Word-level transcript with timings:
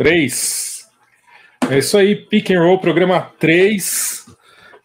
3. 0.00 0.88
É 1.68 1.76
isso 1.76 1.98
aí, 1.98 2.16
Pick 2.16 2.50
and 2.52 2.62
Roll, 2.62 2.78
programa 2.78 3.20
3. 3.38 4.24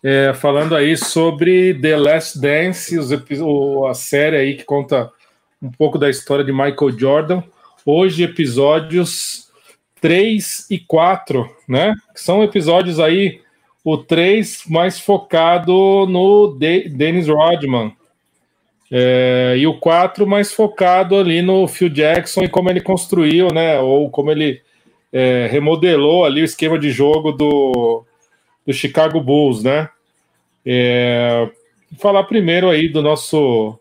É, 0.04 0.34
falando 0.34 0.76
aí 0.76 0.98
sobre 0.98 1.74
The 1.74 1.96
Last 1.96 2.42
Dance, 2.42 2.98
os, 2.98 3.14
a 3.14 3.94
série 3.94 4.36
aí 4.36 4.56
que 4.56 4.66
conta 4.66 5.10
um 5.62 5.72
pouco 5.72 5.98
da 5.98 6.10
história 6.10 6.44
de 6.44 6.52
Michael 6.52 7.00
Jordan. 7.00 7.44
Hoje, 7.86 8.26
episódios 8.26 9.48
3 10.02 10.70
e 10.70 10.80
4, 10.80 11.50
né? 11.66 11.96
São 12.14 12.44
episódios 12.44 13.00
aí, 13.00 13.40
o 13.86 13.98
3 13.98 14.64
mais 14.68 15.00
focado 15.00 16.06
no 16.10 16.58
De 16.60 16.90
Dennis 16.90 17.30
Rodman. 17.30 17.94
É, 18.92 19.56
e 19.58 19.66
o 19.66 19.80
4 19.80 20.28
mais 20.28 20.52
focado 20.52 21.16
ali 21.16 21.42
no 21.42 21.66
Phil 21.70 21.88
Jackson 21.88 22.44
e 22.44 22.50
como 22.50 22.70
ele 22.70 22.82
construiu, 22.82 23.48
né? 23.54 23.80
Ou 23.80 24.10
como 24.10 24.30
ele 24.30 24.65
é, 25.16 25.48
remodelou 25.48 26.26
ali 26.26 26.42
o 26.42 26.46
esquema 26.46 26.78
de 26.78 26.92
jogo 26.92 27.32
do, 27.32 28.04
do 28.68 28.74
Chicago 28.74 29.22
Bulls, 29.22 29.64
né? 29.64 29.88
É, 30.66 31.50
falar 31.98 32.26
primeiro 32.26 32.70
aí 32.70 32.90
do 32.90 33.02
nosso 33.02 33.80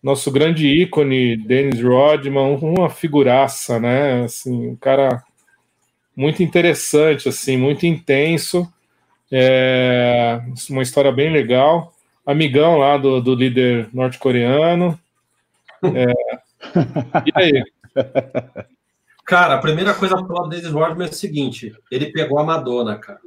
nosso 0.00 0.30
grande 0.30 0.68
ícone, 0.68 1.36
Dennis 1.36 1.82
Rodman, 1.82 2.56
uma 2.62 2.88
figuraça, 2.88 3.80
né? 3.80 4.22
Assim, 4.22 4.68
um 4.68 4.76
cara 4.76 5.24
muito 6.14 6.40
interessante, 6.40 7.28
assim, 7.28 7.56
muito 7.56 7.84
intenso, 7.84 8.72
é, 9.32 10.40
uma 10.70 10.82
história 10.84 11.10
bem 11.10 11.32
legal. 11.32 11.92
Amigão 12.24 12.78
lá 12.78 12.96
do, 12.96 13.20
do 13.20 13.34
líder 13.34 13.88
norte-coreano. 13.92 14.96
É, 15.82 16.12
e 17.26 17.32
aí? 17.34 17.64
Cara, 19.26 19.54
a 19.54 19.58
primeira 19.58 19.92
coisa 19.92 20.14
do 20.14 20.48
Dennis 20.48 20.70
Rodman 20.70 21.08
é 21.08 21.10
o 21.10 21.12
seguinte: 21.12 21.74
ele 21.90 22.12
pegou 22.12 22.38
a 22.38 22.44
Madonna, 22.44 22.96
cara. 22.96 23.18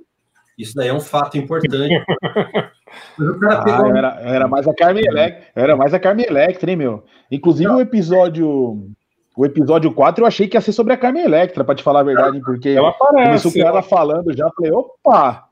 Isso 0.58 0.74
daí 0.76 0.88
é 0.88 0.94
um 0.94 1.00
fato 1.00 1.38
importante. 1.38 2.04
ah, 2.24 3.62
pegou... 3.64 3.96
era, 3.96 4.20
era, 4.22 4.48
mais 4.48 4.68
a 4.68 4.74
Carmen 4.74 5.06
Electra, 5.06 5.52
era 5.56 5.76
mais 5.76 5.94
a 5.94 6.00
Carmen 6.00 6.26
Electra, 6.26 6.72
hein, 6.72 6.78
meu? 6.78 7.04
Inclusive 7.30 7.70
Não. 7.70 7.78
o 7.78 7.82
episódio 7.82 8.90
o 9.36 9.46
episódio 9.46 9.94
4 9.94 10.22
eu 10.22 10.28
achei 10.28 10.50
que 10.50 10.58
ia 10.58 10.62
ser 10.62 10.74
sobre 10.74 10.92
a 10.92 10.98
Carmen 10.98 11.24
Electra, 11.24 11.64
para 11.64 11.76
te 11.76 11.84
falar 11.84 12.02
a 12.02 12.04
verdade, 12.04 12.42
porque 12.42 12.70
ela 12.70 12.90
aparece, 12.90 13.26
começou 13.26 13.52
com 13.54 13.60
ela 13.60 13.82
falando 13.82 14.36
já, 14.36 14.50
falei, 14.52 14.72
opa! 14.72 15.48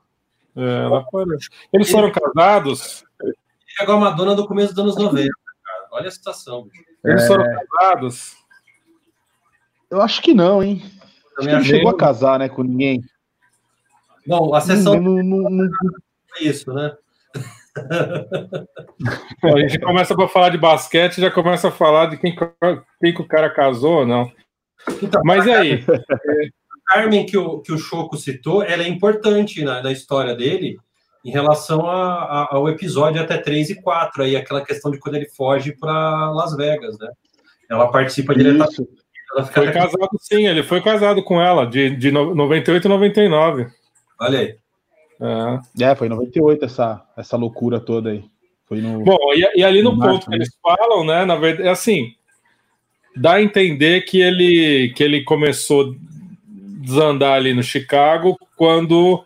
É, 0.56 0.84
ela 0.84 0.98
aparece. 1.00 1.48
Eles 1.72 1.90
foram 1.90 2.12
casados? 2.12 3.04
Ele 3.22 3.34
pegou 3.78 3.94
a 3.94 4.00
Madonna 4.00 4.34
do 4.34 4.46
começo 4.46 4.74
dos 4.74 4.82
anos 4.82 4.96
90, 4.96 5.28
cara. 5.64 5.88
Olha 5.92 6.08
a 6.08 6.10
situação. 6.10 6.68
Eles 7.02 7.22
é... 7.22 7.26
foram 7.26 7.44
casados? 7.44 8.36
Eu 9.90 10.00
acho 10.02 10.20
que 10.22 10.34
não, 10.34 10.62
hein? 10.62 10.82
Acho 11.38 11.48
que 11.48 11.54
não 11.54 11.64
chegou 11.64 11.90
a 11.90 11.96
casar, 11.96 12.38
né, 12.38 12.48
com 12.48 12.62
ninguém. 12.62 13.02
Bom, 14.26 14.54
a 14.54 14.60
sessão. 14.60 15.00
Não, 15.00 15.22
não, 15.22 15.50
não... 15.50 15.70
É 16.38 16.44
isso, 16.44 16.72
né? 16.72 16.94
a 19.42 19.58
gente 19.60 19.78
começa 19.78 20.14
para 20.14 20.28
falar 20.28 20.50
de 20.50 20.58
basquete, 20.58 21.20
já 21.20 21.30
começa 21.30 21.68
a 21.68 21.72
falar 21.72 22.06
de 22.06 22.18
quem, 22.18 22.34
quem 23.00 23.14
que 23.14 23.22
o 23.22 23.28
cara 23.28 23.48
casou 23.48 24.00
ou 24.00 24.06
não. 24.06 24.30
Então, 25.02 25.22
Mas 25.24 25.46
e 25.46 25.52
aí? 25.52 25.84
A 26.90 26.94
Carmen 26.94 27.26
que 27.26 27.36
o, 27.36 27.60
que 27.60 27.72
o 27.72 27.78
Choco 27.78 28.16
citou, 28.16 28.62
ela 28.62 28.82
é 28.82 28.88
importante 28.88 29.62
na, 29.62 29.82
na 29.82 29.92
história 29.92 30.34
dele 30.34 30.76
em 31.24 31.30
relação 31.30 31.86
a, 31.86 32.22
a, 32.24 32.48
ao 32.54 32.68
episódio 32.68 33.20
até 33.20 33.36
3 33.38 33.70
e 33.70 33.82
4, 33.82 34.22
aí 34.22 34.36
aquela 34.36 34.64
questão 34.64 34.90
de 34.90 34.98
quando 34.98 35.16
ele 35.16 35.28
foge 35.28 35.76
para 35.76 36.30
Las 36.30 36.56
Vegas, 36.56 36.98
né? 36.98 37.08
Ela 37.70 37.90
participa 37.90 38.34
diretamente. 38.34 38.88
Ela 39.32 39.44
foi 39.44 39.72
casado, 39.72 40.08
sim, 40.20 40.46
ele 40.46 40.62
foi 40.62 40.80
casado 40.80 41.22
com 41.22 41.40
ela, 41.40 41.66
de, 41.66 41.90
de 41.90 42.10
98 42.10 42.84
e 42.84 42.88
99. 42.88 43.66
Olha 44.20 44.38
aí. 44.38 44.56
É. 45.80 45.84
é, 45.84 45.94
foi 45.94 46.06
em 46.06 46.10
98 46.10 46.64
essa, 46.64 47.04
essa 47.16 47.36
loucura 47.36 47.80
toda 47.80 48.10
aí. 48.10 48.24
Foi 48.66 48.80
no, 48.80 49.02
Bom, 49.02 49.16
e, 49.34 49.60
e 49.60 49.64
ali 49.64 49.82
no, 49.82 49.92
no 49.92 50.00
ponto 50.00 50.24
que 50.24 50.30
né? 50.30 50.36
eles 50.36 50.50
falam, 50.62 51.04
né? 51.04 51.24
Na 51.24 51.36
verdade, 51.36 51.68
é 51.68 51.70
assim, 51.70 52.14
dá 53.16 53.34
a 53.34 53.42
entender 53.42 54.02
que 54.02 54.20
ele, 54.20 54.92
que 54.94 55.02
ele 55.02 55.24
começou 55.24 55.90
a 55.90 55.94
desandar 56.80 57.34
ali 57.34 57.52
no 57.52 57.62
Chicago 57.62 58.36
quando 58.56 59.24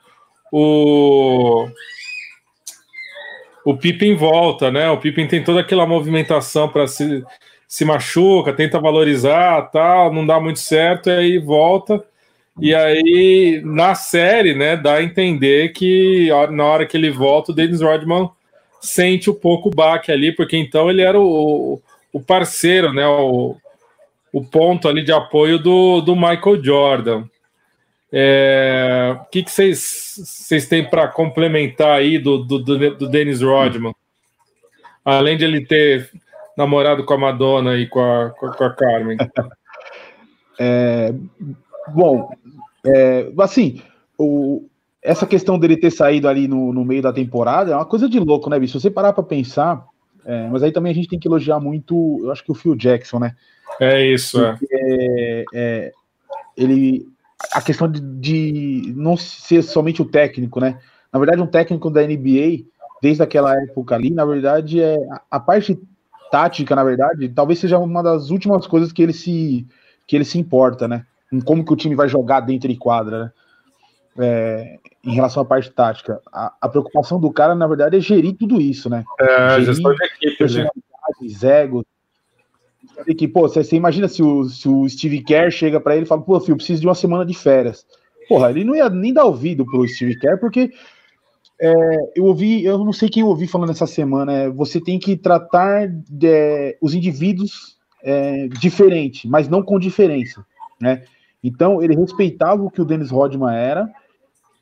o 0.51 1.69
o 3.65 3.77
Pippen 3.77 4.17
volta, 4.17 4.71
né? 4.71 4.91
O 4.91 4.99
Pippen 4.99 5.27
tem 5.27 5.43
toda 5.43 5.61
aquela 5.61 5.87
movimentação 5.87 6.69
para 6.69 6.87
se, 6.89 7.25
se 7.73 7.85
machuca, 7.85 8.53
tenta 8.53 8.79
valorizar, 8.79 9.63
tal, 9.71 10.13
não 10.13 10.27
dá 10.27 10.39
muito 10.39 10.59
certo, 10.59 11.09
e 11.09 11.13
aí 11.13 11.39
volta 11.39 12.05
e 12.61 12.75
aí, 12.75 13.63
na 13.65 13.95
série, 13.95 14.55
né, 14.55 14.77
dá 14.77 14.97
a 14.97 15.03
entender 15.03 15.73
que 15.73 16.29
na 16.51 16.65
hora 16.65 16.87
que 16.87 16.97
ele 16.97 17.11
volta, 17.11 17.51
o 17.51 17.55
Dennis 17.55 17.81
Rodman 17.81 18.31
sente 18.81 19.31
um 19.31 19.35
pouco 19.35 19.69
o 19.69 19.75
baque 19.75 20.13
ali, 20.13 20.33
porque 20.33 20.57
então 20.57 20.91
ele 20.91 21.03
era 21.03 21.19
o, 21.19 21.81
o 22.13 22.21
parceiro, 22.21 22.93
né, 22.93 23.07
o, 23.07 23.57
o 24.33 24.45
ponto 24.45 24.87
ali 24.87 25.03
de 25.03 25.13
apoio 25.13 25.59
do, 25.59 26.01
do 26.03 26.15
Michael 26.15 26.63
Jordan. 26.63 27.25
É, 28.13 29.17
o 29.19 29.25
que 29.31 29.45
vocês 29.49 30.69
têm 30.69 30.85
para 30.85 31.09
complementar 31.09 31.99
aí 31.99 32.19
do, 32.19 32.39
do, 32.45 32.59
do, 32.59 32.97
do 32.97 33.09
Dennis 33.09 33.41
Rodman? 33.41 33.95
Além 35.03 35.39
de 35.39 35.45
ele 35.45 35.65
ter 35.65 36.11
namorado 36.57 37.05
com 37.05 37.15
a 37.15 37.19
Madonna 37.19 37.77
e 37.77 37.87
com 37.89 38.01
a, 38.01 38.31
com 38.31 38.47
a, 38.47 38.57
com 38.57 38.65
a 38.65 38.71
Carmen. 38.75 39.17
É, 40.61 41.13
Bom, 41.89 42.31
é, 42.87 43.33
assim, 43.39 43.81
o, 44.17 44.65
essa 45.03 45.27
questão 45.27 45.59
dele 45.59 45.77
ter 45.77 45.91
saído 45.91 46.29
ali 46.29 46.47
no, 46.47 46.73
no 46.73 46.85
meio 46.85 47.03
da 47.03 47.13
temporada 47.13 47.73
é 47.73 47.77
uma 47.77 47.85
coisa 47.85 48.09
de 48.09 48.19
louco, 48.19 48.49
né, 48.49 48.59
bicho? 48.59 48.79
Se 48.79 48.83
você 48.83 48.91
parar 48.91 49.13
pra 49.13 49.23
pensar, 49.23 49.85
é, 50.25 50.49
mas 50.49 50.63
aí 50.63 50.71
também 50.71 50.93
a 50.93 50.95
gente 50.95 51.09
tem 51.09 51.19
que 51.19 51.27
elogiar 51.27 51.59
muito, 51.59 52.21
eu 52.23 52.31
acho 52.31 52.45
que 52.45 52.53
o 52.53 52.55
Phil 52.55 52.77
Jackson, 52.77 53.19
né? 53.19 53.35
É 53.81 54.05
isso, 54.07 54.45
é. 54.45 54.59
é. 54.73 55.45
é 55.55 55.93
ele, 56.57 57.09
a 57.53 57.63
questão 57.63 57.91
de, 57.91 58.01
de, 58.01 58.93
não 58.95 59.17
ser 59.17 59.63
somente 59.63 60.03
o 60.03 60.05
técnico, 60.05 60.61
né? 60.61 60.79
Na 61.13 61.19
verdade, 61.19 61.43
um 61.43 61.47
técnico 61.47 61.91
da 61.91 62.03
NBA, 62.03 62.65
desde 63.01 63.23
aquela 63.23 63.55
época 63.55 63.95
ali, 63.95 64.11
na 64.11 64.25
verdade, 64.25 64.81
é 64.81 64.97
a, 65.11 65.23
a 65.31 65.41
parte 65.41 65.81
tática, 66.33 66.75
na 66.75 66.83
verdade, 66.83 67.29
talvez 67.29 67.59
seja 67.61 67.79
uma 67.79 68.03
das 68.03 68.31
últimas 68.31 68.67
coisas 68.67 68.91
que 68.91 69.03
ele 69.03 69.13
se 69.13 69.67
que 70.07 70.17
ele 70.17 70.25
se 70.25 70.39
importa, 70.39 70.89
né? 70.89 71.07
em 71.33 71.41
como 71.41 71.65
que 71.65 71.73
o 71.73 71.77
time 71.77 71.95
vai 71.95 72.09
jogar 72.09 72.41
dentro 72.41 72.69
de 72.69 72.77
quadra, 72.77 73.25
né? 73.25 73.33
É, 74.19 74.79
em 75.03 75.15
relação 75.15 75.43
à 75.43 75.47
parte 75.47 75.71
tática. 75.71 76.21
A, 76.31 76.53
a, 76.61 76.69
preocupação 76.69 77.19
do 77.19 77.33
cara, 77.33 77.55
na 77.55 77.67
verdade, 77.67 77.97
é 77.97 78.01
gerir 78.01 78.37
tudo 78.37 78.61
isso, 78.61 78.91
né? 78.91 79.05
É, 79.19 79.53
gerir 79.53 79.65
gestão 79.65 79.95
de 79.95 80.05
equipe, 80.05 80.45
né? 80.59 80.69
egos. 81.43 81.85
Que, 83.17 83.27
pô, 83.27 83.49
você, 83.49 83.65
você, 83.65 83.75
imagina 83.75 84.07
se 84.07 84.23
o, 84.23 84.45
se 84.45 84.69
o 84.69 84.87
Steve 84.87 85.23
Kerr 85.25 85.51
chega 85.51 85.81
para 85.81 85.97
ele 85.97 86.05
e 86.05 86.09
fala, 86.09 86.21
pô, 86.21 86.39
filho, 86.39 86.53
eu 86.53 86.57
preciso 86.57 86.83
de 86.83 86.87
uma 86.87 86.95
semana 86.95 87.25
de 87.25 87.33
férias. 87.33 87.87
Porra, 88.29 88.51
ele 88.51 88.65
não 88.65 88.77
ia 88.77 88.91
nem 88.91 89.15
dar 89.15 89.25
ouvido 89.25 89.65
pro 89.65 89.89
Steve 89.89 90.19
Kerr, 90.19 90.39
porque 90.39 90.71
é, 91.65 92.11
eu 92.17 92.25
ouvi, 92.25 92.65
eu 92.65 92.77
não 92.79 92.93
sei 92.93 93.09
quem 93.09 93.23
ouvi 93.23 93.47
falando 93.47 93.71
essa 93.71 93.87
semana, 93.87 94.33
é, 94.33 94.51
você 94.51 94.81
tem 94.81 94.99
que 94.99 95.17
tratar 95.17 95.87
de, 95.89 96.77
os 96.83 96.93
indivíduos 96.93 97.77
é, 98.03 98.49
diferente, 98.49 99.29
mas 99.29 99.49
não 99.49 99.63
com 99.63 99.79
diferença, 99.79 100.45
né? 100.81 101.05
Então, 101.41 101.81
ele 101.81 101.95
respeitava 101.95 102.65
o 102.65 102.71
que 102.71 102.83
o 102.83 102.85
Dennis 102.85 103.13
Rodman 103.13 103.55
era 103.55 103.89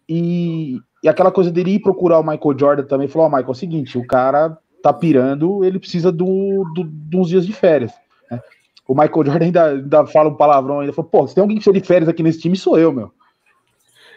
e, 0.06 0.79
e 1.02 1.08
aquela 1.08 1.31
coisa 1.31 1.50
dele 1.50 1.73
ir 1.73 1.81
procurar 1.81 2.19
o 2.19 2.23
Michael 2.23 2.58
Jordan 2.58 2.85
também, 2.85 3.08
falou, 3.08 3.26
ó, 3.26 3.31
oh, 3.31 3.31
Michael, 3.31 3.49
é 3.49 3.53
o 3.53 3.55
seguinte, 3.55 3.96
o 3.96 4.06
cara 4.06 4.58
tá 4.82 4.93
pirando, 4.93 5.64
ele 5.64 5.79
precisa 5.79 6.12
do, 6.12 6.64
do, 6.75 6.85
de 6.85 7.17
uns 7.17 7.31
dias 7.31 7.46
de 7.46 7.55
férias. 7.55 7.93
Né? 8.31 8.43
O 8.87 8.93
Michael 8.93 9.25
Jordan 9.25 9.44
ainda, 9.46 9.64
ainda 9.70 10.06
fala 10.06 10.29
um 10.29 10.37
palavrão, 10.37 10.81
ainda 10.81 10.93
falou, 10.93 11.11
pô, 11.11 11.26
se 11.26 11.35
tem 11.35 11.41
alguém 11.41 11.56
que 11.56 11.64
precisa 11.64 11.81
de 11.81 11.87
férias 11.87 12.11
aqui 12.11 12.23
nesse 12.23 12.41
time, 12.41 12.56
sou 12.58 12.79
eu, 12.79 12.93
meu. 12.93 13.11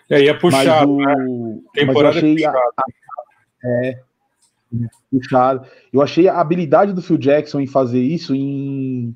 E 0.09 0.15
aí 0.15 0.27
é 0.27 0.33
puxado, 0.33 0.94
mas 0.97 1.17
o, 1.27 1.55
né? 1.55 1.59
Temporada 1.73 2.15
mas 2.15 2.23
eu 2.23 2.33
achei 2.33 2.44
é, 2.44 2.47
a, 2.47 2.51
a, 2.51 2.83
é 3.65 4.00
puxado. 5.11 5.67
Eu 5.91 6.01
achei 6.01 6.27
a 6.27 6.39
habilidade 6.39 6.94
do 6.94 7.01
Phil 7.01 7.17
Jackson 7.17 7.59
em 7.59 7.67
fazer 7.67 8.01
isso, 8.01 8.35
em 8.35 9.15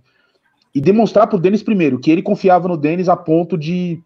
e 0.73 0.81
demonstrar 0.81 1.25
pro 1.25 1.39
Denis 1.39 1.63
primeiro 1.63 1.99
que 1.99 2.11
ele 2.11 2.21
confiava 2.21 2.67
no 2.67 2.77
Denis 2.77 3.09
a 3.09 3.15
ponto 3.15 3.57
de 3.57 3.99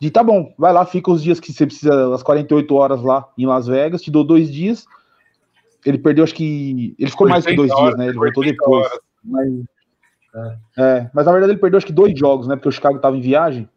de 0.00 0.10
tá 0.10 0.22
bom, 0.22 0.52
vai 0.58 0.72
lá, 0.72 0.84
fica 0.84 1.10
os 1.10 1.22
dias 1.22 1.40
que 1.40 1.52
você 1.52 1.64
precisa, 1.64 2.14
as 2.14 2.22
48 2.22 2.74
horas 2.74 3.02
lá 3.02 3.26
em 3.38 3.46
Las 3.46 3.66
Vegas, 3.66 4.02
te 4.02 4.10
dou 4.10 4.24
dois 4.24 4.52
dias. 4.52 4.84
Ele 5.86 5.98
perdeu, 5.98 6.24
acho 6.24 6.34
que. 6.34 6.94
Ele 6.98 7.10
ficou 7.10 7.28
mais 7.28 7.46
que 7.46 7.54
dois 7.54 7.70
horas, 7.70 7.94
dias, 7.94 7.98
né? 7.98 8.08
Ele 8.08 8.18
voltou 8.18 8.44
depois. 8.44 8.88
Mas, 9.24 9.48
é. 10.34 10.82
é. 10.82 11.10
mas 11.14 11.24
na 11.24 11.32
verdade 11.32 11.52
ele 11.52 11.60
perdeu 11.60 11.78
acho 11.78 11.86
que 11.86 11.92
dois 11.92 12.18
jogos, 12.18 12.46
né? 12.46 12.56
Porque 12.56 12.68
o 12.68 12.72
Chicago 12.72 12.98
tava 12.98 13.16
em 13.16 13.20
viagem. 13.20 13.68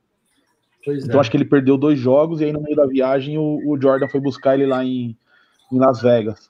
Pois 0.83 1.03
então 1.03 1.17
é. 1.17 1.19
acho 1.19 1.29
que 1.29 1.37
ele 1.37 1.45
perdeu 1.45 1.77
dois 1.77 1.99
jogos 1.99 2.41
e 2.41 2.45
aí 2.45 2.53
no 2.53 2.61
meio 2.61 2.75
da 2.75 2.85
viagem 2.85 3.37
o, 3.37 3.59
o 3.65 3.79
Jordan 3.79 4.07
foi 4.07 4.19
buscar 4.19 4.55
ele 4.55 4.65
lá 4.65 4.83
em, 4.83 5.17
em 5.71 5.77
Las 5.77 6.01
Vegas. 6.01 6.49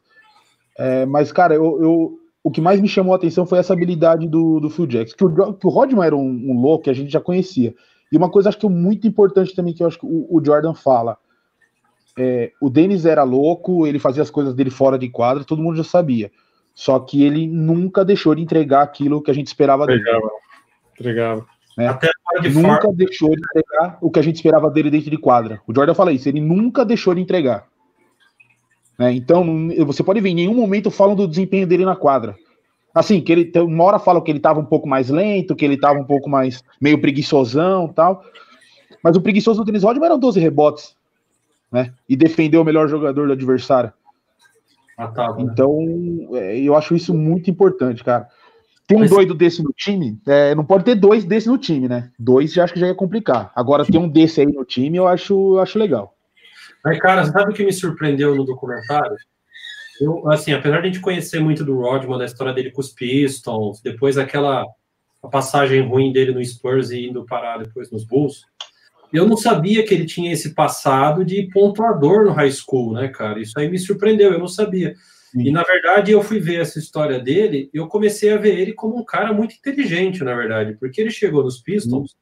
É, 0.77 1.05
mas, 1.05 1.31
cara, 1.31 1.53
eu, 1.55 1.81
eu, 1.81 2.19
o 2.43 2.49
que 2.49 2.61
mais 2.61 2.79
me 2.79 2.87
chamou 2.87 3.13
a 3.13 3.17
atenção 3.17 3.45
foi 3.45 3.59
essa 3.59 3.73
habilidade 3.73 4.27
do, 4.27 4.59
do 4.59 4.69
Phil 4.69 4.87
Jackson. 4.87 5.15
Que 5.17 5.25
o, 5.25 5.53
que 5.53 5.67
o 5.67 5.69
Rodman 5.69 6.05
era 6.05 6.15
um, 6.15 6.51
um 6.51 6.61
louco 6.61 6.85
que 6.85 6.89
a 6.89 6.93
gente 6.93 7.11
já 7.11 7.19
conhecia. 7.19 7.75
E 8.11 8.17
uma 8.17 8.29
coisa 8.29 8.49
acho 8.49 8.57
que 8.57 8.65
é 8.65 8.69
muito 8.69 9.07
importante 9.07 9.55
também 9.55 9.73
que 9.73 9.83
eu 9.83 9.87
acho 9.87 9.99
que 9.99 10.05
o, 10.05 10.27
o 10.29 10.43
Jordan 10.43 10.73
fala. 10.73 11.17
É, 12.17 12.51
o 12.61 12.69
Denis 12.69 13.05
era 13.05 13.23
louco, 13.23 13.85
ele 13.85 13.99
fazia 13.99 14.23
as 14.23 14.29
coisas 14.29 14.53
dele 14.53 14.69
fora 14.69 14.97
de 14.97 15.09
quadra, 15.09 15.43
todo 15.43 15.61
mundo 15.61 15.77
já 15.77 15.83
sabia. 15.83 16.31
Só 16.73 16.97
que 16.99 17.23
ele 17.23 17.45
nunca 17.45 18.05
deixou 18.05 18.33
de 18.33 18.41
entregar 18.41 18.81
aquilo 18.81 19.21
que 19.21 19.29
a 19.29 19.33
gente 19.33 19.47
esperava 19.47 19.83
entregava, 19.83 20.19
dele. 20.19 20.31
Entregava. 20.93 21.45
Né? 21.79 21.87
Até 21.87 22.09
nunca 22.53 22.81
forma. 22.81 22.97
deixou 22.97 23.29
de 23.29 23.39
entregar 23.39 23.97
o 24.01 24.11
que 24.11 24.19
a 24.19 24.21
gente 24.21 24.35
esperava 24.35 24.69
dele 24.69 24.91
dentro 24.91 25.09
de 25.09 25.17
quadra. 25.17 25.61
O 25.65 25.73
Jordan 25.73 25.93
fala 25.93 26.11
isso, 26.11 26.27
ele 26.27 26.41
nunca 26.41 26.83
deixou 26.83 27.15
de 27.15 27.21
entregar. 27.21 27.67
Né? 28.97 29.13
Então, 29.13 29.69
você 29.85 30.03
pode 30.03 30.19
ver, 30.19 30.27
em 30.27 30.35
nenhum 30.35 30.53
momento 30.53 30.91
falam 30.91 31.15
do 31.15 31.25
desempenho 31.25 31.65
dele 31.65 31.85
na 31.85 31.95
quadra. 31.95 32.35
Assim, 32.93 33.21
que 33.21 33.31
ele 33.31 33.51
uma 33.61 33.85
hora 33.85 33.97
fala 33.97 34.21
que 34.21 34.29
ele 34.29 34.39
estava 34.39 34.59
um 34.59 34.65
pouco 34.65 34.89
mais 34.89 35.09
lento, 35.09 35.55
que 35.55 35.63
ele 35.63 35.75
estava 35.75 35.97
um 35.97 36.03
pouco 36.03 36.29
mais 36.29 36.61
meio 36.81 36.99
preguiçosão 36.99 37.87
tal. 37.87 38.25
Mas 39.01 39.15
o 39.15 39.21
preguiçoso 39.21 39.61
do 39.61 39.65
Denis 39.65 39.83
Rodman 39.83 40.07
eram 40.07 40.19
12 40.19 40.37
rebotes, 40.37 40.97
né? 41.71 41.93
E 42.09 42.17
defendeu 42.17 42.61
o 42.61 42.65
melhor 42.65 42.89
jogador 42.89 43.25
do 43.25 43.31
adversário. 43.31 43.93
Ah, 44.97 45.07
tá? 45.07 45.33
Então, 45.39 45.77
é, 46.33 46.59
eu 46.59 46.75
acho 46.75 46.93
isso 46.93 47.13
muito 47.13 47.49
importante, 47.49 48.03
cara. 48.03 48.27
Tem 48.89 48.97
um 48.97 49.01
Mas... 49.01 49.11
doido 49.11 49.35
desse 49.35 49.61
no 49.61 49.71
time, 49.71 50.19
é, 50.25 50.55
não 50.55 50.65
pode 50.65 50.83
ter 50.83 50.95
dois 50.95 51.23
desse 51.23 51.47
no 51.47 51.59
time, 51.59 51.87
né? 51.87 52.09
Dois 52.17 52.51
já 52.51 52.63
acho 52.63 52.73
que 52.73 52.79
já 52.79 52.87
ia 52.87 52.95
complicar. 52.95 53.51
Agora, 53.55 53.85
ter 53.85 53.99
um 53.99 54.09
desse 54.09 54.41
aí 54.41 54.47
no 54.47 54.65
time, 54.65 54.97
eu 54.97 55.07
acho, 55.07 55.53
eu 55.53 55.59
acho 55.59 55.77
legal. 55.77 56.17
Mas, 56.83 56.97
cara, 56.97 57.23
sabe 57.25 57.51
o 57.51 57.53
que 57.53 57.63
me 57.63 57.71
surpreendeu 57.71 58.33
no 58.33 58.43
documentário? 58.43 59.15
Eu, 60.01 60.27
assim, 60.31 60.53
apesar 60.53 60.77
de 60.77 60.87
a 60.87 60.91
gente 60.91 61.01
conhecer 61.01 61.39
muito 61.39 61.63
do 61.63 61.79
Rodman, 61.79 62.17
da 62.17 62.25
história 62.25 62.51
dele 62.51 62.71
com 62.71 62.81
os 62.81 62.89
Pistons, 62.89 63.79
depois 63.79 64.17
aquela 64.17 64.65
passagem 65.31 65.87
ruim 65.87 66.11
dele 66.11 66.31
no 66.31 66.43
Spurs 66.43 66.89
e 66.89 67.09
indo 67.09 67.25
parar 67.25 67.59
depois 67.59 67.91
nos 67.91 68.03
Bulls, 68.03 68.41
eu 69.13 69.27
não 69.27 69.37
sabia 69.37 69.85
que 69.85 69.93
ele 69.93 70.07
tinha 70.07 70.33
esse 70.33 70.55
passado 70.55 71.23
de 71.23 71.43
pontuador 71.53 72.25
no 72.25 72.31
high 72.31 72.51
school, 72.51 72.93
né, 72.93 73.07
cara? 73.07 73.39
Isso 73.39 73.59
aí 73.59 73.69
me 73.69 73.77
surpreendeu, 73.77 74.33
eu 74.33 74.39
não 74.39 74.47
sabia. 74.47 74.95
E 75.35 75.51
na 75.51 75.63
verdade, 75.63 76.11
eu 76.11 76.23
fui 76.23 76.39
ver 76.39 76.61
essa 76.61 76.79
história 76.79 77.19
dele, 77.19 77.69
eu 77.73 77.87
comecei 77.87 78.31
a 78.31 78.37
ver 78.37 78.57
ele 78.57 78.73
como 78.73 78.97
um 78.97 79.05
cara 79.05 79.31
muito 79.31 79.55
inteligente, 79.55 80.23
na 80.23 80.33
verdade, 80.35 80.75
porque 80.79 80.99
ele 80.99 81.11
chegou 81.11 81.43
nos 81.43 81.61
Pistons 81.61 82.15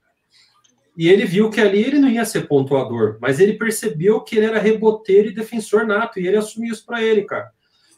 e 0.98 1.08
ele 1.08 1.26
viu 1.26 1.50
que 1.50 1.62
ali 1.62 1.84
ele 1.84 2.00
não 2.00 2.10
ia 2.10 2.26
ser 2.26 2.48
pontuador, 2.48 3.18
mas 3.22 3.40
ele 3.40 3.54
percebeu 3.54 4.22
que 4.22 4.36
ele 4.36 4.48
era 4.48 4.60
reboteiro 4.60 5.30
e 5.30 5.34
defensor 5.34 5.86
nato, 5.86 6.20
e 6.20 6.28
ele 6.28 6.38
assumiu 6.38 6.74
isso 6.74 6.86
para 6.86 7.04
ele, 7.04 7.22
cara. 7.24 7.52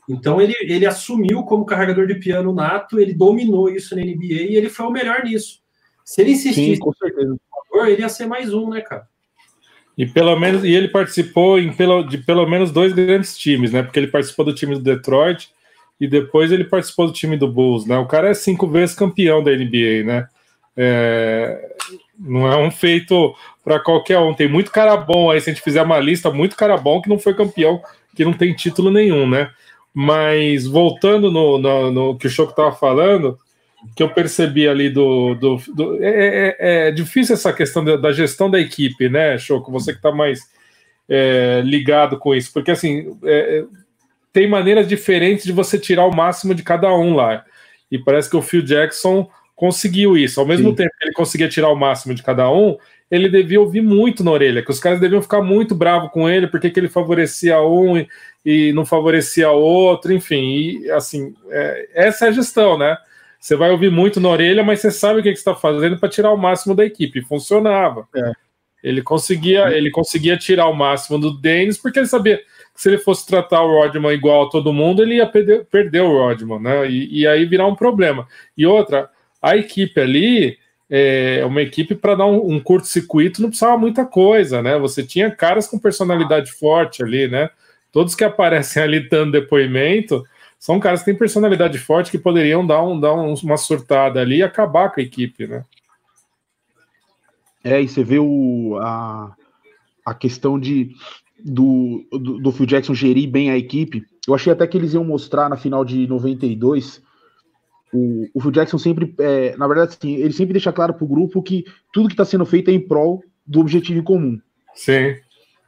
Então 0.07 0.41
ele, 0.41 0.53
ele 0.61 0.85
assumiu 0.85 1.43
como 1.43 1.65
carregador 1.65 2.07
de 2.07 2.15
piano 2.15 2.53
nato, 2.53 2.99
ele 2.99 3.13
dominou 3.13 3.69
isso 3.69 3.95
na 3.95 4.01
NBA 4.01 4.49
e 4.49 4.55
ele 4.55 4.69
foi 4.69 4.85
o 4.85 4.91
melhor 4.91 5.23
nisso. 5.23 5.61
Se 6.03 6.21
ele 6.21 6.31
insistisse 6.31 6.75
Sim, 6.75 6.79
com 6.79 6.91
certeza. 6.93 7.37
ele 7.87 8.01
ia 8.01 8.09
ser 8.09 8.25
mais 8.25 8.53
um, 8.53 8.69
né, 8.69 8.81
cara? 8.81 9.07
E 9.99 10.07
pelo 10.07 10.33
menos 10.39 10.63
e 10.63 10.73
ele 10.73 10.87
participou 10.87 11.59
em 11.59 11.73
pelo, 11.73 12.03
de 12.03 12.17
pelo 12.17 12.47
menos 12.47 12.71
dois 12.71 12.93
grandes 12.93 13.37
times, 13.37 13.73
né? 13.73 13.83
Porque 13.83 13.99
ele 13.99 14.07
participou 14.07 14.45
do 14.45 14.55
time 14.55 14.73
do 14.73 14.81
Detroit 14.81 15.49
e 15.99 16.07
depois 16.07 16.53
ele 16.53 16.63
participou 16.63 17.07
do 17.07 17.11
time 17.11 17.35
do 17.35 17.51
Bulls, 17.51 17.85
né? 17.85 17.97
O 17.97 18.05
cara 18.05 18.29
é 18.29 18.33
cinco 18.33 18.65
vezes 18.65 18.95
campeão 18.95 19.43
da 19.43 19.51
NBA, 19.51 20.05
né? 20.05 20.29
É, 20.77 21.75
não 22.17 22.49
é 22.49 22.55
um 22.55 22.71
feito 22.71 23.35
para 23.61 23.77
qualquer 23.77 24.19
um. 24.19 24.33
Tem 24.33 24.47
muito 24.47 24.71
cara 24.71 24.95
bom 24.95 25.29
aí, 25.29 25.41
se 25.41 25.49
a 25.49 25.53
gente 25.53 25.61
fizer 25.61 25.81
uma 25.81 25.99
lista, 25.99 26.31
muito 26.31 26.55
cara 26.55 26.77
bom 26.77 27.01
que 27.01 27.09
não 27.09 27.19
foi 27.19 27.33
campeão, 27.33 27.81
que 28.15 28.23
não 28.23 28.31
tem 28.31 28.53
título 28.53 28.89
nenhum, 28.89 29.29
né? 29.29 29.51
Mas 29.93 30.65
voltando 30.65 31.29
no, 31.29 31.57
no, 31.57 31.91
no 31.91 32.17
que 32.17 32.27
o 32.27 32.29
Choco 32.29 32.51
estava 32.51 32.71
falando, 32.71 33.37
que 33.95 34.03
eu 34.03 34.09
percebi 34.09 34.67
ali 34.67 34.89
do. 34.89 35.35
do, 35.35 35.57
do 35.73 36.03
é, 36.03 36.55
é, 36.59 36.87
é, 36.87 36.91
difícil 36.91 37.35
essa 37.35 37.53
questão 37.53 37.83
da, 37.83 37.95
da, 37.95 38.11
gestão 38.11 38.49
da 38.49 38.59
equipe, 38.59 39.09
né, 39.09 39.37
Choco? 39.37 39.71
Você 39.71 39.91
que 39.91 39.99
está 39.99 40.11
mais 40.11 40.41
é, 41.07 41.61
ligado 41.63 42.17
com 42.17 42.35
isso, 42.35 42.51
porque 42.51 42.71
assim 42.71 43.17
é, 43.23 43.63
tem 44.33 44.47
maneiras 44.47 44.87
diferentes 44.87 45.45
de 45.45 45.51
você 45.51 45.77
tirar 45.77 46.05
o 46.05 46.15
máximo 46.15 46.53
de 46.53 46.63
cada 46.63 46.93
um 46.93 47.15
lá. 47.15 47.45
E 47.91 47.97
parece 47.97 48.29
que 48.29 48.37
o 48.37 48.41
Phil 48.41 48.61
Jackson 48.61 49.29
conseguiu 49.55 50.17
isso. 50.17 50.39
Ao 50.39 50.45
mesmo 50.45 50.69
Sim. 50.69 50.75
tempo 50.75 50.91
que 50.97 51.05
ele 51.05 51.13
conseguia 51.13 51.49
tirar 51.49 51.69
o 51.69 51.75
máximo 51.75 52.13
de 52.13 52.23
cada 52.23 52.49
um, 52.51 52.77
ele 53.09 53.27
devia 53.27 53.59
ouvir 53.59 53.81
muito 53.81 54.23
na 54.23 54.31
orelha, 54.31 54.63
que 54.63 54.69
os 54.69 54.79
caras 54.79 54.99
deviam 54.99 55.21
ficar 55.21 55.41
muito 55.41 55.73
bravos 55.73 56.11
com 56.11 56.29
ele, 56.29 56.47
porque 56.47 56.69
que 56.69 56.79
ele 56.79 56.87
favorecia 56.87 57.59
um 57.61 57.97
e, 57.97 58.07
e 58.45 58.71
não 58.73 58.85
favorecia 58.85 59.49
outro, 59.49 60.13
enfim. 60.13 60.83
E, 60.83 60.91
assim, 60.91 61.33
é, 61.49 61.89
essa 61.93 62.25
é 62.25 62.29
a 62.29 62.31
gestão, 62.31 62.77
né? 62.77 62.95
Você 63.39 63.55
vai 63.55 63.71
ouvir 63.71 63.89
muito 63.89 64.19
na 64.19 64.29
orelha, 64.29 64.63
mas 64.63 64.81
você 64.81 64.91
sabe 64.91 65.19
o 65.19 65.23
que, 65.23 65.29
que 65.29 65.37
você 65.37 65.49
está 65.49 65.55
fazendo 65.55 65.97
para 65.97 66.09
tirar 66.09 66.31
o 66.31 66.37
máximo 66.37 66.75
da 66.75 66.85
equipe. 66.85 67.21
Funcionava. 67.21 68.07
É. 68.15 68.31
Ele 68.83 69.01
conseguia, 69.01 69.69
ele 69.69 69.89
conseguia 69.89 70.37
tirar 70.37 70.67
o 70.67 70.73
máximo 70.73 71.17
do 71.17 71.37
Dennis, 71.37 71.77
porque 71.77 71.99
ele 71.99 72.07
sabia 72.07 72.37
que 72.37 72.43
se 72.75 72.89
ele 72.89 72.97
fosse 72.97 73.25
tratar 73.25 73.61
o 73.61 73.81
Rodman 73.81 74.13
igual 74.13 74.47
a 74.47 74.49
todo 74.49 74.73
mundo, 74.73 75.01
ele 75.01 75.15
ia 75.15 75.25
perder, 75.25 75.65
perder 75.65 76.01
o 76.01 76.17
Rodman, 76.17 76.59
né? 76.59 76.89
E, 76.89 77.21
e 77.21 77.27
aí 77.27 77.45
virar 77.45 77.67
um 77.67 77.75
problema. 77.75 78.27
E 78.57 78.65
outra, 78.65 79.09
a 79.41 79.55
equipe 79.55 79.99
ali 79.99 80.57
é 80.89 81.45
uma 81.45 81.61
equipe 81.61 81.93
para 81.93 82.15
dar 82.15 82.25
um, 82.25 82.55
um 82.55 82.59
curto-circuito 82.59 83.41
não 83.41 83.49
precisava 83.49 83.77
muita 83.77 84.05
coisa, 84.05 84.61
né? 84.61 84.77
Você 84.79 85.03
tinha 85.03 85.29
caras 85.29 85.67
com 85.67 85.77
personalidade 85.77 86.51
forte 86.51 87.03
ali, 87.03 87.27
né? 87.27 87.49
Todos 87.91 88.15
que 88.15 88.23
aparecem 88.23 88.81
ali 88.83 89.07
dando 89.07 89.33
depoimento 89.33 90.23
são 90.59 90.79
caras 90.79 90.99
que 90.99 91.05
têm 91.05 91.15
personalidade 91.15 91.77
forte 91.77 92.11
que 92.11 92.19
poderiam 92.19 92.67
dar, 92.67 92.83
um, 92.83 92.99
dar 92.99 93.13
um, 93.13 93.33
uma 93.33 93.57
surtada 93.57 94.19
ali 94.19 94.37
e 94.37 94.43
acabar 94.43 94.91
com 94.91 94.99
a 94.99 95.03
equipe, 95.03 95.47
né? 95.47 95.63
É, 97.63 97.81
e 97.81 97.87
você 97.87 98.03
vê 98.03 98.19
o, 98.19 98.77
a, 98.81 99.33
a 100.05 100.13
questão 100.13 100.59
de 100.59 100.91
do, 101.43 102.05
do, 102.11 102.39
do 102.39 102.51
Phil 102.51 102.65
Jackson 102.65 102.93
gerir 102.93 103.29
bem 103.29 103.49
a 103.49 103.57
equipe. 103.57 104.05
Eu 104.27 104.35
achei 104.35 104.51
até 104.51 104.67
que 104.67 104.77
eles 104.77 104.93
iam 104.93 105.03
mostrar 105.03 105.49
na 105.49 105.55
final 105.55 105.85
de 105.85 106.05
92 106.07 107.01
o, 107.93 108.27
o 108.33 108.41
Phil 108.41 108.51
Jackson 108.51 108.77
sempre, 108.77 109.13
é, 109.19 109.55
na 109.57 109.67
verdade, 109.67 109.95
assim, 109.97 110.15
ele 110.15 110.33
sempre 110.33 110.53
deixa 110.53 110.71
claro 110.71 110.93
para 110.93 111.03
o 111.03 111.07
grupo 111.07 111.41
que 111.41 111.65
tudo 111.91 112.07
que 112.07 112.13
está 112.13 112.25
sendo 112.25 112.45
feito 112.45 112.69
é 112.69 112.73
em 112.73 112.79
prol 112.79 113.23
do 113.45 113.61
objetivo 113.61 113.99
em 113.99 114.03
comum. 114.03 114.39
Sim. 114.75 115.15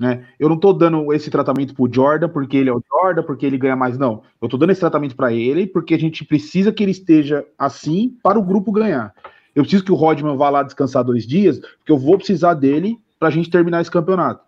Né? 0.02 0.26
Eu 0.40 0.50
não 0.50 0.56
estou 0.56 0.74
dando 0.74 1.14
esse 1.14 1.30
tratamento 1.30 1.76
para 1.76 1.84
o 1.84 1.94
Jordan 1.94 2.28
porque 2.28 2.58
ele 2.58 2.72
é 2.72 2.74
o 2.74 2.82
Jordan, 2.90 3.22
porque 3.22 3.46
ele 3.46 3.56
ganha 3.56 3.76
mais, 3.76 4.00
não. 4.00 4.24
Eu 4.42 4.48
estou 4.48 4.60
dando 4.60 4.72
esse 4.72 4.80
tratamento 4.80 5.16
para 5.16 5.32
ele 5.32 5.68
porque 5.68 5.94
a 5.94 6.00
gente 6.00 6.26
precisa 6.26 6.72
que 6.72 6.82
ele 6.82 6.90
esteja 6.90 7.46
assim 7.56 8.18
para 8.24 8.40
o 8.40 8.42
grupo 8.42 8.72
ganhar. 8.72 9.14
Eu 9.56 9.62
preciso 9.62 9.84
que 9.84 9.92
o 9.92 9.96
Rodman 9.96 10.36
vá 10.36 10.50
lá 10.50 10.64
descansar 10.64 11.04
dois 11.04 11.28
dias, 11.28 11.60
porque 11.60 11.92
eu 11.92 12.00
vou 12.00 12.18
precisar 12.18 12.56
dele 12.56 12.98
para 13.20 13.28
a 13.28 13.32
gente 13.32 13.52
terminar 13.52 13.80
esse 13.80 13.92
campeonato. 13.92 14.44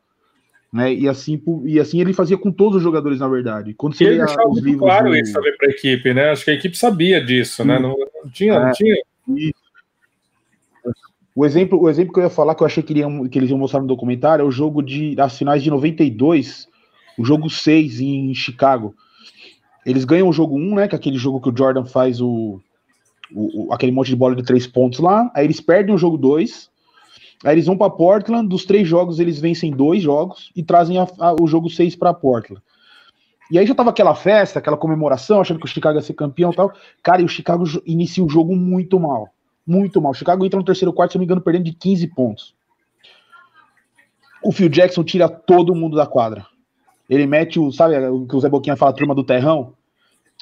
Né? 0.74 0.92
E, 0.92 1.08
assim, 1.08 1.40
e 1.66 1.80
assim 1.80 2.02
ele 2.02 2.14
fazia 2.14 2.36
com 2.36 2.52
todos 2.52 2.78
os 2.78 2.82
jogadores, 2.82 3.20
na 3.20 3.28
verdade. 3.28 3.76
Quando 3.76 3.96
você 3.96 4.06
ele 4.06 4.26
deixava 4.26 4.50
os 4.50 4.58
livros 4.60 4.80
claro 4.90 5.12
do... 5.12 5.16
isso 5.16 5.34
também 5.34 5.56
para 5.56 5.68
a 5.68 5.70
equipe, 5.72 6.14
né? 6.16 6.32
Acho 6.32 6.46
que 6.46 6.50
a 6.50 6.56
equipe 6.56 6.76
sabia 6.76 7.24
disso, 7.24 7.64
né? 7.64 7.78
Não, 7.78 7.96
não 8.24 8.32
tinha, 8.32 8.54
é, 8.54 8.60
não 8.60 8.72
tinha. 8.72 8.96
O 11.36 11.46
exemplo, 11.46 11.82
o 11.82 11.90
exemplo 11.90 12.14
que 12.14 12.20
eu 12.20 12.24
ia 12.24 12.30
falar, 12.30 12.56
que 12.56 12.62
eu 12.62 12.68
achei 12.68 12.84
que, 12.84 12.94
iriam, 12.94 13.28
que 13.28 13.40
eles 13.40 13.50
iam 13.50 13.58
mostrar 13.58 13.82
no 13.82 13.88
documentário, 13.88 14.44
é 14.44 14.46
o 14.46 14.52
jogo 14.52 14.82
de, 14.84 15.16
das 15.16 15.38
finais 15.38 15.64
de 15.64 15.70
92, 15.70 16.68
o 17.18 17.26
jogo 17.26 17.50
6 17.50 18.00
em 18.00 18.34
Chicago. 18.34 18.94
Eles 19.86 20.06
ganham 20.06 20.30
o 20.30 20.34
jogo 20.34 20.56
1, 20.56 20.76
né? 20.76 20.88
Que 20.88 20.96
é 20.96 20.98
aquele 20.98 21.18
jogo 21.18 21.42
que 21.42 21.50
o 21.50 21.58
Jordan 21.58 21.86
faz 21.86 22.22
o, 22.22 22.62
o, 23.34 23.68
o 23.68 23.74
aquele 23.74 23.92
monte 23.92 24.08
de 24.08 24.16
bola 24.16 24.36
de 24.36 24.44
três 24.44 24.68
pontos 24.68 25.00
lá. 25.00 25.32
Aí 25.34 25.46
eles 25.46 25.60
perdem 25.60 25.94
o 25.94 25.98
jogo 25.98 26.18
2 26.18 26.72
Aí 27.44 27.56
eles 27.56 27.66
vão 27.66 27.78
para 27.78 27.90
Portland, 27.90 28.48
dos 28.48 28.66
três 28.66 28.88
jogos 28.88 29.20
eles 29.20 29.40
vencem 29.40 29.70
dois 29.70 30.02
jogos 30.02 30.50
e 30.56 30.64
trazem 30.64 30.98
a, 30.98 31.06
a, 31.20 31.36
o 31.40 31.46
jogo 31.46 31.70
seis 31.70 31.96
para 31.96 32.14
Portland. 32.14 32.62
E 33.52 33.60
aí 33.60 33.68
já 33.68 33.76
tava 33.76 33.90
aquela 33.90 34.16
festa, 34.16 34.60
aquela 34.60 34.78
comemoração, 34.78 35.42
achando 35.42 35.60
que 35.60 35.66
o 35.66 35.70
Chicago 35.70 35.98
ia 35.98 36.02
ser 36.02 36.14
campeão 36.14 36.52
e 36.52 36.56
tal. 36.56 36.72
Cara, 37.04 37.22
e 37.22 37.26
o 37.26 37.28
Chicago 37.28 37.66
inicia 37.86 38.24
o 38.24 38.30
jogo 38.30 38.56
muito 38.56 38.98
mal. 38.98 39.28
Muito 39.66 40.02
mal. 40.02 40.12
O 40.12 40.16
Chicago 40.16 40.46
entra 40.46 40.60
no 40.60 40.66
terceiro 40.66 40.94
quarto, 40.94 41.12
se 41.12 41.18
não 41.18 41.22
me 41.22 41.26
engano, 41.26 41.42
perdendo 41.42 41.66
de 41.66 41.74
15 41.74 42.08
pontos. 42.08 42.56
O 44.44 44.52
Phil 44.52 44.70
Jackson 44.70 45.04
tira 45.04 45.30
todo 45.30 45.74
mundo 45.74 45.96
da 45.96 46.06
quadra. 46.06 46.46
Ele 47.10 47.26
mete 47.26 47.60
o, 47.60 47.72
sabe 47.72 47.98
o 48.08 48.26
que 48.26 48.36
o 48.36 48.40
Zé 48.40 48.50
Boquinha 48.50 48.76
fala, 48.76 48.92
a 48.92 48.96
turma 48.96 49.16
do 49.16 49.24
terrão? 49.24 49.74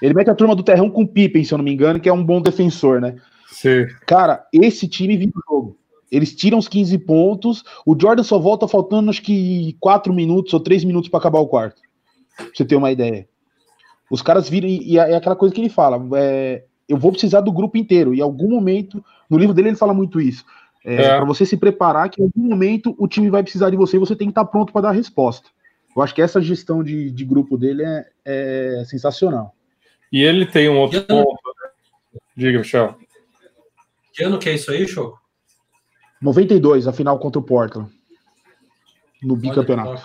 Ele 0.02 0.14
mete 0.14 0.30
a 0.30 0.36
turma 0.36 0.56
do 0.56 0.64
terrão 0.64 0.90
com 0.90 1.04
o 1.04 1.08
Pippen, 1.08 1.44
se 1.44 1.54
eu 1.54 1.58
não 1.58 1.66
me 1.66 1.72
engano, 1.72 2.00
que 2.00 2.10
é 2.10 2.14
um 2.14 2.24
bom 2.24 2.42
defensor, 2.42 3.00
né? 3.00 3.18
Sim. 3.48 3.86
Cara, 4.08 4.48
esse 4.52 4.88
time 4.88 5.18
vive 5.18 5.34
o 5.36 5.42
jogo. 5.48 5.78
Eles 6.12 6.36
tiram 6.36 6.58
os 6.58 6.68
15 6.68 6.98
pontos. 7.00 7.64
O 7.86 7.96
Jordan 8.00 8.24
só 8.24 8.40
volta 8.40 8.68
faltando 8.68 9.10
acho 9.10 9.22
que 9.22 9.78
4 9.80 10.14
minutos 10.14 10.54
ou 10.54 10.60
3 10.60 10.84
minutos 10.84 11.10
para 11.10 11.20
acabar 11.20 11.40
o 11.40 11.48
quarto. 11.48 11.82
Pra 12.36 12.48
você 12.54 12.66
ter 12.66 12.76
uma 12.76 12.92
ideia. 12.92 13.28
Os 14.10 14.22
caras 14.22 14.50
viram, 14.50 14.68
e 14.68 14.98
é 14.98 15.16
aquela 15.16 15.36
coisa 15.36 15.54
que 15.54 15.62
ele 15.62 15.70
fala: 15.70 16.02
é, 16.18 16.66
eu 16.92 16.98
vou 16.98 17.12
precisar 17.12 17.42
do 17.42 17.52
grupo 17.52 17.78
inteiro. 17.78 18.14
E 18.14 18.20
em 18.20 18.22
algum 18.22 18.50
momento, 18.50 19.04
no 19.30 19.38
livro 19.38 19.54
dele, 19.54 19.70
ele 19.70 19.78
fala 19.78 19.94
muito 19.94 20.20
isso. 20.20 20.44
É, 20.84 20.96
é. 20.96 21.16
Para 21.16 21.26
você 21.26 21.46
se 21.46 21.56
preparar, 21.56 22.10
que 22.10 22.22
em 22.22 22.26
algum 22.26 22.50
momento 22.50 22.94
o 22.98 23.08
time 23.08 23.30
vai 23.30 23.44
precisar 23.44 23.70
de 23.70 23.78
você 23.78 23.96
e 23.96 24.00
você 24.00 24.16
tem 24.16 24.28
que 24.28 24.32
estar 24.32 24.46
pronto 24.46 24.74
para 24.74 24.82
dar 24.82 24.90
a 24.90 24.94
resposta. 24.94 25.50
Eu 25.96 26.02
acho 26.02 26.14
que 26.14 26.22
essa 26.22 26.42
gestão 26.42 26.84
de, 26.84 27.10
de 27.10 27.24
grupo 27.24 27.58
dele 27.58 27.84
é, 27.84 28.06
é 28.26 28.84
sensacional. 28.86 29.56
E 30.12 30.22
ele 30.22 30.46
tem 30.46 30.70
um 30.70 30.80
outro 30.80 31.02
ponto. 31.04 31.40
Né? 32.14 32.20
Diga, 32.36 32.60
Michel. 32.60 32.98
Que 34.14 34.24
ano 34.24 34.38
que 34.38 34.50
é 34.50 34.54
isso 34.54 34.72
aí, 34.72 34.86
Choco? 34.88 35.20
92, 36.22 36.88
a 36.88 36.94
final 36.94 37.18
contra 37.20 37.40
o 37.40 37.44
Portland. 37.44 37.90
No 39.24 39.36
bicampeonato. 39.36 40.02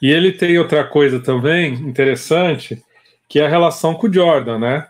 E 0.00 0.10
ele 0.10 0.32
tem 0.32 0.58
outra 0.58 0.84
coisa 0.84 1.20
também 1.20 1.74
interessante, 1.74 2.82
que 3.28 3.40
é 3.40 3.46
a 3.46 3.48
relação 3.48 3.94
com 3.94 4.06
o 4.06 4.12
Jordan, 4.12 4.58
né? 4.58 4.88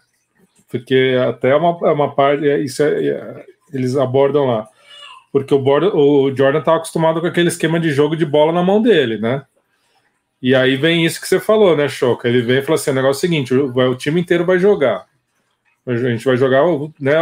Porque 0.68 1.16
até 1.26 1.54
uma, 1.54 1.78
é 1.88 1.92
uma 1.92 2.14
parte, 2.14 2.46
é, 2.46 2.60
isso 2.60 2.82
é, 2.82 3.06
é, 3.06 3.44
eles 3.72 3.96
abordam 3.96 4.46
lá. 4.46 4.68
Porque 5.32 5.54
o, 5.54 5.58
Borda, 5.58 5.94
o 5.94 6.34
Jordan 6.34 6.60
estava 6.60 6.78
acostumado 6.78 7.20
com 7.20 7.26
aquele 7.26 7.48
esquema 7.48 7.78
de 7.78 7.90
jogo 7.90 8.16
de 8.16 8.24
bola 8.24 8.52
na 8.52 8.62
mão 8.62 8.80
dele, 8.80 9.18
né? 9.18 9.42
E 10.40 10.54
aí 10.54 10.76
vem 10.76 11.04
isso 11.04 11.20
que 11.20 11.28
você 11.28 11.40
falou, 11.40 11.76
né, 11.76 11.88
Choca? 11.88 12.28
Ele 12.28 12.42
vem 12.42 12.58
e 12.58 12.62
fala 12.62 12.76
assim: 12.76 12.90
o 12.90 12.94
negócio 12.94 13.16
é 13.16 13.18
o 13.18 13.20
seguinte: 13.20 13.54
o, 13.54 13.72
o 13.72 13.96
time 13.96 14.20
inteiro 14.20 14.44
vai 14.44 14.58
jogar. 14.58 15.06
A 15.86 15.96
gente 15.96 16.24
vai 16.24 16.36
jogar, 16.36 16.64
né? 17.00 17.14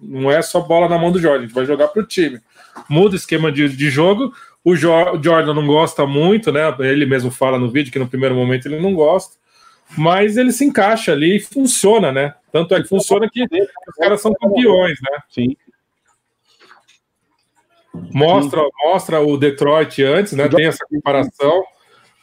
Não 0.00 0.30
é 0.30 0.42
só 0.42 0.60
bola 0.60 0.88
na 0.88 0.98
mão 0.98 1.12
do 1.12 1.20
Jordan, 1.20 1.38
a 1.38 1.42
gente 1.42 1.54
vai 1.54 1.64
jogar 1.64 1.88
para 1.88 2.02
o 2.02 2.06
time. 2.06 2.40
Muda 2.88 3.14
o 3.14 3.16
esquema 3.16 3.52
de, 3.52 3.68
de 3.68 3.90
jogo. 3.90 4.32
O 4.64 4.74
Jordan 4.74 5.54
não 5.54 5.66
gosta 5.66 6.04
muito, 6.04 6.50
né? 6.50 6.62
Ele 6.80 7.06
mesmo 7.06 7.30
fala 7.30 7.58
no 7.58 7.70
vídeo 7.70 7.92
que 7.92 7.98
no 7.98 8.08
primeiro 8.08 8.34
momento 8.34 8.66
ele 8.66 8.80
não 8.80 8.94
gosta, 8.94 9.36
mas 9.96 10.36
ele 10.36 10.52
se 10.52 10.64
encaixa 10.64 11.12
ali 11.12 11.36
e 11.36 11.40
funciona, 11.40 12.12
né? 12.12 12.34
Tanto 12.50 12.74
é 12.74 12.82
que 12.82 12.88
funciona 12.88 13.28
que 13.30 13.42
os 13.42 13.96
caras 13.98 14.20
são 14.20 14.32
campeões, 14.34 14.98
né? 15.02 15.18
Sim. 15.28 15.56
Mostra, 18.12 18.62
mostra 18.84 19.20
o 19.20 19.36
Detroit 19.36 20.02
antes, 20.02 20.32
né? 20.32 20.48
Tem 20.48 20.66
essa 20.66 20.84
comparação, 20.86 21.64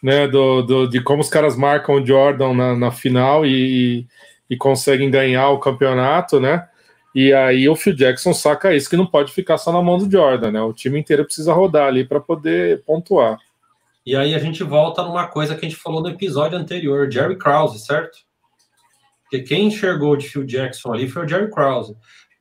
né? 0.01 0.27
Do, 0.27 0.61
do 0.63 0.87
de 0.87 1.01
como 1.01 1.21
os 1.21 1.29
caras 1.29 1.55
marcam 1.55 1.95
o 1.95 2.05
Jordan 2.05 2.53
na, 2.53 2.75
na 2.75 2.91
final 2.91 3.45
e, 3.45 4.07
e 4.49 4.57
conseguem 4.57 5.11
ganhar 5.11 5.49
o 5.49 5.59
campeonato, 5.59 6.39
né? 6.39 6.67
E 7.13 7.33
aí 7.33 7.67
o 7.67 7.75
Phil 7.75 7.95
Jackson 7.95 8.33
saca 8.33 8.73
isso 8.73 8.89
que 8.89 8.97
não 8.97 9.05
pode 9.05 9.31
ficar 9.31 9.57
só 9.57 9.71
na 9.71 9.81
mão 9.81 9.97
do 9.97 10.09
Jordan, 10.09 10.51
né? 10.51 10.61
O 10.61 10.73
time 10.73 10.99
inteiro 10.99 11.25
precisa 11.25 11.53
rodar 11.53 11.87
ali 11.87 12.03
para 12.03 12.19
poder 12.19 12.83
pontuar. 12.83 13.37
E 14.09 14.15
aí 14.15 14.33
a 14.33 14.39
gente 14.39 14.63
volta 14.63 15.03
numa 15.03 15.27
coisa 15.27 15.53
que 15.53 15.63
a 15.63 15.69
gente 15.69 15.79
falou 15.79 16.01
no 16.01 16.09
episódio 16.09 16.57
anterior, 16.57 17.11
Jerry 17.11 17.37
Krause, 17.37 17.85
certo? 17.85 18.17
Porque 19.21 19.43
quem 19.43 19.67
enxergou 19.67 20.17
de 20.17 20.27
Phil 20.27 20.43
Jackson 20.43 20.91
ali 20.91 21.07
foi 21.07 21.25
o 21.25 21.27
Jerry 21.27 21.51
Krause. 21.51 21.95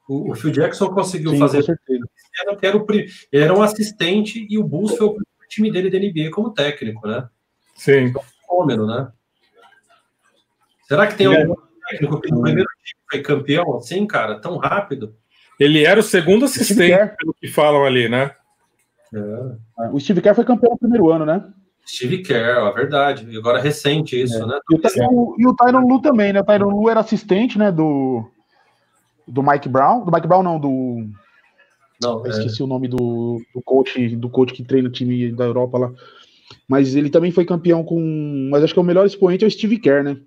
O, 0.08 0.32
o 0.32 0.34
Phil 0.34 0.50
Jackson 0.50 0.88
conseguiu 0.88 1.32
Sim, 1.32 1.38
fazer. 1.38 1.62
Era, 2.40 2.58
era, 2.62 2.74
o, 2.74 2.86
ele 2.90 3.12
era 3.30 3.52
um 3.52 3.60
assistente 3.60 4.46
e 4.48 4.56
o 4.56 4.64
Bulls 4.64 4.96
foi 4.96 5.08
o 5.08 5.18
time 5.46 5.70
dele 5.70 5.90
da 5.90 5.98
NBA 5.98 6.30
como 6.30 6.54
técnico, 6.54 7.06
né? 7.06 7.28
Sim. 7.76 8.04
Então, 8.04 8.22
fenômeno, 8.40 8.86
né? 8.86 9.12
Será 10.88 11.06
que 11.06 11.16
tem 11.16 11.26
é. 11.26 11.42
algum 11.42 11.54
técnico 11.86 12.18
que 12.18 12.30
no 12.30 12.40
primeiro 12.40 12.70
time 12.82 13.02
foi 13.10 13.20
campeão 13.20 13.76
assim, 13.76 14.06
cara, 14.06 14.40
tão 14.40 14.56
rápido? 14.56 15.14
Ele 15.60 15.84
era 15.84 16.00
o 16.00 16.02
segundo 16.02 16.46
assistente, 16.46 17.14
pelo 17.18 17.34
que 17.34 17.46
falam 17.46 17.84
ali, 17.84 18.08
né? 18.08 18.34
É. 19.12 19.88
O 19.92 20.00
Steve 20.00 20.22
Kerr 20.22 20.34
foi 20.34 20.46
campeão 20.46 20.72
no 20.72 20.78
primeiro 20.78 21.10
ano, 21.10 21.26
né? 21.26 21.52
Steve 21.88 22.22
Kerr, 22.22 22.68
é 22.68 22.72
verdade. 22.72 23.26
E 23.30 23.38
agora 23.38 23.58
é 23.58 23.62
recente 23.62 24.20
isso, 24.20 24.42
é. 24.42 24.46
né? 24.46 24.58
E 24.70 24.74
o, 24.74 25.36
e 25.38 25.46
o 25.46 25.54
Tyron 25.54 25.88
Lu 25.88 26.00
também, 26.00 26.32
né? 26.32 26.40
O 26.40 26.44
Tyron 26.44 26.70
Lu 26.70 26.90
era 26.90 27.00
assistente, 27.00 27.58
né? 27.58 27.72
Do, 27.72 28.28
do 29.26 29.42
Mike 29.42 29.68
Brown. 29.68 30.04
Do 30.04 30.12
Mike 30.12 30.26
Brown, 30.26 30.42
não, 30.42 30.60
do. 30.60 31.08
Não, 32.00 32.24
é. 32.26 32.28
esqueci 32.28 32.62
o 32.62 32.66
nome 32.66 32.88
do, 32.88 33.40
do 33.54 33.62
coach, 33.62 34.14
do 34.16 34.28
coach 34.28 34.52
que 34.52 34.62
treina 34.62 34.88
o 34.88 34.92
time 34.92 35.32
da 35.32 35.44
Europa 35.44 35.78
lá. 35.78 35.92
Mas 36.68 36.94
ele 36.94 37.08
também 37.08 37.32
foi 37.32 37.46
campeão 37.46 37.82
com. 37.82 38.48
Mas 38.50 38.62
acho 38.62 38.74
que 38.74 38.80
o 38.80 38.84
melhor 38.84 39.06
expoente 39.06 39.44
é 39.44 39.46
o 39.46 39.50
Steve 39.50 39.78
Kerr, 39.78 40.04
né? 40.04 40.18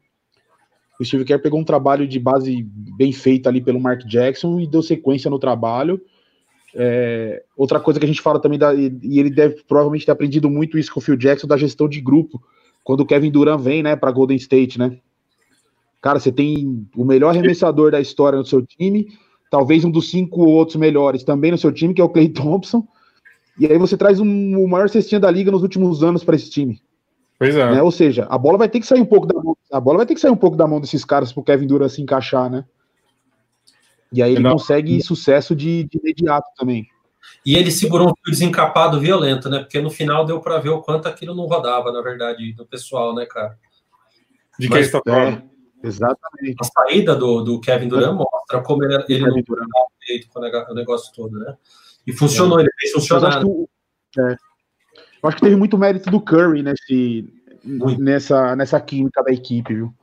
O 1.00 1.06
Steve 1.06 1.25
Kerr 1.25 1.41
pegou 1.41 1.60
um 1.60 1.65
trabalho 1.65 2.08
de 2.08 2.20
base 2.20 2.63
bem 2.98 3.12
feito 3.12 3.48
ali 3.48 3.62
pelo 3.62 3.80
Mark 3.80 4.03
Jackson 4.06 4.60
e 4.60 4.68
deu 4.68 4.82
sequência 4.82 5.30
no 5.30 5.39
trabalho. 5.39 6.01
É, 6.75 7.44
outra 7.56 7.80
coisa 7.80 8.00
que 8.00 8.06
a 8.06 8.08
gente 8.08 8.22
fala 8.22 8.40
também, 8.40 8.58
da, 8.58 8.74
e 8.74 9.20
ele 9.20 9.30
deve 9.30 9.63
provavelmente 9.68 10.06
ter 10.06 10.12
aprendido 10.12 10.50
muito 10.50 10.78
isso 10.78 10.94
com 10.94 11.00
o 11.00 11.04
Phil 11.04 11.18
Jackson, 11.18 11.48
da 11.48 11.58
gestão 11.58 11.88
de 11.88 12.00
grupo, 12.00 12.42
quando 12.84 13.01
o 13.01 13.06
Kevin 13.06 13.32
Durant 13.32 13.60
vem, 13.60 13.84
né, 13.84 13.96
para 13.96 14.12
Golden 14.12 14.38
State, 14.38 14.80
né? 14.80 14.98
Cara, 16.01 16.20
você 16.20 16.32
tem 16.32 16.88
o 16.96 17.06
melhor 17.06 17.30
arremessador 17.30 17.92
da 17.92 18.00
história 18.00 18.40
no 18.40 18.46
seu 18.46 18.66
time, 18.66 19.08
talvez 19.51 19.86
um 19.86 19.92
dos 19.92 20.10
cinco 20.10 20.42
outros 20.46 20.78
melhores 20.78 21.24
também 21.24 21.51
no 21.51 21.58
seu 21.58 21.72
time, 21.72 21.94
que 21.94 22.01
é 22.01 22.04
o 22.04 22.10
Clay 22.10 22.30
Thompson, 22.30 22.88
e 23.60 23.68
aí 23.68 23.78
você 23.78 23.96
traz 23.96 24.20
um, 24.20 24.58
o 24.58 24.68
maior 24.68 24.90
cestinha 24.90 25.20
da 25.20 25.30
liga 25.30 25.51
nos 25.51 25.62
últimos 25.62 26.04
anos 26.04 26.24
para 26.24 26.36
esse 26.36 26.50
time. 26.50 26.82
Pois 27.38 27.56
é. 27.56 27.72
Né? 27.72 27.82
Ou 27.84 27.92
seja, 27.92 28.25
a 28.30 28.38
bola 28.38 28.58
vai 28.58 28.70
ter 28.70 28.80
que 28.80 28.86
sair 28.86 29.01
um 29.01 29.06
pouco 29.06 29.28
da 29.28 29.40
mão, 29.40 29.56
a 29.72 29.80
bola 29.80 29.98
vai 29.98 30.06
ter 30.06 30.16
que 30.16 30.22
sair 30.22 30.32
um 30.32 30.38
pouco 30.38 30.56
da 30.56 30.66
mão 30.66 30.80
desses 30.80 31.04
caras 31.04 31.34
pro 31.34 31.44
Kevin 31.44 31.68
Durant 31.68 31.92
se 31.92 32.01
encaixar, 32.01 32.50
né? 32.50 32.66
E 34.12 34.22
aí 34.22 34.34
ele 34.34 34.44
Não. 34.44 34.53
consegue 34.53 35.01
sucesso 35.01 35.56
de, 35.56 35.86
de, 35.86 35.98
imediato 35.98 36.48
também. 36.58 36.88
E 37.46 37.56
ele 37.56 37.72
segurou 37.72 38.10
um 38.10 38.32
desencapado 38.32 39.00
violento, 39.00 39.50
né? 39.50 39.60
Porque 39.60 39.80
no 39.80 39.89
final 39.89 40.25
deu 40.25 40.39
para 40.41 40.60
ver 40.60 40.70
o 40.70 40.82
quanto 40.82 41.08
aquilo 41.08 41.34
não 41.34 41.46
rodava, 41.46 41.91
na 41.91 42.01
verdade, 42.01 42.53
do 42.53 42.65
pessoal, 42.65 43.15
né, 43.15 43.25
cara? 43.25 43.58
De 44.60 44.68
quem 44.68 44.82
está 44.82 45.01
falando? 45.03 45.38
É, 45.84 45.88
exatamente. 45.88 46.58
A 46.60 46.63
saída 46.63 47.15
do, 47.15 47.41
do 47.41 47.62
Kevin 47.62 47.88
Durant 47.88 48.15
mostra 48.15 48.62
como 48.62 48.84
ele, 48.84 49.03
ele 49.08 49.25
não 49.25 49.41
dava 49.41 49.88
direito 50.01 50.27
com 50.30 50.39
o 50.39 50.75
negócio 50.75 51.13
todo, 51.13 51.39
né? 51.39 51.56
E 52.06 52.12
funcionou, 52.12 52.60
é. 52.60 52.63
ele 52.63 52.72
fez 52.80 52.91
funcionar. 52.91 53.41
Eu, 53.41 53.70
é. 54.20 54.36
eu 55.24 55.30
acho 55.30 55.38
que 55.38 55.44
teve 55.44 55.56
muito 55.56 55.77
mérito 55.77 56.12
do 56.12 56.20
Curry 56.20 56.63
nesse, 56.63 57.34
nessa, 57.63 58.56
nessa 58.56 58.80
química 58.80 59.24
da 59.24 59.32
equipe, 59.32 59.74
viu? 59.74 59.94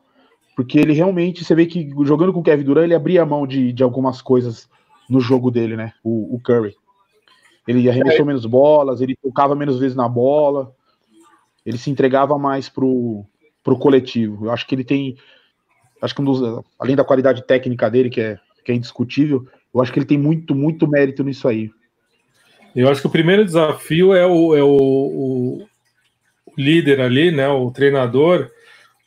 Porque 0.59 0.77
ele 0.77 0.93
realmente, 0.93 1.45
você 1.45 1.55
vê 1.55 1.67
que 1.67 1.89
jogando 2.05 2.33
com 2.33 2.41
o 2.41 2.43
Kevin 2.43 2.65
Durant, 2.65 2.83
ele 2.83 2.95
abria 2.97 3.25
mão 3.25 3.47
de, 3.47 3.73
de 3.73 3.81
algumas 3.81 4.21
coisas 4.21 4.69
no 5.09 5.21
jogo 5.21 5.53
dele, 5.53 5.77
né? 5.77 5.93
O, 6.03 6.35
o 6.35 6.41
Curry. 6.41 6.75
Ele 7.69 7.89
arremessou 7.89 8.27
menos 8.27 8.45
bolas, 8.45 9.01
ele 9.01 9.15
tocava 9.23 9.55
menos 9.55 9.79
vezes 9.79 9.97
na 9.97 10.09
bola, 10.09 10.75
ele 11.65 11.79
se 11.79 11.89
entregava 11.93 12.37
mais 12.37 12.69
pro, 12.69 13.25
pro 13.63 13.79
coletivo. 13.79 14.47
Eu 14.47 14.51
acho 14.51 14.67
que 14.67 14.75
ele 14.75 14.83
tem. 14.83 15.17
Acho 16.03 16.13
que 16.13 16.23
um 16.23 16.25
dos, 16.25 16.65
além 16.77 16.97
da 16.97 17.05
qualidade 17.05 17.47
técnica 17.47 17.89
dele, 17.89 18.11
que 18.11 18.21
é, 18.21 18.37
que 18.65 18.73
é 18.73 18.75
indiscutível, 18.75 19.47
eu 19.73 19.81
acho 19.81 19.93
que 19.93 20.01
ele 20.01 20.07
tem 20.07 20.19
muito, 20.19 20.57
muito 20.57 20.89
mérito 20.89 21.23
nisso 21.23 21.47
aí. 21.47 21.71
Eu 22.75 22.89
acho 22.89 23.01
que 23.01 23.07
o 23.07 23.11
primeiro 23.11 23.45
desafio 23.45 24.13
é 24.13 24.27
o, 24.27 24.57
é 24.57 24.63
o, 24.65 24.69
o 25.63 25.69
líder 26.59 27.01
ali, 27.01 27.31
né? 27.31 27.47
O 27.49 27.71
treinador 27.71 28.51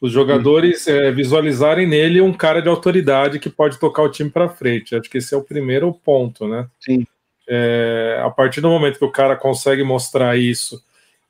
os 0.02 0.12
jogadores 0.12 0.88
é, 0.88 1.12
visualizarem 1.12 1.88
nele 1.88 2.20
um 2.22 2.34
cara 2.34 2.60
de 2.60 2.68
autoridade 2.68 3.38
que 3.38 3.52
pode 3.52 3.80
tocar 3.80 4.02
o 4.02 4.10
time 4.10 4.32
para 4.32 4.50
frente. 4.50 4.96
Acho 4.96 5.08
que 5.08 5.20
esse 5.20 5.36
é 5.36 5.38
o 5.38 5.44
primeiro 5.44 5.94
ponto, 5.94 6.48
né? 6.48 6.68
Sim. 6.80 7.06
É, 7.48 8.20
a 8.26 8.30
partir 8.32 8.62
do 8.62 8.70
momento 8.70 8.98
que 8.98 9.06
o 9.06 9.12
cara 9.12 9.36
consegue 9.36 9.84
mostrar 9.84 10.36
isso 10.38 10.84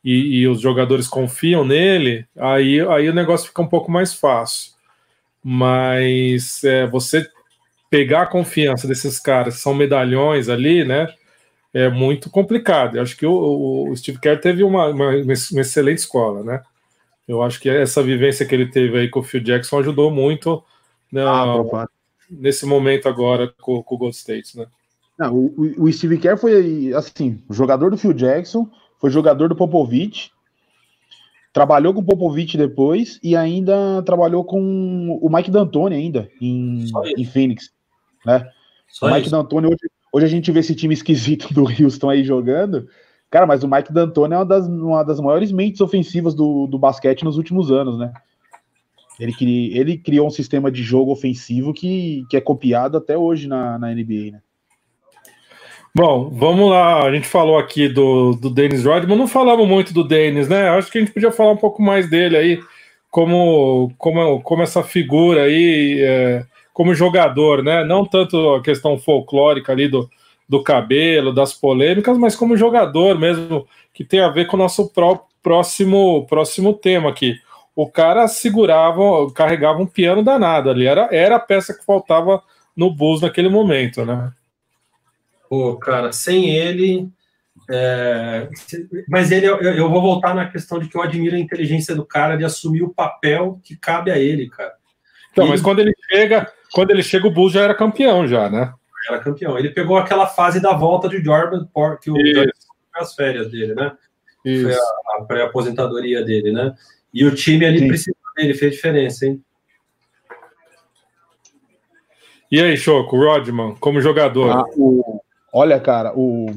e, 0.04 0.40
e, 0.40 0.48
os 0.48 0.62
jogadores 0.62 1.08
confiam 1.08 1.66
nele, 1.66 2.26
aí, 2.38 2.80
aí 2.80 3.10
o 3.10 3.14
negócio 3.14 3.48
fica 3.48 3.62
um 3.62 3.68
pouco 3.68 3.92
mais 3.92 4.14
fácil. 4.14 4.72
Mas 5.44 6.64
é, 6.64 6.88
você 6.88 7.28
pegar 7.90 8.22
a 8.22 8.28
confiança 8.28 8.88
desses 8.88 9.20
caras 9.20 9.56
que 9.56 9.62
são 9.62 9.74
medalhões 9.74 10.48
ali, 10.48 10.86
né? 10.86 11.08
É 11.74 11.90
muito 11.90 12.30
complicado. 12.30 12.96
Eu 12.96 13.04
acho 13.04 13.18
que 13.18 13.26
o, 13.26 13.90
o 13.90 13.98
Steve 13.98 14.20
Kerr 14.20 14.40
teve 14.40 14.64
uma, 14.64 14.88
uma, 14.88 15.10
uma 15.10 15.34
excelente 15.34 16.00
escola, 16.00 16.44
né? 16.44 16.62
Eu 17.32 17.42
acho 17.42 17.62
que 17.62 17.70
essa 17.70 18.04
vivência 18.04 18.46
que 18.46 18.54
ele 18.54 18.66
teve 18.66 19.00
aí 19.00 19.10
com 19.10 19.22
o 19.22 19.24
Phil 19.24 19.40
Jackson 19.40 19.80
ajudou 19.80 20.12
muito 20.12 20.62
né, 21.10 21.24
ah, 21.26 21.88
nesse 22.30 22.66
momento 22.66 23.08
agora 23.08 23.54
com, 23.62 23.82
com 23.82 23.96
o 23.96 23.98
Gold 23.98 24.14
States, 24.14 24.54
né? 24.54 24.66
Não, 25.18 25.34
o, 25.34 25.86
o 25.86 25.92
Steve 25.94 26.18
Kerr 26.18 26.38
foi 26.38 26.92
assim, 26.94 27.42
jogador 27.50 27.90
do 27.90 27.98
Phil 27.98 28.12
Jackson, 28.12 28.70
foi 29.00 29.10
jogador 29.10 29.48
do 29.48 29.56
Popovich, 29.56 30.30
trabalhou 31.54 31.94
com 31.94 32.02
o 32.02 32.06
Popovich 32.06 32.58
depois 32.58 33.18
e 33.24 33.34
ainda 33.34 34.04
trabalhou 34.04 34.44
com 34.44 35.18
o 35.22 35.30
Mike 35.34 35.52
D'Antoni 35.52 35.96
ainda 35.96 36.30
em, 36.42 36.86
em 37.18 37.24
Phoenix, 37.24 37.72
né? 38.26 38.46
Só 38.90 39.06
o 39.06 39.14
Mike 39.14 39.30
D'Antoni 39.30 39.68
hoje, 39.68 39.90
hoje 40.12 40.26
a 40.26 40.30
gente 40.30 40.52
vê 40.52 40.60
esse 40.60 40.76
time 40.76 40.94
esquisito 40.94 41.48
do 41.56 41.64
Houston 41.64 42.10
aí 42.10 42.26
jogando, 42.26 42.90
Cara, 43.32 43.48
mas 43.48 43.64
o 43.64 43.68
Mike 43.68 43.94
D'Antoni 43.94 44.34
é 44.34 44.38
uma 44.38 44.46
das, 44.46 44.68
uma 44.68 45.04
das 45.04 45.22
maiores 45.22 45.54
mentes 45.54 45.80
ofensivas 45.80 46.36
do, 46.36 46.68
do 46.68 46.78
basquete 46.78 47.24
nos 47.24 47.38
últimos 47.38 47.72
anos, 47.72 47.98
né? 47.98 48.12
Ele, 49.18 49.32
cri, 49.32 49.78
ele 49.78 49.98
criou 49.98 50.28
um 50.28 50.32
sistema 50.32 50.70
de 50.70 50.84
jogo 50.84 51.12
ofensivo 51.12 51.74
que, 51.74 52.26
que 52.30 52.36
é 52.36 52.42
copiado 52.42 52.98
até 52.98 53.18
hoje 53.18 53.48
na, 53.48 53.80
na 53.80 53.94
NBA, 53.94 54.32
né? 54.34 54.42
Bom, 55.96 56.30
vamos 56.30 56.70
lá. 56.70 57.04
A 57.04 57.14
gente 57.14 57.28
falou 57.28 57.58
aqui 57.58 57.88
do, 57.88 58.34
do 58.34 58.50
Dennis 58.50 58.84
Rodman, 58.84 59.18
não 59.18 59.28
falamos 59.28 59.68
muito 59.68 59.94
do 59.94 60.06
Dennis, 60.06 60.50
né? 60.50 60.68
Acho 60.70 60.92
que 60.92 60.98
a 60.98 61.02
gente 61.02 61.14
podia 61.14 61.32
falar 61.32 61.52
um 61.52 61.58
pouco 61.58 61.82
mais 61.82 62.10
dele 62.10 62.36
aí, 62.36 62.60
como, 63.10 63.94
como, 63.98 64.42
como 64.42 64.62
essa 64.62 64.84
figura 64.84 65.44
aí, 65.44 66.02
é, 66.02 66.46
como 66.74 66.94
jogador, 66.94 67.64
né? 67.64 67.86
Não 67.86 68.06
tanto 68.06 68.56
a 68.56 68.62
questão 68.62 68.98
folclórica 68.98 69.72
ali 69.72 69.88
do, 69.88 70.10
do 70.52 70.62
cabelo, 70.62 71.34
das 71.34 71.54
polêmicas, 71.54 72.18
mas 72.18 72.36
como 72.36 72.58
jogador 72.58 73.18
mesmo, 73.18 73.66
que 73.94 74.04
tem 74.04 74.20
a 74.20 74.28
ver 74.28 74.48
com 74.48 74.58
o 74.58 74.60
nosso 74.60 74.90
pró 74.90 75.26
próximo, 75.42 76.28
próximo 76.28 76.74
tema 76.74 77.10
aqui. 77.10 77.40
O 77.74 77.90
cara 77.90 78.28
segurava, 78.28 79.32
carregava 79.34 79.82
um 79.82 79.88
piano 79.88 80.22
danado 80.22 80.70
ali, 80.70 80.86
era, 80.86 81.08
era 81.10 81.38
a 81.38 81.40
peça 81.40 81.74
que 81.74 81.86
faltava 81.86 82.44
no 82.76 82.94
Bulls 82.94 83.22
naquele 83.22 83.48
momento, 83.48 84.06
né? 84.06 84.34
Pô, 85.50 85.78
cara, 85.78 86.12
sem 86.12 86.50
ele, 86.50 87.08
É, 87.70 88.50
mas 89.08 89.32
ele, 89.32 89.46
eu, 89.46 89.58
eu, 89.62 89.90
vou 89.90 90.02
voltar 90.02 90.36
na 90.36 90.50
questão 90.50 90.80
de 90.80 90.90
que 90.90 90.98
eu 90.98 91.02
admiro 91.02 91.38
a 91.38 91.40
inteligência 91.40 91.96
do 91.96 92.06
cara 92.06 92.36
de 92.36 92.44
assumir 92.44 92.84
o 92.84 92.94
papel 92.94 93.58
que 93.64 93.78
cabe 93.78 94.12
a 94.12 94.20
ele, 94.20 94.50
cara. 94.50 94.74
Então, 95.32 95.48
mas 95.48 95.62
quando 95.62 95.80
ele 95.80 95.94
chega, 96.12 96.52
quando 96.74 96.92
ele 96.92 97.02
chega, 97.02 97.26
o 97.26 97.32
Bulls 97.32 97.54
já 97.54 97.62
era 97.62 97.74
campeão, 97.74 98.28
já, 98.28 98.50
né? 98.50 98.74
Era 99.08 99.20
campeão. 99.20 99.58
Ele 99.58 99.70
pegou 99.70 99.98
aquela 99.98 100.28
fase 100.28 100.62
da 100.62 100.74
volta 100.74 101.10
de 101.10 101.24
Jordan, 101.24 101.68
que 102.02 102.12
o 102.12 102.16
as 102.94 103.16
férias 103.16 103.50
dele, 103.50 103.74
né? 103.74 103.94
Isso. 104.44 104.64
Foi 104.64 104.74
a, 104.74 105.18
a 105.18 105.26
pré-aposentadoria 105.26 106.24
dele, 106.24 106.52
né? 106.52 106.76
E 107.14 107.26
o 107.26 107.34
time 107.34 107.66
ali 107.66 107.80
Sim. 107.80 107.88
precisou 107.88 108.16
dele, 108.36 108.54
fez 108.54 108.74
diferença, 108.74 109.26
hein? 109.26 109.44
E 112.52 112.62
aí, 112.62 112.76
Choco, 112.76 113.18
Rodman, 113.18 113.76
como 113.80 114.02
jogador? 114.02 114.52
Ah, 114.52 114.66
o, 114.76 115.22
olha, 115.54 115.80
cara, 115.80 116.12
o 116.16 116.48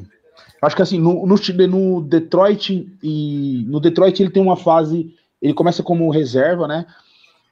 acho 0.60 0.74
que 0.74 0.82
assim, 0.82 0.98
no, 0.98 1.26
no, 1.26 1.36
no, 1.68 2.00
Detroit 2.02 2.90
e 3.02 3.64
no 3.68 3.78
Detroit 3.78 4.20
ele 4.20 4.30
tem 4.30 4.42
uma 4.42 4.56
fase, 4.56 5.14
ele 5.40 5.54
começa 5.54 5.82
como 5.82 6.10
reserva, 6.10 6.66
né? 6.66 6.86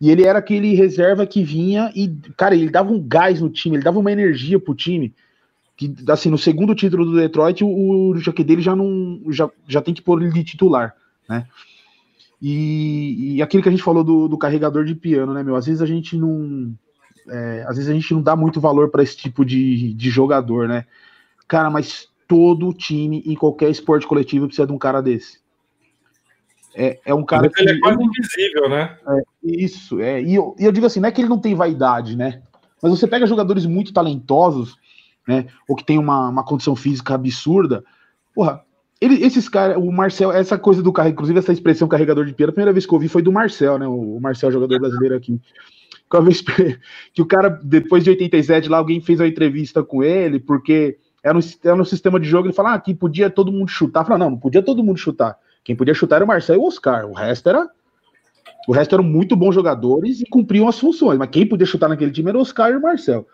E 0.02 0.11
ele 0.11 0.25
era 0.25 0.40
aquele 0.40 0.75
reserva 0.75 1.25
que 1.25 1.44
vinha 1.44 1.92
e, 1.94 2.09
cara, 2.37 2.56
ele 2.56 2.68
dava 2.68 2.92
um 2.92 3.00
gás 3.00 3.40
no 3.40 3.49
time, 3.49 3.76
ele 3.76 3.85
dava 3.85 4.00
uma 4.00 4.11
energia 4.11 4.59
pro 4.59 4.75
time. 4.75 5.14
Que, 5.76 5.94
assim, 6.09 6.28
no 6.28 6.37
segundo 6.37 6.75
título 6.75 7.04
do 7.04 7.14
Detroit, 7.14 7.62
o, 7.62 7.68
o 7.68 8.18
Jaque 8.18 8.42
dele 8.42 8.61
já 8.61 8.75
não 8.75 9.23
já, 9.28 9.49
já 9.68 9.80
tem 9.80 9.94
que 9.94 10.02
pôr 10.02 10.21
ele 10.21 10.32
de 10.32 10.42
titular, 10.42 10.92
né? 11.28 11.47
E, 12.42 13.37
e 13.37 13.42
aquilo 13.42 13.62
que 13.62 13.68
a 13.68 13.73
gente 13.73 13.85
falou 13.85 14.02
do, 14.02 14.26
do 14.26 14.37
carregador 14.37 14.85
de 14.85 14.97
piano, 14.97 15.32
né, 15.32 15.44
meu? 15.44 15.54
Às 15.54 15.66
vezes 15.66 15.80
a 15.80 15.87
gente 15.87 16.16
não 16.16 16.75
é, 17.28 17.64
às 17.68 17.76
vezes 17.76 17.88
a 17.88 17.94
gente 17.94 18.12
não 18.12 18.23
dá 18.23 18.35
muito 18.35 18.61
valor 18.61 18.90
para 18.90 19.04
esse 19.04 19.16
tipo 19.16 19.44
de, 19.44 19.94
de 19.94 20.11
jogador, 20.11 20.66
né? 20.66 20.85
Cara, 21.47 21.71
mas 21.71 22.09
todo 22.26 22.75
time 22.75 23.23
em 23.25 23.37
qualquer 23.37 23.71
esporte 23.71 24.09
coletivo 24.09 24.49
precisa 24.49 24.66
de 24.66 24.73
um 24.73 24.78
cara 24.78 25.00
desse. 25.00 25.38
É, 26.75 26.99
é 27.05 27.14
um 27.14 27.25
cara 27.25 27.49
que. 27.49 27.61
Ele 27.62 27.73
é 27.73 27.79
quase 27.81 28.02
invisível, 28.02 28.69
né? 28.69 28.97
É, 29.09 29.23
isso, 29.43 30.00
é. 30.00 30.23
E 30.23 30.35
eu, 30.35 30.57
e 30.59 30.64
eu 30.64 30.73
digo 30.73 30.87
assim, 30.87 31.00
não 31.00 31.09
é 31.09 31.12
que 31.12 31.21
ele 31.21 31.29
não 31.29 31.41
tem 31.41 31.55
vaidade, 31.55 32.17
né? 32.17 32.43
Mas 32.83 32.93
você 32.93 33.07
pega 33.07 33.26
jogadores 33.26 33.67
muito 33.67 33.93
talentosos, 33.93 34.76
né? 35.26 35.47
Ou 35.69 35.76
que 35.76 35.85
tem 35.85 35.99
uma, 35.99 36.29
uma 36.29 36.45
condição 36.45 36.75
física 36.75 37.14
absurda. 37.14 37.85
Porra, 38.35 38.62
ele, 39.00 39.25
esses 39.25 39.49
caras, 39.49 39.76
o 39.76 39.91
Marcel, 39.93 40.33
essa 40.33 40.59
coisa 40.59 40.83
do 40.83 40.93
carro, 40.93 41.11
inclusive 41.11 41.38
essa 41.38 41.52
expressão 41.52 41.88
carregador 41.88 42.25
de 42.25 42.33
piano, 42.33 42.50
a 42.50 42.55
primeira 42.55 42.73
vez 42.73 42.87
que 42.87 42.93
eu 42.93 42.97
ouvi 42.97 43.09
foi 43.09 43.23
do 43.23 43.33
Marcel, 43.33 43.79
né? 43.79 43.87
O 43.87 44.19
Marcel, 44.21 44.50
jogador 44.50 44.79
brasileiro 44.81 45.17
aqui 45.17 45.41
uma 46.17 46.25
vez 46.25 46.43
que 47.12 47.23
o 47.23 47.26
cara, 47.26 47.49
depois 47.49 48.05
de 48.05 48.11
87, 48.11 48.69
lá 48.69 48.79
alguém 48.79 49.00
fez 49.00 49.21
uma 49.21 49.26
entrevista 49.26 49.83
com 49.83 50.02
ele, 50.02 50.38
porque 50.38 50.99
era 51.23 51.37
um, 51.37 51.41
era 51.64 51.81
um 51.81 51.85
sistema 51.85 52.19
de 52.19 52.29
jogo, 52.29 52.47
ele 52.47 52.55
falou 52.55 52.73
ah, 52.73 52.81
que 52.81 52.95
podia 52.95 53.31
todo 53.31 53.52
mundo 53.52 53.69
chutar. 53.69 54.05
Falou, 54.05 54.19
não, 54.19 54.31
não 54.31 54.38
podia 54.38 54.62
todo 54.62 54.83
mundo 54.83 54.99
chutar. 54.99 55.37
Quem 55.64 55.76
podia 55.76 55.95
chutar 55.95 56.16
era 56.16 56.25
o 56.25 56.28
Marcelo 56.28 56.61
e 56.61 56.64
o 56.64 56.66
Oscar. 56.66 57.07
O 57.07 57.12
resto 57.12 57.49
era. 57.49 57.69
O 58.69 58.73
resto 58.73 58.95
eram 58.95 59.04
muito 59.04 59.35
bons 59.35 59.54
jogadores 59.54 60.21
e 60.21 60.26
cumpriam 60.26 60.69
as 60.69 60.78
funções. 60.78 61.19
Mas 61.19 61.31
quem 61.31 61.47
podia 61.47 61.66
chutar 61.66 61.88
naquele 61.88 62.12
time 62.12 62.28
era 62.28 62.38
o 62.38 62.40
Oscar 62.40 62.71
e 62.71 62.76
o 62.76 62.83
Marcel. 62.83 63.26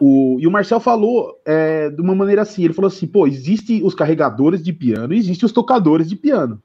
O, 0.00 0.38
e 0.40 0.46
o 0.46 0.50
Marcel 0.50 0.80
falou 0.80 1.38
é, 1.44 1.90
de 1.90 2.00
uma 2.00 2.14
maneira 2.14 2.42
assim: 2.42 2.64
ele 2.64 2.74
falou 2.74 2.88
assim, 2.88 3.06
pô, 3.06 3.26
existem 3.26 3.84
os 3.84 3.94
carregadores 3.94 4.62
de 4.62 4.72
piano 4.72 5.12
e 5.12 5.18
existem 5.18 5.46
os 5.46 5.52
tocadores 5.52 6.08
de 6.08 6.16
piano. 6.16 6.62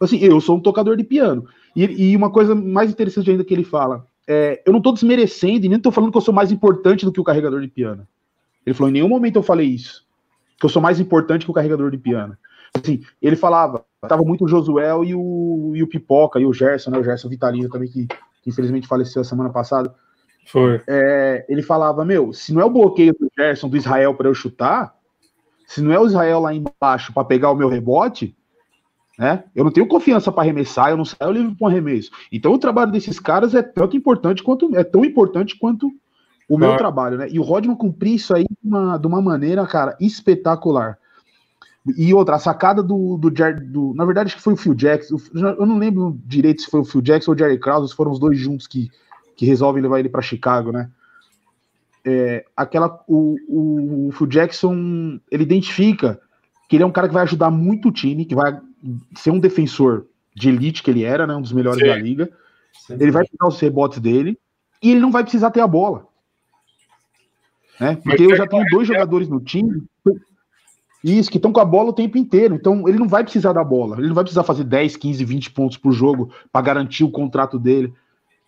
Assim, 0.00 0.18
eu 0.18 0.40
sou 0.40 0.56
um 0.56 0.60
tocador 0.60 0.96
de 0.96 1.04
piano. 1.04 1.46
E, 1.74 2.10
e 2.10 2.16
uma 2.16 2.30
coisa 2.30 2.54
mais 2.54 2.90
interessante 2.90 3.30
ainda 3.30 3.44
que 3.44 3.54
ele 3.54 3.64
fala: 3.64 4.06
é, 4.26 4.62
eu 4.64 4.72
não 4.72 4.78
estou 4.78 4.92
desmerecendo 4.92 5.66
e 5.66 5.68
nem 5.68 5.76
estou 5.76 5.92
falando 5.92 6.10
que 6.10 6.18
eu 6.18 6.22
sou 6.22 6.34
mais 6.34 6.52
importante 6.52 7.04
do 7.04 7.12
que 7.12 7.20
o 7.20 7.24
carregador 7.24 7.60
de 7.60 7.68
piano. 7.68 8.06
Ele 8.64 8.74
falou: 8.74 8.90
em 8.90 8.94
nenhum 8.94 9.08
momento 9.08 9.36
eu 9.36 9.42
falei 9.42 9.66
isso, 9.66 10.04
que 10.58 10.64
eu 10.64 10.70
sou 10.70 10.80
mais 10.80 11.00
importante 11.00 11.44
que 11.44 11.50
o 11.50 11.54
carregador 11.54 11.90
de 11.90 11.98
piano. 11.98 12.36
Assim, 12.74 13.02
ele 13.20 13.36
falava, 13.36 13.84
tava 14.00 14.22
muito 14.22 14.44
o 14.44 14.48
Josuel 14.48 15.04
e 15.04 15.14
o, 15.14 15.72
e 15.74 15.82
o 15.82 15.86
Pipoca 15.86 16.40
e 16.40 16.46
o 16.46 16.52
Gerson, 16.52 16.90
né? 16.90 16.98
O 16.98 17.04
Gerson 17.04 17.28
Vitalino 17.28 17.68
também, 17.68 17.88
que, 17.88 18.06
que 18.06 18.50
infelizmente 18.50 18.86
faleceu 18.86 19.22
a 19.22 19.24
semana 19.24 19.50
passada. 19.50 19.94
Foi. 20.46 20.80
É, 20.86 21.44
ele 21.48 21.62
falava: 21.62 22.04
Meu, 22.04 22.32
se 22.32 22.52
não 22.52 22.60
é 22.60 22.64
o 22.64 22.70
bloqueio 22.70 23.14
do 23.18 23.30
Gerson, 23.38 23.68
do 23.68 23.76
Israel, 23.76 24.14
para 24.14 24.28
eu 24.28 24.34
chutar, 24.34 24.94
se 25.66 25.80
não 25.80 25.92
é 25.92 26.00
o 26.00 26.06
Israel 26.06 26.40
lá 26.40 26.54
embaixo 26.54 27.12
para 27.12 27.24
pegar 27.24 27.50
o 27.50 27.54
meu 27.54 27.68
rebote, 27.68 28.34
né? 29.18 29.44
Eu 29.54 29.64
não 29.64 29.70
tenho 29.70 29.86
confiança 29.86 30.32
para 30.32 30.42
arremessar, 30.42 30.90
eu 30.90 30.96
não 30.96 31.04
saio 31.04 31.32
livre 31.32 31.54
para 31.54 31.66
um 31.66 31.70
arremesso. 31.70 32.10
Então 32.30 32.52
o 32.52 32.58
trabalho 32.58 32.90
desses 32.90 33.20
caras 33.20 33.54
é 33.54 33.62
tanto 33.62 33.96
importante 33.96 34.42
quanto 34.42 34.74
é 34.76 34.82
tão 34.82 35.04
importante 35.04 35.58
quanto 35.58 35.92
o 36.48 36.58
meu 36.58 36.76
trabalho, 36.76 37.16
né? 37.16 37.28
E 37.30 37.38
o 37.38 37.42
Rodman 37.42 37.76
cumprir 37.76 38.14
isso 38.14 38.34
aí 38.34 38.44
de 38.44 38.68
uma, 38.68 38.98
de 38.98 39.06
uma 39.06 39.22
maneira, 39.22 39.66
cara, 39.66 39.96
espetacular. 40.00 40.98
E 41.84 42.14
outra, 42.14 42.36
a 42.36 42.38
sacada 42.38 42.82
do, 42.82 43.16
do, 43.16 43.30
do, 43.30 43.94
Na 43.94 44.04
verdade, 44.04 44.28
acho 44.28 44.36
que 44.36 44.42
foi 44.42 44.52
o 44.52 44.56
Phil 44.56 44.74
Jackson. 44.74 45.16
Eu 45.34 45.66
não 45.66 45.78
lembro 45.78 46.16
direito 46.24 46.62
se 46.62 46.70
foi 46.70 46.80
o 46.80 46.84
Phil 46.84 47.02
Jackson 47.02 47.32
ou 47.32 47.34
o 47.34 47.38
Jerry 47.38 47.58
Krause, 47.58 47.94
foram 47.94 48.12
os 48.12 48.20
dois 48.20 48.38
juntos 48.38 48.68
que, 48.68 48.88
que 49.36 49.44
resolvem 49.44 49.82
levar 49.82 49.98
ele 49.98 50.08
para 50.08 50.22
Chicago, 50.22 50.70
né? 50.70 50.88
É, 52.04 52.44
aquela, 52.56 53.02
o, 53.08 53.36
o, 53.48 54.08
o 54.08 54.12
Phil 54.12 54.26
Jackson 54.26 55.20
ele 55.30 55.42
identifica 55.42 56.20
que 56.68 56.76
ele 56.76 56.84
é 56.84 56.86
um 56.86 56.92
cara 56.92 57.08
que 57.08 57.14
vai 57.14 57.22
ajudar 57.24 57.50
muito 57.50 57.88
o 57.88 57.92
time, 57.92 58.24
que 58.24 58.34
vai 58.34 58.60
ser 59.16 59.30
um 59.30 59.38
defensor 59.38 60.06
de 60.34 60.48
elite 60.48 60.82
que 60.82 60.90
ele 60.90 61.04
era, 61.04 61.26
né, 61.26 61.34
um 61.34 61.42
dos 61.42 61.52
melhores 61.52 61.80
Sim. 61.80 61.86
da 61.86 61.96
liga. 61.96 62.30
Sim. 62.86 62.94
Ele 62.94 63.10
vai 63.10 63.24
pegar 63.26 63.48
os 63.48 63.60
rebotes 63.60 63.98
dele 63.98 64.38
e 64.82 64.92
ele 64.92 65.00
não 65.00 65.10
vai 65.10 65.22
precisar 65.22 65.50
ter 65.50 65.60
a 65.60 65.66
bola. 65.66 66.06
Né? 67.78 67.96
Porque 67.96 68.22
eu 68.22 68.36
já 68.36 68.46
tenho 68.46 68.64
dois 68.70 68.86
jogadores 68.86 69.28
no 69.28 69.40
time 69.40 69.82
isso, 71.02 71.30
que 71.30 71.36
estão 71.36 71.52
com 71.52 71.60
a 71.60 71.64
bola 71.64 71.90
o 71.90 71.94
tempo 71.94 72.16
inteiro. 72.16 72.54
Então, 72.54 72.88
ele 72.88 72.98
não 72.98 73.08
vai 73.08 73.24
precisar 73.24 73.52
da 73.52 73.64
bola. 73.64 73.96
Ele 73.98 74.08
não 74.08 74.14
vai 74.14 74.24
precisar 74.24 74.44
fazer 74.44 74.64
10, 74.64 74.96
15, 74.96 75.24
20 75.24 75.50
pontos 75.50 75.76
por 75.76 75.92
jogo 75.92 76.32
para 76.52 76.62
garantir 76.62 77.04
o 77.04 77.10
contrato 77.10 77.58
dele. 77.58 77.92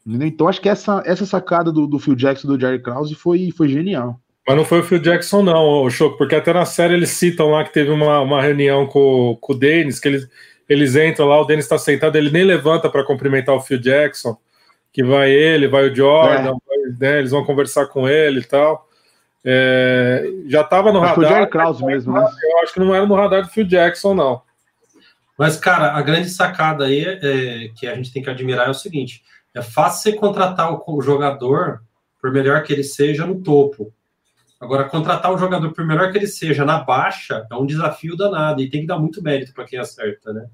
Entendeu? 0.07 0.29
Então, 0.29 0.49
acho 0.49 0.61
que 0.61 0.69
essa, 0.69 1.03
essa 1.05 1.27
sacada 1.27 1.73
do, 1.73 1.87
do 1.87 1.99
Phil 1.99 2.15
Jackson 2.15 2.47
do 2.47 2.61
Jerry 2.61 2.81
Krause 2.81 3.15
foi, 3.15 3.51
foi 3.51 3.69
genial. 3.69 4.21
Mas 4.47 4.57
não 4.57 4.65
foi 4.65 4.81
o 4.81 4.83
Phil 4.83 4.99
Jackson, 4.99 5.43
não, 5.43 5.85
o 5.85 5.91
Choco, 5.91 6.19
porque 6.19 6.35
até 6.35 6.53
na 6.53 6.67
série 6.67 6.93
eles 6.93 7.11
citam 7.11 7.51
lá 7.51 7.65
que 7.65 7.73
teve 7.73 7.91
uma, 7.91 8.21
uma 8.21 8.43
reunião 8.43 8.87
com, 8.87 9.39
com 9.41 9.55
o 9.55 9.57
Dennis, 9.57 9.99
que 9.99 10.07
eles, 10.07 10.29
eles 10.69 10.95
entram 10.95 11.27
lá, 11.27 11.41
o 11.41 11.47
Dennis 11.47 11.65
está 11.65 11.79
sentado, 11.79 12.17
ele 12.17 12.31
nem 12.31 12.45
levanta 12.45 12.91
para 12.91 13.05
cumprimentar 13.05 13.55
o 13.55 13.61
Phil 13.61 13.79
Jackson, 13.79 14.37
que 14.93 15.03
vai 15.03 15.31
ele, 15.31 15.67
vai 15.67 15.89
o 15.89 15.95
Jordan, 15.95 16.35
é. 16.41 16.43
vai, 16.43 16.79
né, 17.01 17.19
eles 17.21 17.31
vão 17.31 17.43
conversar 17.43 17.87
com 17.87 18.07
ele 18.07 18.41
e 18.41 18.45
tal. 18.45 18.87
É, 19.45 20.25
já 20.47 20.63
estava 20.63 20.91
no 20.91 21.01
radar. 21.01 21.15
Foi 21.15 21.25
o 21.25 21.29
Jerry 21.29 21.51
Krause 21.51 21.85
mesmo, 21.85 22.15
né? 22.15 22.27
Eu 22.43 22.59
acho 22.61 22.73
que 22.73 22.81
não 22.81 22.95
era 22.95 23.05
no 23.05 23.15
radar 23.15 23.43
do 23.43 23.49
Phil 23.49 23.67
Jackson, 23.67 24.15
não. 24.15 24.43
Mas, 25.37 25.57
cara, 25.57 25.93
a 25.93 26.01
grande 26.01 26.31
sacada 26.31 26.85
aí 26.87 27.05
é, 27.05 27.69
que 27.77 27.87
a 27.87 27.95
gente 27.95 28.13
tem 28.13 28.23
que 28.23 28.31
admirar 28.31 28.69
é 28.69 28.71
o 28.71 28.75
seguinte: 28.75 29.23
é 29.55 29.61
fácil 29.61 30.13
você 30.13 30.19
contratar 30.19 30.73
o 30.89 31.03
jogador, 31.03 31.83
por 32.21 32.33
melhor 32.33 32.63
que 32.63 32.73
ele 32.73 32.85
seja, 32.85 33.27
no 33.27 33.43
topo. 33.43 33.93
Agora, 34.61 34.85
contratar 34.85 35.31
o 35.31 35.37
jogador, 35.37 35.73
por 35.73 35.85
melhor 35.85 36.11
que 36.11 36.17
ele 36.17 36.27
seja, 36.27 36.65
na 36.65 36.79
baixa, 36.79 37.47
é 37.51 37.55
um 37.55 37.67
desafio 37.67 38.17
danado 38.17 38.63
e 38.63 38.71
tem 38.71 38.81
que 38.81 38.87
dar 38.87 38.99
muito 38.99 39.23
mérito 39.23 39.53
para 39.53 39.65
quem 39.65 39.79
acerta, 39.79 40.33
né? 40.33 40.47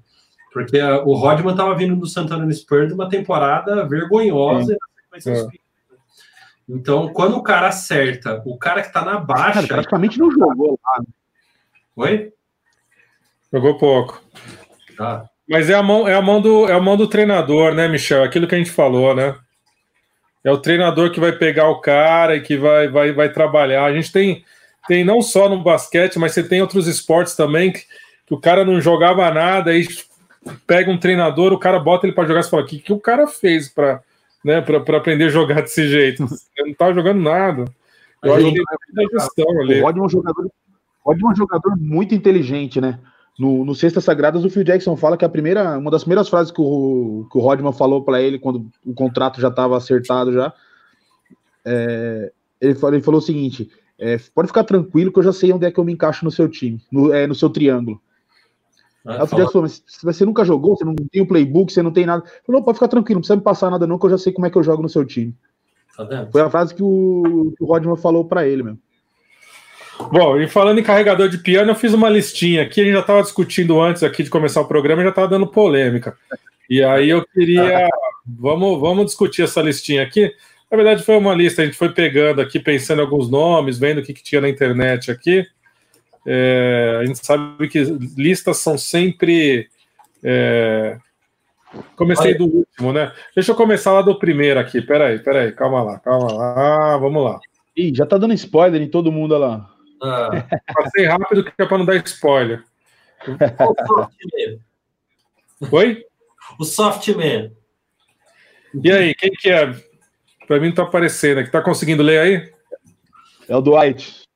Porque 0.51 0.81
o 0.81 1.13
Rodman 1.13 1.51
estava 1.51 1.73
vindo 1.75 1.95
do 1.95 2.05
Santana 2.05 2.51
Spurs 2.51 2.89
de 2.89 2.93
uma 2.93 3.07
temporada 3.07 3.87
vergonhosa. 3.87 4.75
É. 5.25 5.47
Então, 6.73 7.09
quando 7.09 7.35
o 7.35 7.43
cara 7.43 7.67
acerta, 7.67 8.41
o 8.45 8.57
cara 8.57 8.81
que 8.81 8.87
está 8.87 9.03
na 9.03 9.19
baixa. 9.19 9.55
Cara, 9.55 9.67
praticamente 9.67 10.17
não 10.17 10.31
jogou 10.31 10.79
lá. 10.81 10.99
Né? 10.99 11.05
Oi? 11.97 12.33
Jogou 13.51 13.77
pouco. 13.77 14.23
Tá. 14.97 15.25
Mas 15.49 15.69
é 15.69 15.73
a 15.73 15.83
mão, 15.83 16.07
é 16.07 16.15
a 16.15 16.21
mão 16.21 16.39
do, 16.39 16.69
é 16.69 16.73
a 16.73 16.79
mão 16.79 16.95
do 16.95 17.07
treinador, 17.07 17.73
né, 17.73 17.89
Michel? 17.89 18.23
Aquilo 18.23 18.47
que 18.47 18.55
a 18.55 18.57
gente 18.57 18.71
falou, 18.71 19.13
né? 19.13 19.35
É 20.45 20.51
o 20.51 20.57
treinador 20.57 21.11
que 21.11 21.19
vai 21.19 21.33
pegar 21.33 21.67
o 21.67 21.81
cara 21.81 22.37
e 22.37 22.41
que 22.41 22.55
vai, 22.55 22.87
vai, 22.87 23.11
vai 23.11 23.29
trabalhar. 23.29 23.83
A 23.83 23.93
gente 23.93 24.09
tem, 24.09 24.45
tem 24.87 25.03
não 25.03 25.21
só 25.21 25.49
no 25.49 25.61
basquete, 25.61 26.17
mas 26.17 26.31
você 26.31 26.41
tem 26.41 26.61
outros 26.61 26.87
esportes 26.87 27.35
também 27.35 27.73
que, 27.73 27.81
que 28.25 28.33
o 28.33 28.39
cara 28.39 28.63
não 28.63 28.79
jogava 28.79 29.29
nada, 29.29 29.71
aí 29.71 29.85
pega 30.65 30.89
um 30.89 30.97
treinador, 30.97 31.51
o 31.51 31.59
cara 31.59 31.79
bota 31.79 32.07
ele 32.07 32.15
para 32.15 32.27
jogar 32.27 32.39
e 32.39 32.49
fala: 32.49 32.63
o 32.63 32.65
que, 32.65 32.79
que 32.79 32.93
o 32.93 32.99
cara 32.99 33.27
fez 33.27 33.67
para 33.67 34.01
né, 34.43 34.57
aprender 34.57 35.25
a 35.25 35.29
jogar 35.29 35.61
desse 35.61 35.87
jeito? 35.87 36.23
Ele 36.57 36.65
não 36.65 36.71
estava 36.71 36.93
jogando 36.93 37.21
nada. 37.21 37.65
Eu 38.23 38.33
acho 38.35 38.53
que 38.53 38.63
gestão 39.11 39.61
ali. 39.61 39.81
O 39.81 39.85
Rodman 39.85 40.03
é 40.03 40.05
um 40.05 40.09
jogador, 40.09 40.51
Rodman 41.03 41.29
é 41.29 41.33
um 41.33 41.35
jogador 41.35 41.77
muito 41.77 42.13
inteligente, 42.13 42.79
né? 42.79 42.99
No, 43.39 43.65
no 43.65 43.73
Sextas 43.73 44.03
Sagradas, 44.03 44.43
o 44.43 44.49
Phil 44.49 44.63
Jackson 44.63 44.95
fala 44.95 45.17
que 45.17 45.25
a 45.25 45.29
primeira, 45.29 45.77
uma 45.77 45.89
das 45.89 46.03
primeiras 46.03 46.29
frases 46.29 46.51
que 46.51 46.61
o, 46.61 47.27
que 47.31 47.37
o 47.37 47.41
Rodman 47.41 47.73
falou 47.73 48.03
para 48.03 48.21
ele 48.21 48.37
quando 48.37 48.69
o 48.85 48.93
contrato 48.93 49.41
já 49.41 49.47
estava 49.47 49.75
acertado 49.75 50.31
já, 50.33 50.53
é, 51.65 52.31
ele, 52.59 52.75
falou, 52.75 52.95
ele 52.95 53.03
falou 53.03 53.19
o 53.19 53.23
seguinte: 53.23 53.69
é, 53.97 54.19
pode 54.35 54.49
ficar 54.49 54.63
tranquilo 54.63 55.11
que 55.11 55.19
eu 55.19 55.23
já 55.23 55.33
sei 55.33 55.51
onde 55.51 55.65
é 55.65 55.71
que 55.71 55.79
eu 55.79 55.83
me 55.83 55.93
encaixo 55.93 56.25
no 56.25 56.31
seu 56.31 56.47
time, 56.49 56.79
no, 56.91 57.13
é, 57.13 57.25
no 57.25 57.33
seu 57.33 57.49
triângulo. 57.49 57.99
Ah, 59.05 59.23
o 59.23 59.27
Phil 59.27 59.39
Jackson 59.39 59.51
falou, 59.51 59.63
mas 59.63 59.83
você 60.03 60.25
nunca 60.25 60.45
jogou, 60.45 60.75
você 60.75 60.85
não 60.85 60.95
tem 60.95 61.21
o 61.21 61.27
playbook, 61.27 61.73
você 61.73 61.81
não 61.81 61.91
tem 61.91 62.05
nada. 62.05 62.23
Falou, 62.45 62.59
não, 62.59 62.63
pode 62.63 62.77
ficar 62.77 62.87
tranquilo, 62.87 63.15
não 63.17 63.21
precisa 63.21 63.35
me 63.35 63.41
passar 63.41 63.71
nada 63.71 63.87
não, 63.87 63.97
que 63.97 64.05
eu 64.05 64.11
já 64.11 64.17
sei 64.17 64.31
como 64.31 64.45
é 64.45 64.49
que 64.49 64.57
eu 64.57 64.63
jogo 64.63 64.83
no 64.83 64.89
seu 64.89 65.03
time. 65.05 65.35
Tá 65.97 66.27
Foi 66.31 66.41
a 66.41 66.49
frase 66.49 66.73
que 66.73 66.83
o, 66.83 67.53
que 67.57 67.63
o 67.63 67.67
Rodman 67.67 67.97
falou 67.97 68.25
para 68.25 68.47
ele 68.47 68.63
mesmo. 68.63 68.79
Bom, 70.11 70.39
e 70.39 70.47
falando 70.47 70.79
em 70.79 70.83
carregador 70.83 71.29
de 71.29 71.37
piano, 71.37 71.71
eu 71.71 71.75
fiz 71.75 71.93
uma 71.93 72.09
listinha 72.09 72.63
aqui. 72.63 72.81
A 72.81 72.83
gente 72.83 72.93
já 72.93 73.01
estava 73.01 73.21
discutindo 73.21 73.79
antes 73.79 74.01
aqui 74.01 74.23
de 74.23 74.29
começar 74.29 74.61
o 74.61 74.67
programa, 74.67 75.03
já 75.03 75.09
estava 75.09 75.27
dando 75.27 75.45
polêmica. 75.47 76.17
E 76.69 76.83
aí 76.83 77.09
eu 77.09 77.25
queria. 77.25 77.87
Vamos, 78.23 78.79
vamos 78.79 79.07
discutir 79.07 79.41
essa 79.41 79.63
listinha 79.63 80.03
aqui. 80.03 80.31
Na 80.69 80.77
verdade, 80.77 81.03
foi 81.03 81.17
uma 81.17 81.33
lista, 81.33 81.63
a 81.63 81.65
gente 81.65 81.75
foi 81.75 81.89
pegando 81.89 82.39
aqui, 82.39 82.59
pensando 82.59 82.99
em 82.99 83.01
alguns 83.01 83.29
nomes, 83.31 83.79
vendo 83.79 83.97
o 83.97 84.03
que, 84.03 84.13
que 84.13 84.23
tinha 84.23 84.39
na 84.39 84.47
internet 84.47 85.09
aqui. 85.09 85.45
É, 86.25 86.99
a 87.01 87.05
gente 87.05 87.25
sabe 87.25 87.67
que 87.67 87.81
listas 88.15 88.57
são 88.57 88.77
sempre. 88.77 89.69
É... 90.23 90.97
Comecei 91.95 92.33
do 92.33 92.45
último, 92.45 92.91
né? 92.91 93.13
Deixa 93.33 93.51
eu 93.51 93.55
começar 93.55 93.93
lá 93.93 94.01
do 94.01 94.19
primeiro 94.19 94.59
aqui. 94.59 94.81
Peraí, 94.81 95.19
peraí, 95.19 95.51
calma 95.53 95.81
lá, 95.83 95.99
calma 95.99 96.33
lá. 96.33 96.97
Vamos 96.97 97.23
lá. 97.23 97.39
Ih, 97.75 97.93
já 97.95 98.05
tá 98.05 98.17
dando 98.17 98.33
spoiler 98.33 98.81
em 98.81 98.89
todo 98.89 99.11
mundo 99.11 99.37
lá. 99.37 99.69
Ah. 100.03 100.29
Passei 100.73 101.05
rápido 101.05 101.43
que 101.43 101.51
é 101.57 101.65
para 101.65 101.77
não 101.77 101.85
dar 101.85 101.95
spoiler. 101.97 102.63
Oi? 105.71 106.03
O 106.59 106.65
Softman. 106.65 107.55
E 108.83 108.91
aí, 108.91 109.15
quem 109.15 109.31
que 109.31 109.49
é? 109.49 109.73
Para 110.47 110.59
mim 110.59 110.67
não 110.67 110.75
tá 110.75 110.83
aparecendo 110.83 111.39
aqui. 111.39 111.51
Tá 111.51 111.61
conseguindo 111.61 112.03
ler 112.03 112.19
aí? 112.19 112.53
É 113.47 113.55
o 113.55 113.61
Dwight. 113.61 114.27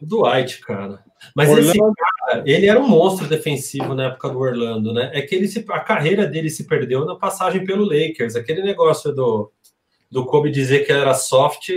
Dwight, 0.00 0.60
cara. 0.60 1.05
Mas 1.34 1.48
Orlando... 1.48 1.70
esse 1.70 1.78
cara, 1.78 2.42
ele 2.46 2.66
era 2.66 2.80
um 2.80 2.88
monstro 2.88 3.26
defensivo 3.26 3.94
na 3.94 4.06
época 4.06 4.28
do 4.28 4.38
Orlando, 4.38 4.92
né? 4.92 5.10
É 5.12 5.22
que 5.22 5.34
ele 5.34 5.48
se, 5.48 5.64
a 5.68 5.80
carreira 5.80 6.26
dele 6.26 6.50
se 6.50 6.64
perdeu 6.64 7.04
na 7.04 7.14
passagem 7.14 7.64
pelo 7.64 7.84
Lakers. 7.84 8.36
Aquele 8.36 8.62
negócio 8.62 9.12
do, 9.12 9.50
do 10.10 10.24
Kobe 10.24 10.50
dizer 10.50 10.84
que 10.84 10.92
ele 10.92 11.00
era 11.00 11.14
soft, 11.14 11.68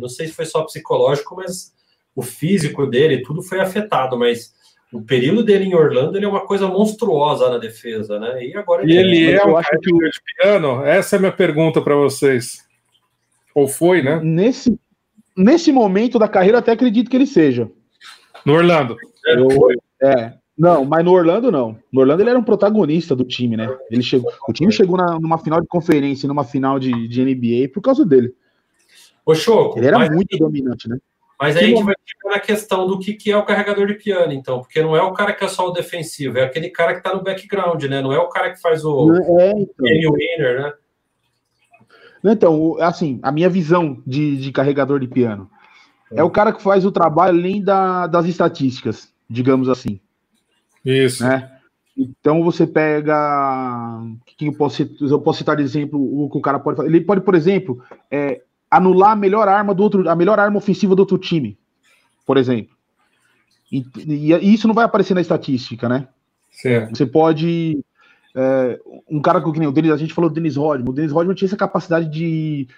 não 0.00 0.08
sei 0.08 0.26
se 0.26 0.32
foi 0.32 0.44
só 0.44 0.62
psicológico, 0.62 1.36
mas 1.36 1.74
o 2.14 2.22
físico 2.22 2.86
dele, 2.86 3.22
tudo 3.22 3.42
foi 3.42 3.60
afetado, 3.60 4.18
mas 4.18 4.54
o 4.92 5.02
período 5.02 5.44
dele 5.44 5.64
em 5.64 5.74
Orlando 5.74 6.16
ele 6.16 6.24
é 6.24 6.28
uma 6.28 6.46
coisa 6.46 6.66
monstruosa 6.66 7.50
na 7.50 7.58
defesa, 7.58 8.18
né? 8.18 8.44
E 8.44 8.56
agora 8.56 8.82
ele, 8.82 8.94
e 8.94 8.96
ele 8.96 9.32
é, 9.32 9.36
é 9.36 9.44
um 9.44 9.54
cara 9.54 9.78
que... 9.78 9.92
de 9.92 10.20
piano? 10.36 10.84
Essa 10.84 11.16
é 11.16 11.18
a 11.18 11.20
minha 11.20 11.32
pergunta 11.32 11.82
para 11.82 11.94
vocês. 11.94 12.64
Ou 13.54 13.68
foi, 13.68 14.02
né? 14.02 14.20
Nesse, 14.22 14.78
nesse 15.36 15.72
momento 15.72 16.18
da 16.18 16.28
carreira, 16.28 16.58
até 16.58 16.72
acredito 16.72 17.10
que 17.10 17.16
ele 17.16 17.26
seja. 17.26 17.70
No 18.46 18.54
Orlando. 18.54 18.96
Eu, 19.26 19.48
é, 20.00 20.34
não, 20.56 20.84
mas 20.84 21.04
no 21.04 21.10
Orlando 21.10 21.50
não. 21.50 21.76
No 21.92 22.00
Orlando 22.00 22.22
ele 22.22 22.30
era 22.30 22.38
um 22.38 22.44
protagonista 22.44 23.14
do 23.16 23.24
time, 23.24 23.56
né? 23.56 23.68
Ele 23.90 24.02
chegou, 24.02 24.32
o 24.48 24.52
time 24.52 24.72
chegou 24.72 24.96
na, 24.96 25.18
numa 25.18 25.36
final 25.36 25.60
de 25.60 25.66
conferência, 25.66 26.28
numa 26.28 26.44
final 26.44 26.78
de, 26.78 27.08
de 27.08 27.24
NBA 27.24 27.68
por 27.74 27.82
causa 27.82 28.06
dele. 28.06 28.32
Ô, 29.24 29.34
Choco, 29.34 29.78
ele 29.78 29.88
era 29.88 29.98
muito 30.08 30.34
aí, 30.34 30.38
dominante, 30.38 30.88
né? 30.88 30.96
Mas 31.38 31.56
aí 31.56 31.64
a 31.64 31.66
gente 31.66 31.82
vai 31.82 31.94
ficar 32.06 32.30
na 32.30 32.40
questão 32.40 32.86
do 32.86 32.98
que, 32.98 33.12
que 33.12 33.30
é 33.30 33.36
o 33.36 33.44
carregador 33.44 33.86
de 33.86 33.94
piano, 33.94 34.32
então, 34.32 34.60
porque 34.60 34.80
não 34.80 34.96
é 34.96 35.02
o 35.02 35.12
cara 35.12 35.34
que 35.34 35.44
é 35.44 35.48
só 35.48 35.68
o 35.68 35.72
defensivo, 35.72 36.38
é 36.38 36.44
aquele 36.44 36.70
cara 36.70 36.94
que 36.94 37.02
tá 37.02 37.12
no 37.12 37.22
background, 37.22 37.82
né? 37.84 38.00
Não 38.00 38.12
é 38.12 38.18
o 38.18 38.28
cara 38.28 38.52
que 38.52 38.60
faz 38.60 38.84
o 38.84 39.12
é, 39.38 39.50
então. 39.50 40.12
winner, 40.12 40.62
né? 40.62 40.72
Então, 42.24 42.76
assim, 42.80 43.18
a 43.22 43.30
minha 43.30 43.50
visão 43.50 44.02
de, 44.06 44.36
de 44.36 44.50
carregador 44.52 44.98
de 44.98 45.06
piano 45.06 45.50
é. 46.12 46.22
o 46.22 46.30
cara 46.30 46.52
que 46.52 46.62
faz 46.62 46.84
o 46.84 46.92
trabalho 46.92 47.38
além 47.38 47.62
da, 47.62 48.06
das 48.06 48.26
estatísticas, 48.26 49.12
digamos 49.28 49.68
assim. 49.68 50.00
Isso. 50.84 51.24
Né? 51.24 51.50
Então 51.96 52.44
você 52.44 52.66
pega. 52.66 54.02
Que 54.36 54.46
eu, 54.46 54.52
posso, 54.52 54.88
eu 55.00 55.20
posso 55.20 55.38
citar 55.38 55.56
de 55.56 55.62
exemplo 55.62 55.98
o 55.98 56.30
que 56.30 56.38
o 56.38 56.42
cara 56.42 56.58
pode 56.58 56.76
fazer. 56.76 56.88
Ele 56.88 57.00
pode, 57.00 57.22
por 57.22 57.34
exemplo, 57.34 57.82
é, 58.10 58.42
anular 58.70 59.12
a 59.12 59.16
melhor 59.16 59.48
arma 59.48 59.74
do 59.74 59.82
outro, 59.82 60.08
a 60.08 60.14
melhor 60.14 60.38
arma 60.38 60.58
ofensiva 60.58 60.94
do 60.94 61.00
outro 61.00 61.16
time, 61.16 61.58
por 62.26 62.36
exemplo. 62.36 62.76
E, 63.72 63.84
e 63.96 64.54
isso 64.54 64.68
não 64.68 64.74
vai 64.74 64.84
aparecer 64.84 65.14
na 65.14 65.20
estatística, 65.20 65.88
né? 65.88 66.06
Certo. 66.50 66.96
Você 66.96 67.06
pode. 67.06 67.82
É, 68.34 68.78
um 69.10 69.20
cara 69.20 69.40
que 69.40 69.58
nem 69.58 69.66
o 69.66 69.72
Denis, 69.72 69.90
a 69.90 69.96
gente 69.96 70.12
falou 70.12 70.28
do 70.28 70.34
Denis 70.34 70.56
Rodman. 70.56 70.90
O 70.90 70.92
Denis 70.92 71.12
Rodman 71.12 71.34
tinha 71.34 71.46
essa 71.46 71.56
capacidade 71.56 72.10
de, 72.10 72.68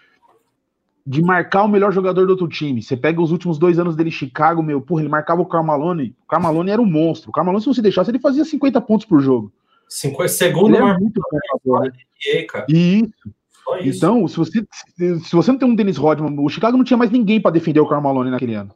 de 1.08 1.22
marcar 1.22 1.62
o 1.62 1.68
melhor 1.68 1.90
jogador 1.90 2.26
do 2.26 2.32
outro 2.32 2.46
time. 2.46 2.82
Você 2.82 2.94
pega 2.94 3.22
os 3.22 3.32
últimos 3.32 3.58
dois 3.58 3.78
anos 3.78 3.96
dele 3.96 4.10
em 4.10 4.12
Chicago, 4.12 4.62
meu, 4.62 4.78
porra, 4.78 5.00
ele 5.00 5.08
marcava 5.08 5.40
o 5.40 5.46
Carmalone. 5.46 6.14
O 6.22 6.28
Carmalone 6.28 6.70
era 6.70 6.82
um 6.82 6.84
monstro. 6.84 7.30
O 7.30 7.32
Carmalone, 7.32 7.62
se 7.62 7.66
você 7.66 7.80
deixasse, 7.80 8.10
ele 8.10 8.18
fazia 8.18 8.44
50 8.44 8.78
pontos 8.82 9.06
por 9.06 9.18
jogo. 9.22 9.50
50 9.88 10.28
segundos, 10.28 10.78
é 10.78 10.98
muito 10.98 11.18
bom, 11.64 11.80
né? 11.80 11.92
Isso. 12.68 13.32
Então, 13.80 14.28
se 14.28 14.36
você, 14.36 14.62
se 14.98 15.34
você 15.34 15.50
não 15.50 15.58
tem 15.58 15.66
um 15.66 15.74
Dennis 15.74 15.96
Rodman, 15.96 16.38
o 16.44 16.48
Chicago 16.50 16.76
não 16.76 16.84
tinha 16.84 16.98
mais 16.98 17.10
ninguém 17.10 17.40
para 17.40 17.52
defender 17.52 17.80
o 17.80 17.86
Karl 17.86 18.02
Malone 18.02 18.30
naquele 18.30 18.54
ano. 18.54 18.74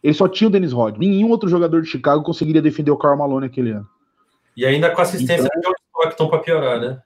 Ele 0.00 0.14
só 0.14 0.28
tinha 0.28 0.46
o 0.46 0.50
Dennis 0.52 0.72
Rodman. 0.72 1.08
Nenhum 1.10 1.30
outro 1.30 1.48
jogador 1.48 1.82
de 1.82 1.88
Chicago 1.88 2.22
conseguiria 2.22 2.62
defender 2.62 2.92
o 2.92 2.96
Karl 2.96 3.18
Malone 3.18 3.46
naquele 3.46 3.72
ano. 3.72 3.88
E 4.56 4.64
ainda 4.64 4.90
com 4.90 5.02
assistência 5.02 5.44
então, 5.44 5.60
de 5.60 5.66
John 5.66 5.74
Stockton 5.88 6.28
para 6.28 6.38
piorar, 6.38 6.80
né? 6.80 7.02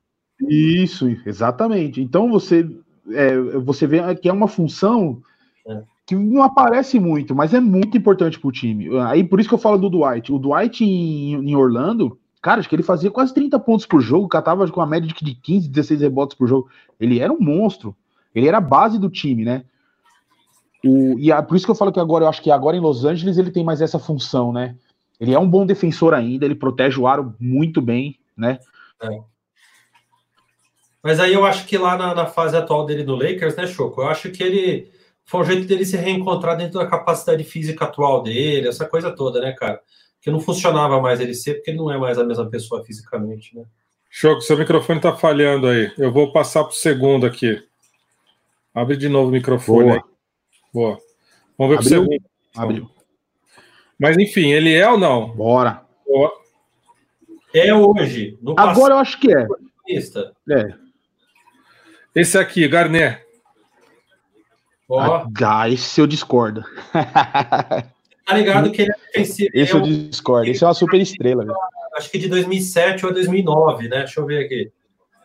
Isso, 0.46 1.06
exatamente. 1.24 2.02
Então 2.02 2.30
você, 2.30 2.68
é, 3.10 3.36
você 3.58 3.86
vê 3.86 4.14
que 4.14 4.28
é 4.28 4.32
uma 4.32 4.48
função 4.48 5.22
é. 5.66 5.82
que 6.06 6.14
não 6.14 6.42
aparece 6.42 6.98
muito, 6.98 7.34
mas 7.34 7.54
é 7.54 7.60
muito 7.60 7.96
importante 7.96 8.38
para 8.38 8.48
o 8.48 8.52
time. 8.52 8.88
Aí 9.00 9.24
por 9.24 9.40
isso 9.40 9.48
que 9.48 9.54
eu 9.54 9.58
falo 9.58 9.78
do 9.78 9.90
Dwight. 9.90 10.32
O 10.32 10.38
Dwight 10.38 10.84
em, 10.84 11.34
em 11.34 11.56
Orlando, 11.56 12.18
Cara, 12.42 12.58
acho 12.58 12.68
que 12.68 12.74
ele 12.74 12.82
fazia 12.82 13.08
quase 13.08 13.32
30 13.32 13.56
pontos 13.60 13.86
por 13.86 14.00
jogo, 14.00 14.26
catava 14.26 14.68
com 14.68 14.80
a 14.80 14.86
média 14.86 15.08
de 15.08 15.34
15, 15.36 15.68
16 15.68 16.00
rebotes 16.00 16.36
por 16.36 16.48
jogo. 16.48 16.68
Ele 16.98 17.20
era 17.20 17.32
um 17.32 17.40
monstro. 17.40 17.94
Ele 18.34 18.48
era 18.48 18.58
a 18.58 18.60
base 18.60 18.98
do 18.98 19.08
time, 19.08 19.44
né? 19.44 19.64
O, 20.84 21.16
e 21.20 21.30
a, 21.30 21.40
por 21.40 21.56
isso 21.56 21.64
que 21.64 21.70
eu 21.70 21.76
falo 21.76 21.92
que 21.92 22.00
agora, 22.00 22.24
eu 22.24 22.28
acho 22.28 22.42
que 22.42 22.50
agora 22.50 22.76
em 22.76 22.80
Los 22.80 23.04
Angeles 23.04 23.38
ele 23.38 23.52
tem 23.52 23.62
mais 23.62 23.80
essa 23.80 23.98
função, 23.98 24.52
né? 24.52 24.74
Ele 25.20 25.32
é 25.32 25.38
um 25.38 25.48
bom 25.48 25.64
defensor 25.64 26.12
ainda, 26.12 26.44
ele 26.44 26.56
protege 26.56 27.00
o 27.00 27.06
aro 27.06 27.32
muito 27.38 27.80
bem, 27.80 28.18
né? 28.36 28.58
É. 29.00 29.20
Mas 31.02 31.18
aí 31.18 31.34
eu 31.34 31.44
acho 31.44 31.66
que 31.66 31.76
lá 31.76 31.96
na, 31.96 32.14
na, 32.14 32.26
fase 32.26 32.56
atual 32.56 32.86
dele 32.86 33.02
do 33.02 33.16
Lakers, 33.16 33.56
né, 33.56 33.66
Choco? 33.66 34.02
Eu 34.02 34.08
acho 34.08 34.30
que 34.30 34.42
ele 34.42 34.90
foi 35.24 35.40
um 35.40 35.44
jeito 35.44 35.66
dele 35.66 35.84
se 35.84 35.96
reencontrar 35.96 36.56
dentro 36.56 36.78
da 36.78 36.86
capacidade 36.86 37.42
física 37.44 37.84
atual 37.84 38.22
dele, 38.22 38.68
essa 38.68 38.86
coisa 38.86 39.10
toda, 39.10 39.40
né, 39.40 39.52
cara? 39.52 39.80
que 40.22 40.30
não 40.30 40.40
funcionava 40.40 41.00
mais 41.00 41.20
ele 41.20 41.34
ser, 41.34 41.54
porque 41.54 41.72
ele 41.72 41.78
não 41.78 41.90
é 41.90 41.98
mais 41.98 42.16
a 42.16 42.24
mesma 42.24 42.48
pessoa 42.48 42.84
fisicamente, 42.84 43.56
né? 43.56 43.64
Choco, 44.08 44.40
seu 44.40 44.56
microfone 44.56 45.00
está 45.00 45.16
falhando 45.16 45.66
aí. 45.66 45.90
Eu 45.98 46.12
vou 46.12 46.32
passar 46.32 46.62
para 46.62 46.70
o 46.70 46.76
segundo 46.76 47.26
aqui. 47.26 47.60
Abre 48.72 48.96
de 48.96 49.08
novo 49.08 49.28
o 49.28 49.32
microfone 49.32 49.88
Boa. 49.88 49.94
aí. 49.94 50.02
Boa. 50.72 50.98
Vamos 51.58 51.70
ver 51.70 51.76
para 51.78 51.86
o 51.86 51.88
segundo. 51.88 52.24
Abriu. 52.56 52.90
Mas 53.98 54.16
enfim, 54.16 54.52
ele 54.52 54.72
é 54.72 54.88
ou 54.88 54.96
não? 54.96 55.28
Bora. 55.30 55.82
Boa. 56.06 56.30
É 57.52 57.74
hoje. 57.74 58.38
Agora 58.56 58.94
eu 58.94 58.98
acho 58.98 59.18
que 59.18 59.34
é. 59.34 59.46
É. 60.50 60.74
Esse 62.14 62.38
aqui, 62.38 62.66
Garnet. 62.68 63.20
Ó. 64.88 65.27
Ah, 65.44 65.68
esse 65.68 66.01
eu 66.01 66.07
discordo. 66.07 66.62
Tá 68.25 68.35
ligado 68.35 68.70
que 68.70 68.83
ele 68.83 68.92
é 68.92 68.94
defensivo. 69.07 69.51
Esse 69.53 69.72
é 69.72 69.77
eu 69.77 69.81
discordo. 69.83 70.48
Esse 70.48 70.62
é 70.62 70.66
uma 70.68 70.75
super 70.75 71.01
estrela. 71.01 71.44
Velho. 71.44 71.57
Acho 71.96 72.09
que 72.09 72.18
de 72.18 72.29
2007 72.29 73.05
ou 73.05 73.12
2009, 73.12 73.88
né? 73.88 73.98
Deixa 73.98 74.20
eu 74.20 74.27
ver 74.27 74.44
aqui. 74.44 74.70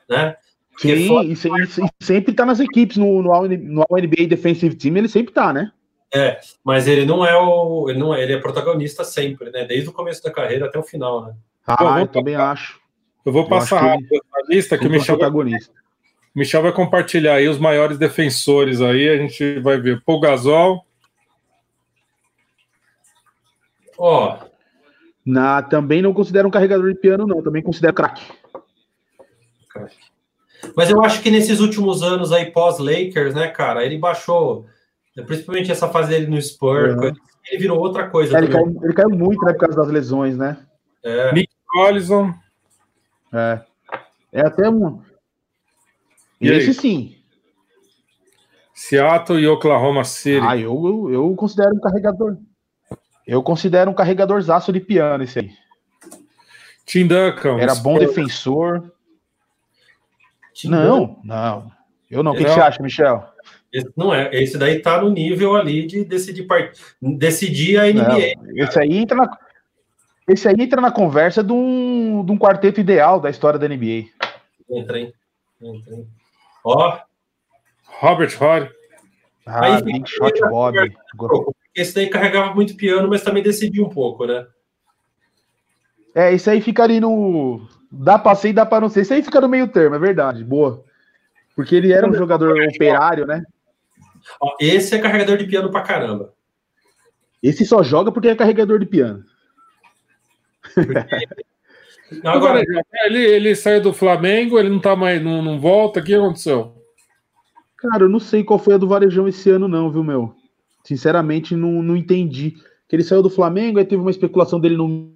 Né? 0.10 0.36
Sim, 0.78 1.08
foi... 1.08 1.28
e, 1.28 2.04
sempre 2.04 2.34
tá 2.34 2.45
nas 2.45 2.60
equipes, 2.60 2.97
no, 2.97 3.21
no, 3.21 3.47
no 3.47 3.86
NBA 3.89 4.28
Defensive 4.28 4.76
Team, 4.76 4.97
ele 4.97 5.08
sempre 5.08 5.32
tá, 5.32 5.54
né? 5.54 5.71
É, 6.13 6.39
mas 6.63 6.88
ele 6.88 7.06
não 7.06 7.26
é 7.26 7.36
o. 7.38 7.89
Ele, 7.89 8.00
não 8.00 8.13
é, 8.13 8.23
ele 8.23 8.34
é 8.34 8.39
protagonista 8.39 9.04
sempre, 9.04 9.52
né? 9.52 9.65
Desde 9.65 9.89
o 9.89 9.93
começo 9.93 10.23
da 10.23 10.32
carreira 10.32 10.65
até 10.65 10.80
o 10.80 10.84
final, 10.84 11.26
né? 11.26 11.34
Ah, 11.65 11.97
eu, 11.97 12.00
eu 12.00 12.08
também 12.08 12.36
acho. 12.36 12.80
Eu 13.26 13.32
vou 13.32 13.47
passar 13.47 13.82
rápido 13.82 14.15
a 14.34 14.47
lista 14.47 14.78
que 14.78 14.88
o 14.88 14.89
Michel, 14.89 15.17
protagonista. 15.17 15.73
Michel 16.38 16.62
vai 16.62 16.71
compartilhar 16.71 17.34
aí 17.34 17.50
os 17.50 17.58
maiores 17.58 17.97
defensores 17.97 18.80
aí, 18.80 19.10
a 19.10 19.17
gente 19.17 19.60
vai 19.60 19.80
ver. 19.80 20.02
Paul 20.06 20.19
Gasol, 20.19 20.88
Ó. 23.97 24.38
Na, 25.26 25.62
também 25.62 26.02
não 26.02 26.13
considero 26.13 26.47
um 26.47 26.52
carregador 26.52 26.93
de 26.93 27.00
piano, 27.00 27.26
não. 27.26 27.41
Também 27.41 27.62
considero 27.62 27.93
craque. 27.93 28.23
Mas 30.76 30.89
eu 30.89 31.04
acho 31.04 31.21
que 31.21 31.32
nesses 31.32 31.60
últimos 31.60 32.04
anos 32.04 32.32
aí, 32.32 32.52
pós-Lakers, 32.52 33.34
né, 33.34 33.47
cara, 33.47 33.84
ele 33.84 33.97
baixou, 33.97 34.65
principalmente 35.26 35.71
essa 35.71 35.88
fase 35.88 36.10
dele 36.10 36.28
no 36.28 36.41
Spurs, 36.41 36.95
uhum. 36.95 37.13
ele 37.50 37.62
virou 37.62 37.80
outra 37.80 38.10
coisa. 38.10 38.38
É, 38.38 38.41
ele, 38.41 38.52
caiu, 38.52 38.80
ele, 38.84 38.93
caiu, 38.93 39.10
muito, 39.10 39.43
né, 39.45 39.54
por 39.54 39.60
causa 39.60 39.78
das 39.78 39.88
lesões, 39.89 40.38
né? 40.38 40.58
É. 41.04 41.34
Nick 41.34 41.54
Collison. 41.67 42.34
É. 43.34 43.62
É 44.32 44.41
até 44.41 44.69
um. 44.69 45.02
E 46.39 46.50
Esse 46.50 46.69
aí? 46.69 46.73
sim. 46.73 47.17
Seattle 48.73 49.39
e 49.39 49.47
Oklahoma 49.47 50.04
City. 50.04 50.45
Ah, 50.45 50.56
eu, 50.56 51.10
eu 51.12 51.36
considero 51.36 51.76
um 51.76 51.80
carregador. 51.80 52.38
Eu 53.26 53.41
considero 53.41 53.89
um 53.89 53.93
carregadorzaço 53.93 54.71
de 54.71 54.80
piano 54.80 55.23
esse 55.23 55.39
aí. 55.39 55.52
Tim 56.86 57.08
Duncan. 57.08 57.60
Era 57.60 57.76
bom 57.76 57.97
defensor. 57.97 58.91
Tim 60.54 60.69
não, 60.69 61.19
não. 61.23 61.71
Eu 62.10 62.23
não. 62.23 62.32
O 62.32 62.36
que, 62.36 62.45
que, 62.45 62.50
você 62.50 62.62
acha, 62.62 62.82
Michel? 62.82 63.23
Esse 63.73 63.91
não 63.97 64.13
é. 64.13 64.30
Esse 64.34 64.58
daí 64.58 64.80
tá 64.80 65.02
no 65.02 65.10
nível 65.10 65.56
ali 65.56 65.86
de 65.86 66.06
decidir, 66.06 66.43
part... 66.43 66.80
decidir 67.02 67.80
a 67.80 67.91
NBA. 67.91 68.34
Não, 68.38 68.63
esse 68.63 68.80
aí 68.80 68.97
entra 68.97 69.17
na. 69.17 69.38
Esse 70.30 70.47
aí 70.47 70.56
entra 70.60 70.80
na 70.80 70.91
conversa 70.91 71.43
de 71.43 71.52
um, 71.52 72.23
de 72.23 72.32
um 72.32 72.38
quarteto 72.38 72.80
ideal 72.80 73.19
da 73.19 73.30
história 73.30 73.60
da 73.60 73.67
NBA. 73.67 74.06
Entra, 74.69 75.00
hein? 75.00 75.13
Entra, 75.62 75.95
hein? 75.95 76.08
Ó. 76.67 76.99
Robert 77.99 78.32
Horry. 78.41 78.69
Ah, 79.45 79.80
Big 79.82 80.06
Shot 80.06 80.39
Bob. 80.49 80.75
Esse 81.73 81.95
daí 81.95 82.10
carregava 82.10 82.53
muito 82.53 82.75
piano, 82.75 83.08
mas 83.08 83.23
também 83.23 83.41
decidia 83.41 83.84
um 83.84 83.89
pouco, 83.89 84.25
né? 84.25 84.45
É, 86.13 86.34
isso 86.34 86.49
aí 86.49 86.60
fica 86.60 86.84
ali 86.84 86.99
no. 86.99 87.65
Dá 87.89 88.19
pra 88.19 88.36
ser 88.36 88.49
e 88.49 88.53
dá 88.53 88.65
pra 88.65 88.82
não 88.82 88.89
ser. 88.89 89.01
Isso 89.01 89.13
aí 89.13 89.23
fica 89.23 89.39
no 89.39 89.47
meio 89.47 89.67
termo, 89.67 89.95
é 89.95 89.99
verdade. 89.99 90.43
Boa. 90.43 90.84
Porque 91.56 91.75
ele 91.75 91.93
era 91.93 92.08
um 92.08 92.13
jogador 92.13 92.62
operário, 92.62 93.25
né? 93.25 93.43
Ó, 94.41 94.56
esse 94.60 94.93
é 94.93 94.99
carregador 94.99 95.38
de 95.38 95.45
piano 95.45 95.71
pra 95.71 95.82
caramba. 95.82 96.34
Esse 97.41 97.65
só 97.65 97.82
joga 97.82 98.12
porque 98.12 98.27
é 98.27 98.36
carregador 98.36 98.80
de 98.80 98.86
piano. 98.86 99.23
Agora, 102.23 102.63
ele, 103.05 103.19
ele 103.19 103.55
saiu 103.55 103.81
do 103.81 103.93
Flamengo, 103.93 104.57
ele 104.57 104.69
não 104.69 104.79
tá 104.79 104.95
mais, 104.95 105.21
não, 105.21 105.41
não 105.41 105.59
volta, 105.59 105.99
o 105.99 106.03
que 106.03 106.13
aconteceu? 106.13 106.73
Cara, 107.77 108.05
eu 108.05 108.09
não 108.09 108.19
sei 108.19 108.43
qual 108.43 108.57
foi 108.57 108.73
a 108.73 108.77
do 108.77 108.87
Varejão 108.87 109.27
esse 109.27 109.49
ano, 109.49 109.67
não, 109.67 109.91
viu, 109.91 110.03
meu? 110.03 110.33
Sinceramente, 110.83 111.55
não, 111.55 111.83
não 111.83 111.95
entendi. 111.95 112.55
Que 112.87 112.95
ele 112.95 113.03
saiu 113.03 113.21
do 113.21 113.29
Flamengo, 113.29 113.77
aí 113.77 113.85
teve 113.85 114.01
uma 114.01 114.11
especulação 114.11 114.59
dele 114.59 114.77
no. 114.77 115.13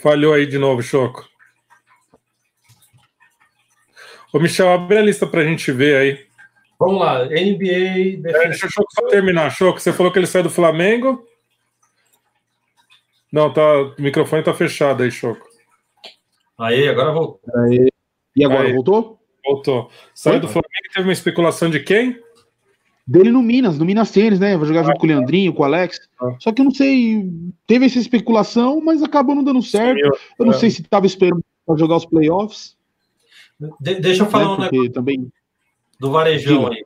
Falhou 0.00 0.34
aí 0.34 0.46
de 0.46 0.58
novo, 0.58 0.82
Choco. 0.82 1.26
Ô, 4.32 4.38
Michel, 4.38 4.68
abre 4.68 4.98
a 4.98 5.02
lista 5.02 5.26
pra 5.26 5.44
gente 5.44 5.72
ver 5.72 5.96
aí. 5.96 6.26
Vamos 6.78 7.00
lá, 7.00 7.24
NBA. 7.24 8.20
É, 8.28 8.48
deixa 8.48 8.66
o 8.66 8.70
Choco 8.70 8.92
só 8.92 9.06
terminar. 9.08 9.50
Choco, 9.50 9.80
você 9.80 9.92
falou 9.92 10.12
que 10.12 10.18
ele 10.18 10.26
saiu 10.26 10.42
do 10.42 10.50
Flamengo. 10.50 11.26
Não, 13.34 13.52
tá, 13.52 13.62
o 13.82 13.94
microfone 14.00 14.44
tá 14.44 14.54
fechado 14.54 15.02
aí, 15.02 15.10
Choco. 15.10 15.44
Aí, 16.56 16.86
agora 16.86 17.10
voltou. 17.12 17.40
Aí. 17.64 17.88
E 18.36 18.44
agora, 18.44 18.68
aí. 18.68 18.72
voltou? 18.72 19.18
Voltou. 19.44 19.90
Saiu 20.14 20.38
do 20.38 20.46
Flamengo 20.46 20.68
teve 20.94 21.08
uma 21.08 21.12
especulação 21.12 21.68
de 21.68 21.80
quem? 21.80 22.16
Dele 23.04 23.32
no 23.32 23.42
Minas, 23.42 23.76
no 23.76 23.84
Minas 23.84 24.12
Tênis, 24.12 24.38
né? 24.38 24.56
Vai 24.56 24.68
jogar 24.68 24.84
junto 24.84 24.98
com 24.98 25.06
o 25.06 25.08
Leandrinho, 25.08 25.52
com 25.52 25.62
o 25.62 25.66
Alex. 25.66 25.98
Ah. 26.22 26.36
Só 26.38 26.52
que 26.52 26.60
eu 26.60 26.64
não 26.64 26.70
sei. 26.70 27.28
Teve 27.66 27.86
essa 27.86 27.98
especulação, 27.98 28.80
mas 28.80 29.02
acabou 29.02 29.34
não 29.34 29.42
dando 29.42 29.60
certo. 29.62 29.98
Sim, 29.98 30.06
eu- 30.06 30.18
Eu 30.38 30.46
não 30.46 30.52
é. 30.52 30.56
sei 30.56 30.70
se 30.70 30.84
tava 30.84 31.04
esperando 31.04 31.44
para 31.66 31.76
jogar 31.76 31.96
os 31.96 32.06
playoffs. 32.06 32.76
De- 33.80 33.96
deixa 33.96 34.22
eu 34.22 34.30
falar 34.30 34.44
né? 34.44 34.50
um 34.54 34.70
negócio 34.70 34.92
também. 34.92 35.28
do 35.98 36.10
Varejão 36.12 36.70
Diga. 36.70 36.74
aí. 36.76 36.83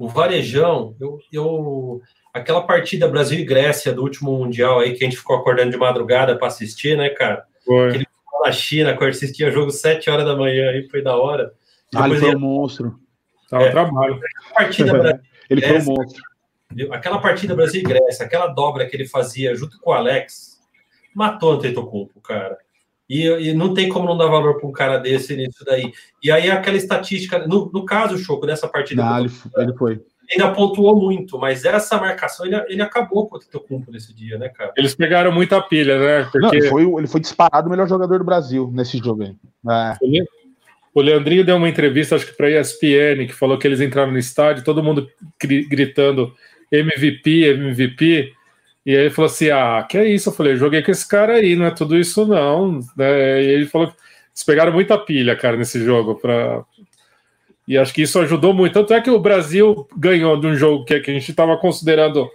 O 0.00 0.08
Varejão, 0.08 0.96
eu, 0.98 1.18
eu- 1.30 2.00
aquela 2.32 2.62
partida 2.62 3.06
Brasil 3.06 3.38
e 3.38 3.44
Grécia 3.44 3.92
do 3.92 4.02
último 4.02 4.32
Mundial 4.32 4.78
aí, 4.80 4.94
que 4.94 5.04
a 5.04 5.06
gente 5.06 5.18
ficou 5.18 5.36
acordando 5.36 5.70
de 5.70 5.76
madrugada 5.76 6.38
para 6.38 6.46
assistir, 6.48 6.96
né, 6.96 7.10
cara? 7.10 7.44
Foi. 7.66 7.88
Aquele- 7.90 8.06
Na 8.42 8.50
China, 8.50 8.96
quando 8.96 9.10
assistia 9.10 9.50
jogo 9.50 9.70
7 9.70 10.08
horas 10.08 10.24
da 10.24 10.34
manhã, 10.34 10.70
aí 10.70 10.88
foi 10.88 11.02
da 11.02 11.14
hora. 11.14 11.52
Ah, 11.94 12.08
ele 12.08 12.18
foi 12.18 12.34
um 12.34 12.38
monstro. 12.40 12.98
Tá 13.50 13.58
o 13.58 13.62
É. 13.62 13.70
trabalho. 13.70 14.18
partida 14.54 14.92
Brasil 14.94 15.20
Ele 15.50 15.60
foi 15.60 15.78
um 15.78 15.84
monstro. 15.84 16.22
Aquela 16.90 17.18
partida 17.18 17.54
Brasil 17.54 17.80
e 17.82 17.84
Grécia, 17.84 18.24
aquela 18.24 18.46
dobra 18.46 18.86
que 18.86 18.96
ele 18.96 19.06
fazia 19.06 19.54
junto 19.54 19.78
com 19.78 19.90
o 19.90 19.92
Alex, 19.92 20.58
matou 21.14 21.50
o 21.50 21.56
Antetokounmpo, 21.56 22.18
cara. 22.22 22.56
E, 23.10 23.26
e 23.26 23.52
não 23.52 23.74
tem 23.74 23.88
como 23.88 24.06
não 24.06 24.16
dar 24.16 24.28
valor 24.28 24.56
para 24.60 24.68
um 24.68 24.72
cara 24.72 24.96
desse 24.96 25.34
nisso 25.36 25.64
daí. 25.66 25.92
E 26.22 26.30
aí 26.30 26.48
aquela 26.48 26.76
estatística, 26.76 27.44
no, 27.44 27.68
no 27.74 27.84
caso, 27.84 28.16
Choco, 28.16 28.46
dessa 28.46 28.68
partida, 28.68 29.02
Não, 29.04 29.18
ele 29.18 29.30
ele, 29.56 29.72
foi. 29.76 30.00
ainda 30.30 30.52
pontuou 30.52 30.94
muito, 30.94 31.36
mas 31.36 31.64
essa 31.64 31.98
marcação, 31.98 32.46
ele, 32.46 32.54
ele 32.68 32.80
acabou 32.80 33.26
com 33.26 33.34
o 33.34 33.38
Antetokounmpo 33.38 33.90
nesse 33.90 34.14
dia, 34.14 34.38
né, 34.38 34.48
cara? 34.48 34.72
Eles 34.76 34.94
pegaram 34.94 35.32
muita 35.32 35.60
pilha, 35.60 35.98
né? 35.98 36.22
Não, 36.22 36.30
Porque 36.30 36.56
ele, 36.58 36.68
foi, 36.68 36.84
o- 36.84 37.00
ele 37.00 37.08
foi 37.08 37.20
disparado 37.20 37.66
o 37.66 37.70
melhor 37.70 37.88
jogador 37.88 38.16
do 38.16 38.24
Brasil 38.24 38.70
nesse 38.72 38.96
jogo 38.98 39.24
aí. 39.24 39.34
É. 39.68 39.96
o 40.00 40.08
Le- 40.08 40.24
o 40.94 41.00
Leandrinho 41.02 41.44
deu 41.44 41.56
uma 41.56 41.68
entrevista, 41.68 42.14
acho 42.14 42.26
que 42.26 42.32
para 42.36 42.48
ESPN, 42.50 43.26
que 43.26 43.32
falou 43.34 43.58
que 43.58 43.66
eles 43.66 43.80
entraram 43.80 44.12
no 44.12 44.18
estádio, 44.18 44.62
todo 44.64 44.82
mundo 44.84 45.08
gri- 45.40 45.64
gritando 45.68 46.32
MVP, 46.70 47.44
MVP. 47.54 48.32
E 48.84 48.90
aí 48.96 49.02
ele 49.02 49.10
falou 49.10 49.30
assim: 49.30 49.50
Ah, 49.50 49.86
que 49.88 49.98
é 49.98 50.08
isso? 50.08 50.28
Eu 50.28 50.32
falei: 50.32 50.56
Joguei 50.56 50.82
com 50.82 50.90
esse 50.90 51.06
cara 51.06 51.34
aí, 51.34 51.54
não 51.56 51.66
é 51.66 51.70
tudo 51.70 51.96
isso 51.96 52.26
não. 52.26 52.80
Né? 52.96 53.42
E 53.42 53.46
ele 53.46 53.66
falou 53.66 53.88
que 53.88 53.94
eles 53.94 54.44
pegaram 54.44 54.72
muita 54.72 54.96
pilha, 54.98 55.36
cara, 55.36 55.56
nesse 55.56 55.82
jogo. 55.84 56.14
Pra... 56.14 56.64
E 57.68 57.76
acho 57.76 57.92
que 57.92 58.02
isso 58.02 58.18
ajudou 58.20 58.54
muito. 58.54 58.72
Tanto 58.72 58.94
é 58.94 59.00
que 59.00 59.10
o 59.10 59.20
Brasil 59.20 59.86
ganhou 59.96 60.38
de 60.38 60.46
um 60.46 60.54
jogo 60.54 60.84
que, 60.84 60.98
que 61.00 61.10
a 61.10 61.14
gente 61.14 61.30
estava 61.30 61.56
considerando 61.56 62.28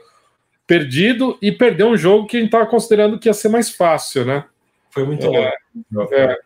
perdido 0.67 1.37
e 1.41 1.51
perdeu 1.51 1.87
um 1.87 1.97
jogo 1.97 2.27
que 2.27 2.37
a 2.37 2.39
gente 2.39 2.47
estava 2.47 2.65
considerando 2.65 3.19
que 3.19 3.29
ia 3.29 3.33
ser 3.33 3.49
mais 3.49 3.69
fácil, 3.69 4.25
né? 4.25 4.45
Foi 4.89 5.03
muito 5.03 5.25
É. 5.27 5.53
louco. 5.91 6.13
É. 6.13 6.37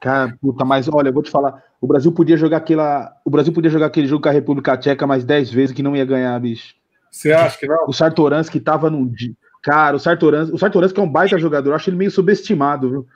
Cara, 0.00 0.36
puta, 0.40 0.64
mas 0.64 0.88
olha, 0.88 1.08
eu 1.08 1.12
vou 1.12 1.22
te 1.22 1.30
falar. 1.30 1.62
O 1.80 1.86
Brasil 1.86 2.12
podia 2.12 2.36
jogar 2.36 2.58
aquela. 2.58 3.12
O 3.24 3.30
Brasil 3.30 3.52
podia 3.52 3.70
jogar 3.70 3.86
aquele 3.86 4.06
jogo 4.06 4.22
com 4.22 4.28
a 4.28 4.32
República 4.32 4.76
Tcheca 4.76 5.06
mais 5.06 5.24
10 5.24 5.50
vezes 5.50 5.74
que 5.74 5.82
não 5.82 5.96
ia 5.96 6.04
ganhar, 6.04 6.38
bicho. 6.40 6.74
Você 7.10 7.32
acha 7.32 7.58
que 7.58 7.66
não? 7.66 7.86
O 7.86 7.92
Sartoransky 7.92 8.60
tava 8.60 8.90
num 8.90 9.06
dia. 9.06 9.34
Cara, 9.62 9.96
o 9.96 10.00
Sartoransky, 10.00 10.54
o 10.54 10.58
Sartoransky 10.58 11.00
é 11.00 11.02
um 11.02 11.10
baita 11.10 11.38
jogador, 11.38 11.70
eu 11.70 11.74
acho 11.74 11.90
ele 11.90 11.96
meio 11.96 12.10
subestimado, 12.10 12.90
viu? 12.90 13.06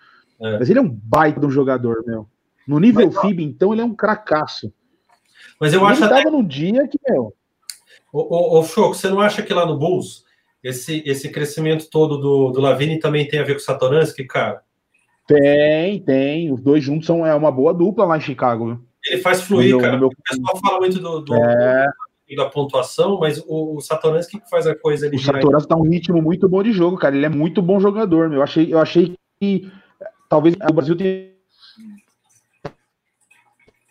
É. 0.40 0.58
Mas 0.58 0.70
ele 0.70 0.78
é 0.78 0.82
um 0.82 0.88
baita 0.88 1.38
de 1.40 1.46
um 1.46 1.50
jogador, 1.50 2.02
meu. 2.06 2.26
No 2.66 2.78
nível 2.78 3.10
FIB, 3.10 3.42
então, 3.42 3.72
ele 3.72 3.82
é 3.82 3.84
um 3.84 3.94
cracaço. 3.94 4.72
Mas 5.60 5.72
eu 5.72 5.80
ele 5.80 5.92
acho 5.92 6.04
até 6.04 6.16
tava 6.16 6.30
num 6.30 6.44
dia 6.44 6.86
que, 6.88 6.98
meu. 7.08 7.34
Ô, 8.12 8.20
ô, 8.56 8.58
ô, 8.60 8.64
Choco, 8.64 8.94
você 8.94 9.08
não 9.08 9.20
acha 9.20 9.42
que 9.42 9.54
lá 9.54 9.64
no 9.64 9.78
Bulls 9.78 10.24
esse, 10.62 11.02
esse 11.06 11.28
crescimento 11.30 11.88
todo 11.90 12.18
do, 12.18 12.50
do 12.50 12.60
Lavini 12.60 12.98
também 12.98 13.26
tem 13.26 13.40
a 13.40 13.44
ver 13.44 13.54
com 13.54 13.60
o 13.60 13.62
Satoransky, 13.62 14.24
cara? 14.24 14.62
Tem, 15.26 16.00
tem. 16.02 16.52
Os 16.52 16.60
dois 16.60 16.82
juntos 16.82 17.06
são 17.06 17.24
é 17.26 17.34
uma 17.34 17.50
boa 17.50 17.72
dupla 17.72 18.04
lá 18.04 18.16
em 18.16 18.20
Chicago, 18.20 18.66
viu? 18.66 18.80
Ele 19.06 19.20
faz 19.20 19.40
fluir, 19.42 19.70
meu- 19.70 19.78
cara. 19.80 19.96
meu- 19.96 20.08
O 20.08 20.12
pessoal 20.28 20.56
fala 20.58 20.78
muito 20.80 20.98
do, 21.00 21.20
do- 21.20 21.34
É, 21.34 21.86
da 22.36 22.46
pontuação, 22.46 23.18
mas 23.18 23.38
o, 23.46 23.76
o 23.76 23.80
Satoransky 23.80 24.40
que 24.40 24.50
faz 24.50 24.66
a 24.66 24.74
coisa 24.74 25.06
ali. 25.06 25.16
o 25.16 25.20
Satoransky 25.20 25.68
tá 25.68 25.76
um 25.76 25.88
ritmo 25.88 26.20
muito 26.22 26.48
bom 26.48 26.62
de 26.62 26.72
jogo, 26.72 26.96
cara. 26.96 27.16
Ele 27.16 27.26
é 27.26 27.28
muito 27.28 27.60
bom 27.60 27.78
jogador, 27.78 28.28
meu. 28.28 28.38
Eu 28.38 28.42
achei, 28.42 28.72
eu 28.72 28.78
achei 28.78 29.14
que 29.40 29.70
eh, 30.00 30.10
talvez 30.28 30.54
o 30.54 30.72
Brasil 30.72 30.96
tenha. 30.96 31.32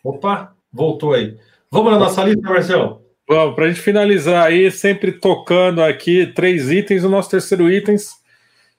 Opa, 0.04 0.54
voltou 0.72 1.12
aí. 1.12 1.36
Vamos 1.70 1.92
na 1.92 1.98
nossa 1.98 2.24
lista, 2.24 2.48
Marcelo? 2.48 3.02
Vamos, 3.28 3.54
para 3.54 3.66
a 3.66 3.68
gente 3.68 3.80
finalizar 3.80 4.46
aí, 4.46 4.70
sempre 4.70 5.12
tocando 5.12 5.82
aqui 5.82 6.26
três 6.26 6.70
itens. 6.70 7.04
O 7.04 7.08
nosso 7.08 7.30
terceiro 7.30 7.70
itens 7.70 8.10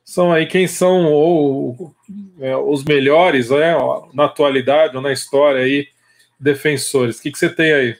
são 0.04 0.32
aí 0.32 0.45
quem 0.45 0.67
são 0.67 1.12
ou, 1.12 1.95
é, 2.39 2.56
os 2.58 2.84
melhores 2.84 3.49
né, 3.49 3.73
na 4.13 4.26
atualidade 4.26 4.95
ou 4.95 5.02
na 5.02 5.13
história 5.13 5.62
aí, 5.62 5.88
defensores. 6.39 7.17
O 7.17 7.21
que, 7.21 7.32
que 7.32 7.38
você 7.38 7.49
tem 7.49 7.71
aí? 7.71 7.97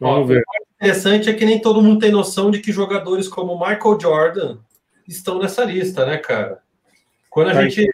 Vamos 0.00 0.18
Ó, 0.18 0.24
ver. 0.24 0.42
Interessante 0.76 1.30
é 1.30 1.34
que 1.34 1.44
nem 1.44 1.60
todo 1.60 1.82
mundo 1.82 2.00
tem 2.00 2.10
noção 2.10 2.50
de 2.50 2.60
que 2.60 2.70
jogadores 2.70 3.28
como 3.28 3.58
Michael 3.58 3.98
Jordan 4.00 4.58
estão 5.08 5.38
nessa 5.38 5.64
lista, 5.64 6.04
né, 6.04 6.18
cara? 6.18 6.58
Quando 7.30 7.50
a, 7.50 7.54
Tá. 7.54 7.62
gente, 7.62 7.90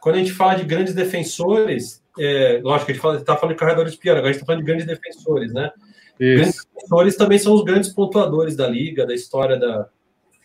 quando 0.00 0.16
a 0.16 0.18
gente 0.18 0.32
fala 0.32 0.54
de 0.54 0.64
grandes 0.64 0.94
defensores, 0.94 2.02
é, 2.18 2.60
lógico, 2.62 2.90
a 2.90 2.94
gente 2.94 3.20
está 3.20 3.36
falando 3.36 3.54
de 3.54 3.58
carregadores 3.58 3.92
de 3.92 3.98
piano, 3.98 4.18
agora 4.18 4.30
a 4.30 4.32
gente 4.32 4.42
está 4.42 4.46
falando 4.46 4.64
de 4.64 4.66
grandes 4.66 4.86
defensores, 4.86 5.52
né? 5.52 5.70
Grandes 6.18 6.54
Isso. 6.54 6.66
defensores 6.74 7.16
também 7.16 7.38
são 7.38 7.54
os 7.54 7.62
grandes 7.62 7.90
pontuadores 7.92 8.56
da 8.56 8.66
liga, 8.66 9.04
da 9.04 9.14
história 9.14 9.58
da, 9.58 9.86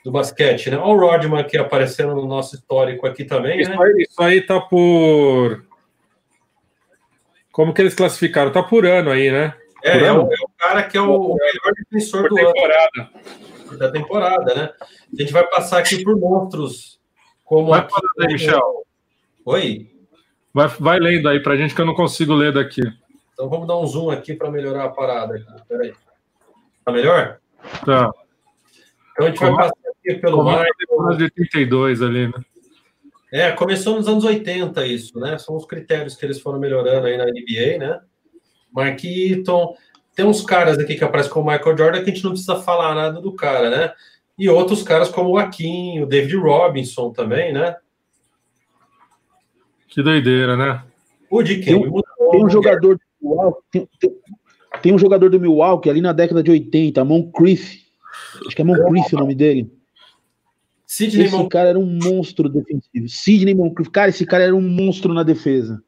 do 0.03 0.11
basquete, 0.11 0.69
né? 0.69 0.77
Olha 0.77 0.91
o 0.91 0.99
Rodman 0.99 1.39
aqui 1.39 1.57
aparecendo 1.57 2.13
no 2.13 2.25
nosso 2.25 2.55
histórico 2.55 3.07
aqui 3.07 3.23
também, 3.23 3.57
né? 3.57 3.61
Isso 3.63 3.81
aí, 3.81 3.93
isso 4.01 4.21
aí 4.21 4.41
tá 4.41 4.59
por. 4.59 5.65
Como 7.51 7.73
que 7.73 7.81
eles 7.81 7.93
classificaram? 7.93 8.51
Tá 8.51 8.63
por 8.63 8.85
ano 8.85 9.11
aí, 9.11 9.31
né? 9.31 9.53
É, 9.83 9.97
é, 9.97 10.03
é 10.05 10.11
o 10.13 10.29
cara 10.61 10.83
que 10.83 10.97
é 10.97 11.01
o 11.01 11.35
melhor 11.35 11.73
defensor 11.75 12.27
Por 12.29 12.39
do 12.39 12.47
ano. 12.47 13.77
da 13.77 13.91
temporada, 13.91 14.53
né? 14.55 14.69
A 14.81 15.21
gente 15.21 15.33
vai 15.33 15.45
passar 15.47 15.79
aqui 15.79 16.03
por 16.03 16.17
monstros 16.17 16.99
como 17.45 17.69
Vai 17.69 17.79
aqui- 17.79 17.91
falando 17.91 18.27
aí, 18.27 18.33
Michel. 18.33 18.85
Oi. 19.45 19.91
Vai, 20.53 20.67
vai 20.67 20.99
lendo 20.99 21.27
aí 21.29 21.41
pra 21.41 21.55
gente 21.57 21.73
que 21.73 21.81
eu 21.81 21.85
não 21.85 21.93
consigo 21.95 22.33
ler 22.33 22.53
daqui. 22.53 22.81
Então 23.33 23.49
vamos 23.49 23.67
dar 23.67 23.77
um 23.77 23.87
zoom 23.87 24.09
aqui 24.11 24.33
para 24.35 24.51
melhorar 24.51 24.85
a 24.85 24.89
parada 24.89 25.35
aqui. 25.35 25.45
Peraí. 25.67 25.93
Tá 26.85 26.91
melhor? 26.91 27.39
Tá. 27.85 28.11
Então 29.13 29.25
a 29.25 29.29
gente 29.29 29.39
vai 29.39 29.51
passar 29.55 29.73
aqui 29.89 30.15
pelo 30.19 30.43
depois 30.79 31.17
de 31.17 31.23
82 31.23 32.01
ali, 32.01 32.27
né? 32.27 32.33
É, 33.33 33.51
começou 33.53 33.95
nos 33.95 34.07
anos 34.09 34.25
80 34.25 34.85
isso, 34.85 35.17
né? 35.19 35.37
São 35.37 35.55
os 35.55 35.65
critérios 35.65 36.15
que 36.15 36.25
eles 36.25 36.39
foram 36.41 36.59
melhorando 36.59 37.07
aí 37.07 37.17
na 37.17 37.25
NBA, 37.25 37.77
né? 37.79 38.01
Mark 38.73 39.01
Eaton. 39.03 39.73
Tem 40.15 40.25
uns 40.25 40.41
caras 40.41 40.77
aqui 40.77 40.95
que 40.95 41.03
aparecem 41.03 41.31
como 41.31 41.49
Michael 41.51 41.77
Jordan 41.77 42.03
que 42.03 42.11
a 42.11 42.13
gente 42.13 42.23
não 42.23 42.31
precisa 42.31 42.57
falar 42.57 42.93
nada 42.93 43.21
do 43.21 43.33
cara, 43.33 43.69
né? 43.69 43.93
E 44.37 44.49
outros 44.49 44.83
caras 44.83 45.09
como 45.09 45.31
o 45.31 45.37
Akin, 45.37 46.01
o 46.01 46.05
David 46.05 46.35
Robinson 46.35 47.11
também, 47.11 47.53
né? 47.53 47.75
Que 49.87 50.01
doideira, 50.01 50.55
né? 50.55 50.83
O 51.29 51.41
de 51.43 51.55
Tem 51.55 51.63
quem? 51.63 51.75
um- 51.75 52.01
Tem 52.31 52.45
um 52.45 52.49
jogador, 52.49 52.99
Milwaukee, 53.21 53.61
tem, 53.71 53.89
tem, 53.99 54.11
tem, 54.81 54.93
um 54.93 54.97
jogador 54.97 55.29
do 55.29 55.39
Milwaukee 55.39 55.89
ali 55.89 56.01
na 56.01 56.13
década 56.13 56.41
de 56.41 56.51
80, 56.51 57.03
Moncrief. 57.03 57.81
Acho 58.45 58.55
que 58.55 58.61
é 58.61 58.65
Moncrief 58.65 59.13
o 59.13 59.19
nome 59.19 59.35
dele. 59.35 59.71
Sidney 60.85 61.25
esse 61.25 61.35
Mon... 61.35 61.47
cara 61.47 61.69
era 61.69 61.79
um 61.79 61.99
monstro 62.03 62.49
defensivo. 62.49 63.07
Sidney 63.07 63.53
Moncrief. 63.53 63.89
Cara, 63.89 64.09
esse 64.09 64.25
cara 64.25 64.43
era 64.43 64.55
um 64.55 64.61
monstro 64.61 65.13
na 65.13 65.23
defesa. 65.23 65.81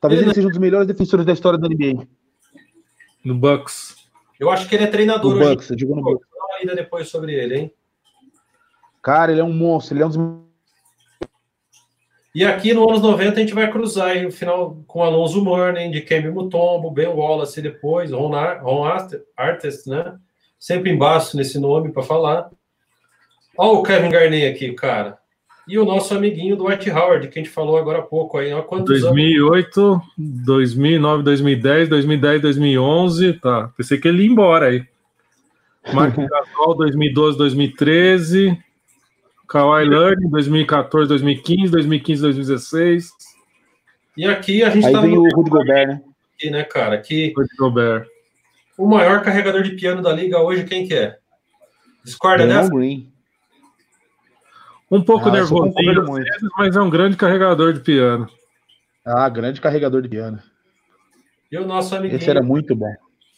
Talvez 0.00 0.20
ele, 0.20 0.30
ele 0.30 0.34
seja 0.34 0.48
um 0.48 0.50
dos 0.50 0.58
melhores 0.58 0.86
defensores 0.86 1.24
da 1.24 1.32
história 1.32 1.58
da 1.58 1.68
NBA. 1.68 2.06
No 3.28 3.34
Bucks. 3.34 4.08
Eu 4.40 4.50
acho 4.50 4.66
que 4.66 4.74
ele 4.74 4.84
é 4.84 4.86
treinador 4.86 5.34
no 5.34 5.46
Bucks, 5.46 5.68
jogou 5.78 5.96
no 5.96 6.02
Bucks. 6.02 6.26
Dá 6.32 6.44
uma 6.46 6.58
lida 6.60 6.74
depois 6.74 7.08
sobre 7.08 7.34
ele, 7.34 7.58
hein? 7.58 7.74
Cara, 9.02 9.32
ele 9.32 9.40
é 9.40 9.44
um 9.44 9.52
monstro. 9.52 9.94
Ele 9.94 10.02
é 10.02 10.06
um 10.06 10.08
dos 10.08 10.18
e 12.34 12.44
aqui 12.44 12.72
no 12.72 12.88
anos 12.88 13.02
90 13.02 13.32
a 13.32 13.40
gente 13.40 13.54
vai 13.54 13.70
cruzar 13.70 14.10
aí, 14.10 14.24
o 14.24 14.30
final 14.30 14.82
com 14.86 15.02
Alonso 15.02 15.42
Mourning, 15.42 15.90
de 15.90 16.02
Kembe 16.02 16.30
Mutombo, 16.30 16.90
Ben 16.90 17.08
Wallace 17.08 17.60
depois, 17.60 18.12
Ron, 18.12 18.34
Ar 18.34 18.62
Ron 18.62 18.84
Artest, 19.36 19.86
né? 19.88 20.16
Sempre 20.58 20.90
embaixo 20.90 21.36
nesse 21.36 21.58
nome 21.58 21.90
para 21.90 22.02
falar. 22.02 22.50
Olha 23.56 23.78
o 23.78 23.82
Kevin 23.82 24.10
Garnett 24.10 24.46
aqui, 24.46 24.72
cara. 24.72 25.17
E 25.68 25.78
o 25.78 25.84
nosso 25.84 26.14
amiguinho 26.14 26.56
Dwight 26.56 26.90
Howard, 26.90 27.28
que 27.28 27.38
a 27.38 27.42
gente 27.42 27.52
falou 27.52 27.76
agora 27.76 27.98
há 27.98 28.02
pouco 28.02 28.38
aí. 28.38 28.52
Olha 28.52 28.62
quantos 28.62 29.02
2008, 29.02 29.80
anos? 29.80 30.02
2009, 30.16 31.22
2010, 31.22 31.88
2010, 31.90 32.42
2011. 32.42 33.32
Tá. 33.34 33.70
Pensei 33.76 33.98
que 33.98 34.08
ele 34.08 34.22
ia 34.22 34.30
embora 34.30 34.68
aí. 34.68 34.84
Mark 35.92 36.16
Gasol, 36.16 36.74
2012, 36.74 37.36
2013. 37.36 38.58
Kawhi 39.46 39.84
Learning, 39.84 40.28
2014, 40.30 41.08
2015, 41.08 41.70
2015, 41.70 42.22
2016. 42.22 43.10
E 44.16 44.26
aqui 44.26 44.62
a 44.62 44.70
gente 44.70 44.86
Aí 44.86 44.92
tá 44.92 45.00
vem 45.00 45.14
no... 45.14 45.22
o 45.22 45.28
Rudy 45.34 45.50
Gobert, 45.50 45.88
né? 45.88 46.02
Aqui, 46.34 46.50
né, 46.50 46.64
cara? 46.64 46.98
Que 46.98 47.32
Rudy 47.36 47.56
Gobert. 47.58 48.06
O 48.76 48.86
maior 48.86 49.22
carregador 49.22 49.62
de 49.62 49.72
piano 49.72 50.02
da 50.02 50.12
liga 50.12 50.38
hoje, 50.38 50.64
quem 50.64 50.86
que 50.86 50.94
é? 50.94 51.16
Discorda 52.04 52.46
dessa? 52.46 52.70
Green. 52.70 53.10
Um 54.90 55.02
pouco 55.02 55.28
ah, 55.28 55.32
nervosinho, 55.32 56.04
mas 56.56 56.74
é 56.74 56.80
um 56.80 56.88
grande 56.88 57.16
carregador 57.16 57.72
de 57.72 57.80
piano. 57.80 58.28
Ah, 59.04 59.28
grande 59.28 59.60
carregador 59.60 60.02
de 60.02 60.08
piano. 60.08 60.38
E 61.50 61.58
o 61.58 61.66
nosso 61.66 61.94
amiguinho. 61.94 62.18
Esse 62.18 62.30
era 62.30 62.42
muito 62.42 62.74
bom. 62.74 62.94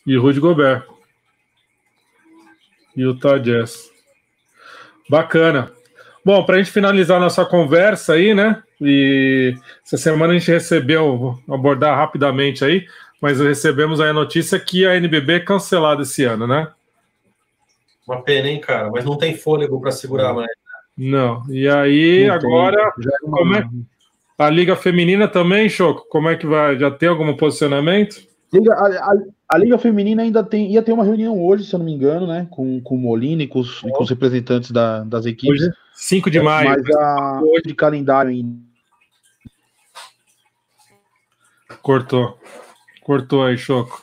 E 0.06 0.16
o 0.16 0.22
Rudy 0.22 0.40
Gobert. 0.40 0.84
E 2.96 3.04
o 3.06 3.14
Jazz. 3.14 3.90
Bacana. 5.08 5.72
Bom, 6.24 6.44
para 6.44 6.56
a 6.56 6.58
gente 6.58 6.72
finalizar 6.72 7.18
nossa 7.18 7.44
conversa 7.44 8.14
aí, 8.14 8.34
né? 8.34 8.62
E 8.80 9.54
essa 9.84 9.96
semana 9.96 10.32
a 10.32 10.38
gente 10.38 10.50
recebeu, 10.50 11.16
vou 11.16 11.42
abordar 11.48 11.96
rapidamente 11.96 12.64
aí, 12.64 12.86
mas 13.20 13.40
recebemos 13.40 14.00
aí 14.00 14.10
a 14.10 14.14
notícia 14.14 14.58
que 14.58 14.86
a 14.86 14.96
NBB 14.96 15.34
é 15.34 15.40
cancelada 15.40 16.02
esse 16.02 16.24
ano, 16.24 16.46
né? 16.46 16.68
Uma 18.06 18.22
pena, 18.22 18.48
hein, 18.48 18.60
cara? 18.60 18.90
Mas 18.90 19.04
não 19.04 19.16
tem 19.16 19.36
fôlego 19.36 19.80
para 19.80 19.92
segurar 19.92 20.32
mais. 20.32 20.50
Não. 20.96 21.42
E 21.48 21.68
aí, 21.68 22.26
não 22.26 22.34
agora, 22.34 22.92
tem, 23.00 23.12
é 23.12 23.18
como 23.30 23.54
é? 23.54 23.68
A 24.38 24.48
Liga 24.48 24.74
Feminina 24.74 25.28
também, 25.28 25.68
Choco? 25.68 26.06
Como 26.08 26.28
é 26.28 26.36
que 26.36 26.46
vai? 26.46 26.78
Já 26.78 26.90
tem 26.90 27.08
algum 27.08 27.36
posicionamento? 27.36 28.26
Liga, 28.52 28.72
a, 28.72 28.86
a, 28.86 29.14
a, 29.50 29.58
Liga 29.58 29.78
Feminina 29.78 30.22
ainda 30.22 30.42
tem, 30.42 30.72
ia 30.72 30.82
ter 30.82 30.92
uma 30.92 31.04
reunião 31.04 31.40
hoje, 31.44 31.64
se 31.64 31.74
eu 31.74 31.78
não 31.78 31.86
me 31.86 31.92
engano, 31.92 32.26
né? 32.26 32.48
Com, 32.50 32.80
com 32.80 32.94
o 32.94 32.98
Molina 32.98 33.42
e 33.42 33.46
com 33.46 33.60
os, 33.60 33.82
e 33.84 33.90
com 33.90 34.02
os 34.02 34.10
representantes 34.10 34.70
da, 34.70 35.04
das 35.04 35.26
equipes. 35.26 35.62
Hoje, 35.62 35.72
5 35.94 36.30
de 36.30 36.40
maio. 36.40 36.70
Mas 36.70 36.96
a 36.96 37.40
hoje 37.42 37.62
de 37.66 37.74
calendário 37.74 38.30
ainda. 38.30 38.58
Cortou. 41.82 42.38
Cortou 43.02 43.44
aí, 43.44 43.56
Choco. 43.56 44.02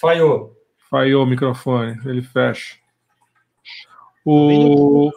Falhou. 0.00 0.56
Falhou 0.90 1.24
o 1.24 1.26
microfone. 1.26 1.98
Ele 2.04 2.22
fecha. 2.22 2.76
O. 4.24 5.10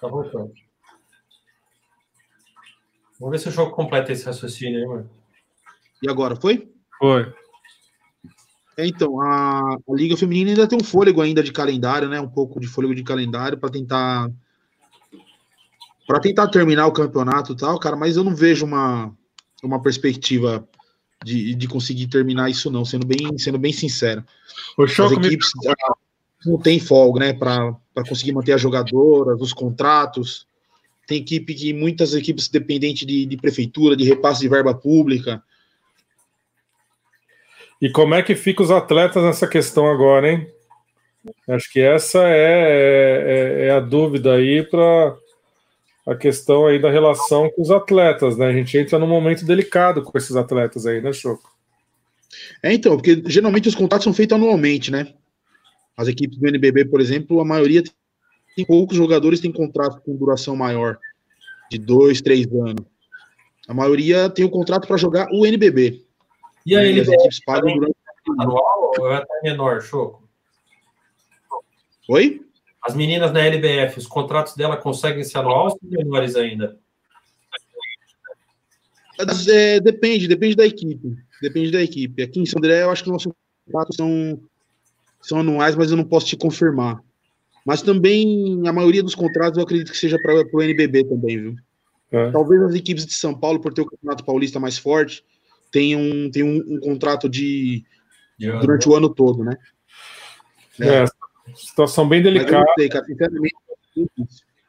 Tá 0.00 0.08
voltando. 0.08 0.52
Vamos 3.18 3.32
ver 3.32 3.38
se 3.38 3.48
o 3.48 3.52
jogo 3.52 3.72
completa 3.72 4.12
esse 4.12 4.24
raciocínio 4.24 4.80
aí, 4.80 4.86
mano. 4.86 5.10
E 6.02 6.08
agora, 6.08 6.34
foi? 6.34 6.72
Foi. 6.98 7.32
É, 8.78 8.86
então, 8.86 9.20
a, 9.20 9.74
a, 9.74 9.78
Liga 9.90 10.16
Feminina 10.16 10.50
ainda 10.50 10.66
tem 10.66 10.78
um 10.80 10.84
fôlego 10.84 11.20
ainda 11.20 11.42
de 11.42 11.52
calendário, 11.52 12.08
né? 12.08 12.18
Um 12.18 12.28
pouco 12.28 12.58
de 12.58 12.66
fôlego 12.66 12.94
de 12.94 13.02
calendário 13.02 13.58
para 13.58 13.70
tentar 13.70 14.30
para 16.06 16.18
tentar 16.18 16.48
terminar 16.48 16.86
o 16.86 16.92
campeonato 16.92 17.52
e 17.52 17.56
tal, 17.56 17.78
cara, 17.78 17.94
mas 17.94 18.16
eu 18.16 18.24
não 18.24 18.34
vejo 18.34 18.64
uma, 18.64 19.14
uma 19.62 19.80
perspectiva 19.80 20.66
de, 21.24 21.54
de 21.54 21.68
conseguir 21.68 22.08
terminar 22.08 22.50
isso 22.50 22.68
não, 22.68 22.84
sendo 22.84 23.06
bem, 23.06 23.38
sendo 23.38 23.58
bem 23.58 23.72
sincero. 23.72 24.24
O 24.76 24.82
As 24.82 24.98
equipes 24.98 25.52
me... 25.62 25.72
não 26.44 26.58
tem 26.58 26.80
folga, 26.80 27.20
né, 27.20 27.32
para 27.32 27.74
conseguir 28.08 28.32
manter 28.32 28.52
as 28.52 28.60
jogadoras, 28.60 29.40
os 29.40 29.52
contratos. 29.52 30.46
Tem 31.06 31.18
equipe 31.18 31.54
que 31.54 31.72
muitas 31.72 32.14
equipes 32.14 32.48
dependentes 32.48 33.06
de, 33.06 33.26
de 33.26 33.36
prefeitura, 33.36 33.96
de 33.96 34.04
repasse 34.04 34.40
de 34.40 34.48
verba 34.48 34.74
pública. 34.74 35.42
E 37.80 37.90
como 37.90 38.14
é 38.14 38.22
que 38.22 38.34
fica 38.34 38.62
os 38.62 38.70
atletas 38.70 39.22
nessa 39.22 39.46
questão 39.46 39.90
agora, 39.90 40.30
hein? 40.30 40.46
Acho 41.48 41.70
que 41.70 41.80
essa 41.80 42.20
é, 42.28 43.64
é, 43.64 43.66
é 43.66 43.70
a 43.70 43.80
dúvida 43.80 44.34
aí 44.34 44.62
para 44.62 45.16
a 46.06 46.14
questão 46.14 46.66
aí 46.66 46.78
da 46.78 46.90
relação 46.90 47.50
com 47.50 47.62
os 47.62 47.70
atletas, 47.70 48.36
né? 48.36 48.46
A 48.46 48.52
gente 48.52 48.76
entra 48.76 48.98
num 48.98 49.06
momento 49.06 49.44
delicado 49.44 50.02
com 50.02 50.16
esses 50.16 50.36
atletas 50.36 50.86
aí, 50.86 51.00
né, 51.00 51.12
Choco? 51.12 51.50
É, 52.62 52.72
então, 52.72 52.96
porque 52.96 53.22
geralmente 53.26 53.68
os 53.68 53.74
contratos 53.74 54.04
são 54.04 54.14
feitos 54.14 54.36
anualmente, 54.36 54.90
né? 54.90 55.12
As 56.00 56.08
equipes 56.08 56.38
do 56.38 56.48
NBB, 56.48 56.86
por 56.86 56.98
exemplo, 56.98 57.42
a 57.42 57.44
maioria 57.44 57.82
tem 58.56 58.64
poucos 58.64 58.96
jogadores 58.96 59.38
têm 59.38 59.52
contrato 59.52 60.00
com 60.00 60.16
duração 60.16 60.56
maior, 60.56 60.98
de 61.70 61.76
dois, 61.76 62.22
três 62.22 62.46
anos. 62.46 62.86
A 63.68 63.74
maioria 63.74 64.30
tem 64.30 64.42
o 64.42 64.50
contrato 64.50 64.88
para 64.88 64.96
jogar 64.96 65.28
o 65.30 65.44
NBB. 65.44 66.02
E 66.64 66.74
aí, 66.74 66.88
ele 66.88 67.00
equipes 67.00 67.44
pagam 67.44 67.74
durante 67.74 67.96
anual 68.38 68.92
ou 68.98 69.12
é 69.12 69.16
até 69.16 69.40
menor, 69.42 69.82
Choco? 69.82 70.26
Oi? 72.08 72.46
As 72.82 72.94
meninas 72.94 73.30
na 73.30 73.40
LBF, 73.40 73.98
os 73.98 74.06
contratos 74.06 74.56
dela 74.56 74.78
conseguem 74.78 75.22
ser 75.22 75.36
anual 75.36 75.64
ou 75.64 75.70
são 75.70 75.80
menores 75.82 76.34
ainda? 76.34 76.78
É, 79.50 79.80
depende, 79.80 80.26
depende 80.26 80.56
da 80.56 80.64
equipe. 80.64 81.14
Depende 81.42 81.70
da 81.70 81.82
equipe. 81.82 82.22
Aqui 82.22 82.40
em 82.40 82.46
São 82.46 82.56
André, 82.56 82.84
eu 82.84 82.90
acho 82.90 83.04
que 83.04 83.10
os 83.10 83.12
nossos 83.12 83.32
contratos 83.66 83.96
são, 83.96 84.40
são 85.20 85.40
anuais, 85.40 85.74
mas 85.76 85.90
eu 85.90 85.96
não 85.96 86.04
posso 86.04 86.26
te 86.26 86.36
confirmar. 86.36 87.02
Mas 87.64 87.82
também, 87.82 88.62
a 88.66 88.72
maioria 88.72 89.02
dos 89.02 89.14
contratos 89.14 89.58
eu 89.58 89.64
acredito 89.64 89.92
que 89.92 89.98
seja 89.98 90.18
para 90.20 90.44
o 90.52 90.62
NBB 90.62 91.04
também, 91.04 91.40
viu? 91.40 91.56
É. 92.10 92.30
Talvez 92.30 92.62
as 92.62 92.74
equipes 92.74 93.06
de 93.06 93.12
São 93.12 93.34
Paulo, 93.34 93.60
por 93.60 93.72
ter 93.72 93.82
o 93.82 93.86
Campeonato 93.86 94.24
Paulista 94.24 94.58
mais 94.58 94.78
forte, 94.78 95.22
tem 95.70 95.94
um, 95.94 96.30
tem 96.30 96.42
um, 96.42 96.56
um 96.76 96.80
contrato 96.80 97.28
de, 97.28 97.84
de 98.38 98.50
durante 98.60 98.88
o 98.88 98.94
ano 98.94 99.08
todo, 99.08 99.44
né? 99.44 99.56
É, 100.80 101.04
é 101.04 101.04
situação 101.54 102.08
bem 102.08 102.22
delicada. 102.22 102.64
Sei, 102.78 102.88
cara, 102.88 103.04
sinceramente, 103.04 103.54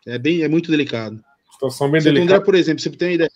é, 0.05 0.17
bem, 0.19 0.41
é 0.41 0.47
muito 0.47 0.69
delicado. 0.69 1.23
Situação 1.53 1.89
bem 1.89 2.01
delicada. 2.01 2.35
André, 2.35 2.45
por 2.45 2.55
exemplo, 2.55 2.81
você 2.81 2.89
tem 2.91 3.09
uma 3.09 3.15
ideia. 3.15 3.31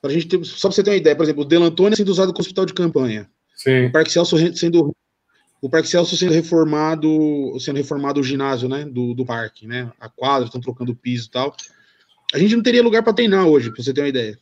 Pra 0.00 0.10
gente 0.10 0.26
ter, 0.26 0.44
só 0.44 0.68
para 0.68 0.74
você 0.74 0.82
ter 0.82 0.90
uma 0.90 0.96
ideia, 0.96 1.14
por 1.14 1.22
exemplo, 1.22 1.42
o 1.42 1.46
Delantônia 1.46 1.96
sendo 1.96 2.08
usado 2.08 2.32
como 2.32 2.40
hospital 2.40 2.66
de 2.66 2.74
campanha. 2.74 3.30
Sim. 3.54 3.86
O 3.86 3.92
Parque 3.92 4.10
Celso 4.10 4.36
sendo 4.56 4.94
o 5.62 5.70
Parque 5.70 5.86
Celso 5.86 6.16
sendo 6.16 6.32
reformado, 6.32 7.08
sendo 7.60 7.76
reformado 7.76 8.18
o 8.18 8.24
ginásio, 8.24 8.68
né, 8.68 8.84
do, 8.84 9.14
do 9.14 9.24
parque, 9.24 9.64
né? 9.64 9.92
A 10.00 10.08
quadra, 10.08 10.46
estão 10.46 10.60
trocando 10.60 10.90
o 10.90 10.96
piso 10.96 11.28
e 11.28 11.30
tal. 11.30 11.54
A 12.34 12.38
gente 12.38 12.56
não 12.56 12.64
teria 12.64 12.82
lugar 12.82 13.04
para 13.04 13.12
treinar 13.12 13.46
hoje, 13.46 13.70
para 13.70 13.80
você 13.80 13.94
ter 13.94 14.00
uma 14.00 14.08
ideia. 14.08 14.36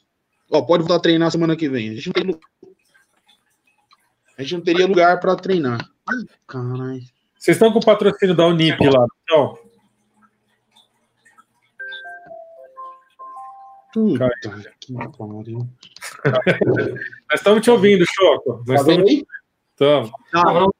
Ó, 0.51 0.63
pode 0.63 0.83
voltar 0.83 0.97
a 0.97 1.01
treinar 1.01 1.31
semana 1.31 1.55
que 1.55 1.69
vem. 1.69 1.91
A 1.91 1.95
gente 1.95 2.07
não, 2.07 2.13
tem, 2.15 2.41
a 4.39 4.43
gente 4.43 4.55
não 4.55 4.61
teria 4.63 4.87
lugar 4.87 5.21
para 5.21 5.37
treinar. 5.37 5.87
caralho. 6.47 7.03
Vocês 7.37 7.57
estão 7.57 7.71
com 7.71 7.81
o 7.81 7.85
patrocínio 7.85 8.35
da 8.35 8.47
Unip 8.47 8.83
lá, 8.83 9.07
então? 9.23 9.59
Puta 13.93 14.31
que 14.81 14.95
pariu. 14.95 15.69
Nós 17.29 17.41
estamos 17.41 17.63
te 17.63 17.71
ouvindo, 17.71 18.07
Choco. 18.07 18.65
Nós 18.67 18.87
tá 18.87 18.93
estamos... 18.93 19.23
Estamos. 19.75 20.11
Ah, 20.35 20.80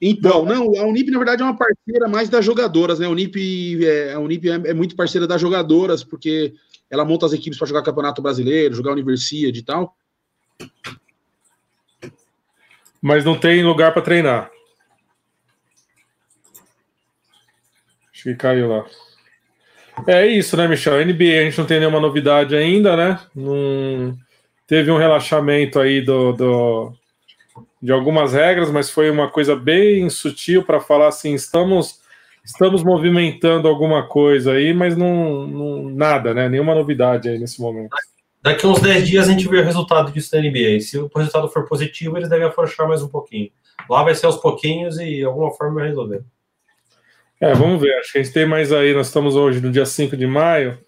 então, 0.00 0.44
não, 0.44 0.78
a 0.78 0.84
Unip, 0.84 1.10
na 1.10 1.18
verdade, 1.18 1.42
é 1.42 1.44
uma 1.44 1.56
parceira 1.56 2.08
mais 2.08 2.28
das 2.28 2.44
jogadoras, 2.44 2.98
né? 2.98 3.06
A 3.06 3.10
Unip, 3.10 3.84
é, 3.84 4.12
a 4.12 4.20
Unip 4.20 4.48
é, 4.48 4.54
é 4.54 4.74
muito 4.74 4.94
parceira 4.94 5.26
das 5.26 5.40
jogadoras, 5.40 6.04
porque 6.04 6.52
ela 6.90 7.04
monta 7.04 7.26
as 7.26 7.32
equipes 7.32 7.58
para 7.58 7.66
jogar 7.66 7.82
Campeonato 7.82 8.20
Brasileiro, 8.20 8.74
jogar 8.74 8.92
Universidade 8.92 9.58
e 9.58 9.62
tal. 9.62 9.96
Mas 13.00 13.24
não 13.24 13.38
tem 13.38 13.64
lugar 13.64 13.92
para 13.92 14.02
treinar. 14.02 14.50
Acho 18.12 18.22
que 18.24 18.34
caiu 18.34 18.68
lá. 18.68 18.86
É 20.06 20.26
isso, 20.26 20.56
né, 20.56 20.68
Michel? 20.68 21.04
NBA 21.04 21.40
a 21.40 21.44
gente 21.44 21.58
não 21.58 21.66
tem 21.66 21.78
nenhuma 21.80 22.00
novidade 22.00 22.54
ainda, 22.54 22.96
né? 22.96 23.20
Não... 23.34 24.16
teve 24.66 24.90
um 24.90 24.98
relaxamento 24.98 25.80
aí 25.80 26.02
do, 26.02 26.32
do, 26.32 26.92
de 27.82 27.92
algumas 27.92 28.32
regras, 28.32 28.70
mas 28.70 28.90
foi 28.90 29.10
uma 29.10 29.30
coisa 29.30 29.54
bem 29.54 30.08
sutil 30.10 30.62
para 30.62 30.80
falar 30.80 31.08
assim: 31.08 31.34
estamos, 31.34 32.00
estamos 32.44 32.82
movimentando 32.82 33.68
alguma 33.68 34.06
coisa 34.06 34.52
aí, 34.52 34.72
mas 34.72 34.96
não, 34.96 35.46
não, 35.46 35.90
nada, 35.90 36.34
né? 36.34 36.48
Nenhuma 36.48 36.74
novidade 36.74 37.28
aí 37.28 37.38
nesse 37.38 37.60
momento. 37.60 37.90
Daqui 38.42 38.66
uns 38.66 38.80
10 38.80 39.08
dias 39.08 39.28
a 39.28 39.32
gente 39.32 39.48
vê 39.48 39.58
o 39.58 39.64
resultado 39.64 40.12
disso 40.12 40.30
da 40.30 40.40
NBA. 40.40 40.80
Se 40.80 40.98
o 40.98 41.10
resultado 41.14 41.48
for 41.48 41.66
positivo, 41.66 42.16
eles 42.16 42.28
devem 42.28 42.46
afrouxar 42.46 42.86
mais 42.86 43.02
um 43.02 43.08
pouquinho. 43.08 43.50
Lá 43.90 44.04
vai 44.04 44.14
ser 44.14 44.26
aos 44.26 44.36
pouquinhos 44.36 44.98
e 44.98 45.16
de 45.16 45.24
alguma 45.24 45.50
forma 45.50 45.80
vai 45.80 45.88
resolver. 45.88 46.22
É, 47.40 47.52
vamos 47.54 47.80
ver. 47.80 47.92
Acho 47.98 48.12
que 48.12 48.18
a 48.18 48.22
gente 48.22 48.32
tem 48.32 48.46
mais 48.46 48.72
aí. 48.72 48.94
Nós 48.94 49.08
estamos 49.08 49.34
hoje 49.34 49.60
no 49.60 49.70
dia 49.70 49.84
5 49.84 50.16
de 50.16 50.26
maio 50.26 50.78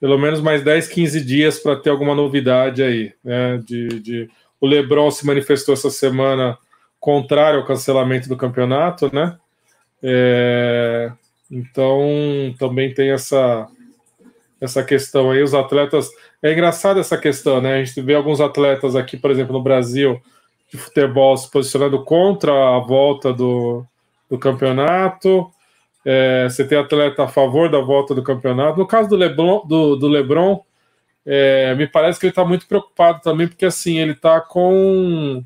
pelo 0.00 0.18
menos 0.18 0.40
mais 0.40 0.62
10, 0.62 0.88
15 0.88 1.24
dias 1.24 1.58
para 1.58 1.76
ter 1.76 1.90
alguma 1.90 2.14
novidade 2.14 2.82
aí. 2.82 3.12
Né? 3.24 3.58
De, 3.64 3.88
de, 4.00 4.30
O 4.60 4.66
Lebron 4.66 5.10
se 5.10 5.26
manifestou 5.26 5.74
essa 5.74 5.90
semana 5.90 6.58
contrário 6.98 7.60
ao 7.60 7.66
cancelamento 7.66 8.28
do 8.28 8.36
campeonato, 8.36 9.14
né? 9.14 9.36
É, 10.02 11.12
então 11.50 12.00
também 12.58 12.92
tem 12.92 13.10
essa, 13.10 13.66
essa 14.60 14.82
questão 14.82 15.30
aí. 15.30 15.42
Os 15.42 15.54
atletas. 15.54 16.10
É 16.42 16.52
engraçado 16.52 17.00
essa 17.00 17.16
questão, 17.16 17.60
né? 17.60 17.74
A 17.74 17.84
gente 17.84 18.00
vê 18.00 18.14
alguns 18.14 18.40
atletas 18.40 18.94
aqui, 18.96 19.16
por 19.16 19.30
exemplo, 19.30 19.52
no 19.52 19.62
Brasil, 19.62 20.20
de 20.72 20.78
futebol 20.78 21.36
se 21.36 21.50
posicionando 21.50 22.02
contra 22.04 22.52
a 22.52 22.78
volta 22.78 23.32
do, 23.32 23.84
do 24.28 24.38
campeonato. 24.38 25.50
É, 26.04 26.48
você 26.48 26.64
tem 26.64 26.78
atleta 26.78 27.24
a 27.24 27.28
favor 27.28 27.70
da 27.70 27.80
volta 27.80 28.14
do 28.14 28.22
campeonato. 28.22 28.78
No 28.78 28.86
caso 28.86 29.08
do 29.08 29.16
Lebron, 29.16 29.64
do, 29.66 29.96
do 29.96 30.08
Lebron 30.08 30.62
é, 31.26 31.74
me 31.74 31.88
parece 31.88 32.20
que 32.20 32.26
ele 32.26 32.30
está 32.30 32.44
muito 32.44 32.68
preocupado 32.68 33.20
também, 33.20 33.48
porque 33.48 33.66
assim, 33.66 33.98
ele 33.98 34.12
está 34.12 34.40
com. 34.40 35.42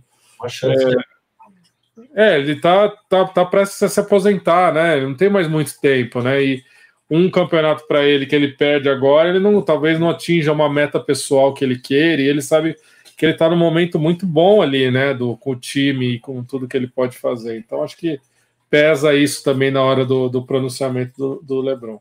É, 2.15 2.35
é, 2.35 2.39
ele 2.39 2.53
está 2.53 2.89
tá, 3.09 3.25
tá 3.25 3.45
prestes 3.47 3.83
a 3.83 3.89
se 3.89 3.99
aposentar, 3.99 4.75
né? 4.75 4.99
Ele 4.99 5.07
não 5.07 5.17
tem 5.17 5.31
mais 5.31 5.49
muito 5.49 5.81
tempo, 5.81 6.21
né? 6.21 6.43
E 6.43 6.63
um 7.11 7.31
campeonato 7.31 7.87
para 7.89 8.05
ele 8.05 8.27
que 8.27 8.37
ele 8.37 8.49
perde 8.49 8.89
agora, 8.89 9.31
ele 9.31 9.41
não 9.41 9.61
talvez 9.63 9.99
não 9.99 10.11
atinja 10.11 10.53
uma 10.53 10.69
meta 10.69 11.01
pessoal 11.01 11.55
que 11.55 11.65
ele 11.65 11.79
queira, 11.79 12.21
e 12.21 12.27
ele 12.27 12.43
sabe 12.43 12.77
que 13.17 13.25
ele 13.25 13.33
está 13.33 13.49
num 13.49 13.57
momento 13.57 13.99
muito 13.99 14.27
bom 14.27 14.61
ali, 14.61 14.91
né? 14.91 15.15
Do, 15.15 15.37
com 15.37 15.53
o 15.53 15.57
time 15.57 16.15
e 16.15 16.19
com 16.21 16.45
tudo 16.45 16.69
que 16.69 16.77
ele 16.77 16.89
pode 16.89 17.17
fazer. 17.17 17.57
Então, 17.59 17.83
acho 17.83 17.97
que 17.97 18.21
pesa 18.69 19.15
isso 19.15 19.43
também 19.43 19.71
na 19.71 19.83
hora 19.83 20.05
do, 20.05 20.29
do 20.29 20.45
pronunciamento 20.45 21.13
do, 21.17 21.43
do 21.43 21.61
Lebron. 21.61 21.99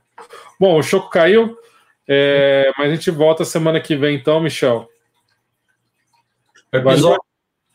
Bom, 0.59 0.77
o 0.77 0.83
Choco 0.83 1.09
caiu, 1.09 1.57
é, 2.11 2.71
mas 2.75 2.91
a 2.91 2.95
gente 2.95 3.11
volta 3.11 3.45
semana 3.45 3.79
que 3.79 3.95
vem, 3.95 4.15
então, 4.15 4.41
Michel. 4.41 4.89
Episódio 6.73 7.21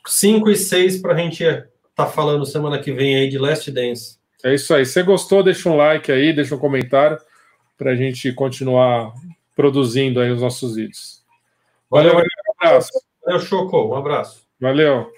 5 0.05 0.51
e 0.51 0.57
6 0.57 1.01
para 1.01 1.15
a 1.15 1.17
gente 1.17 1.45
estar 1.45 1.69
tá 1.95 2.07
falando 2.07 2.45
semana 2.45 2.81
que 2.81 2.93
vem 2.93 3.15
aí 3.15 3.29
de 3.29 3.39
Last 3.39 3.71
Dance. 3.71 4.19
É 4.43 4.53
isso 4.53 4.75
aí. 4.75 4.85
Se 4.85 5.01
gostou, 5.05 5.45
deixa 5.45 5.71
um 5.71 5.77
like 5.77 6.11
aí, 6.11 6.33
deixa 6.33 6.57
um 6.57 6.59
comentário 6.59 7.17
para 7.79 7.93
a 7.93 7.95
gente 7.95 8.33
continuar 8.33 9.15
produzindo 9.55 10.21
aí 10.21 10.33
os 10.33 10.43
nossos 10.43 10.75
vídeos. 10.75 11.23
Valeu, 11.89 12.13
valeu, 12.13 12.27
valeu 12.27 12.31
um 12.49 12.67
abraço. 12.67 12.91
Valeu, 13.25 13.41
Choco. 13.41 13.89
Um 13.89 13.95
abraço. 13.95 14.45
Valeu. 14.61 15.13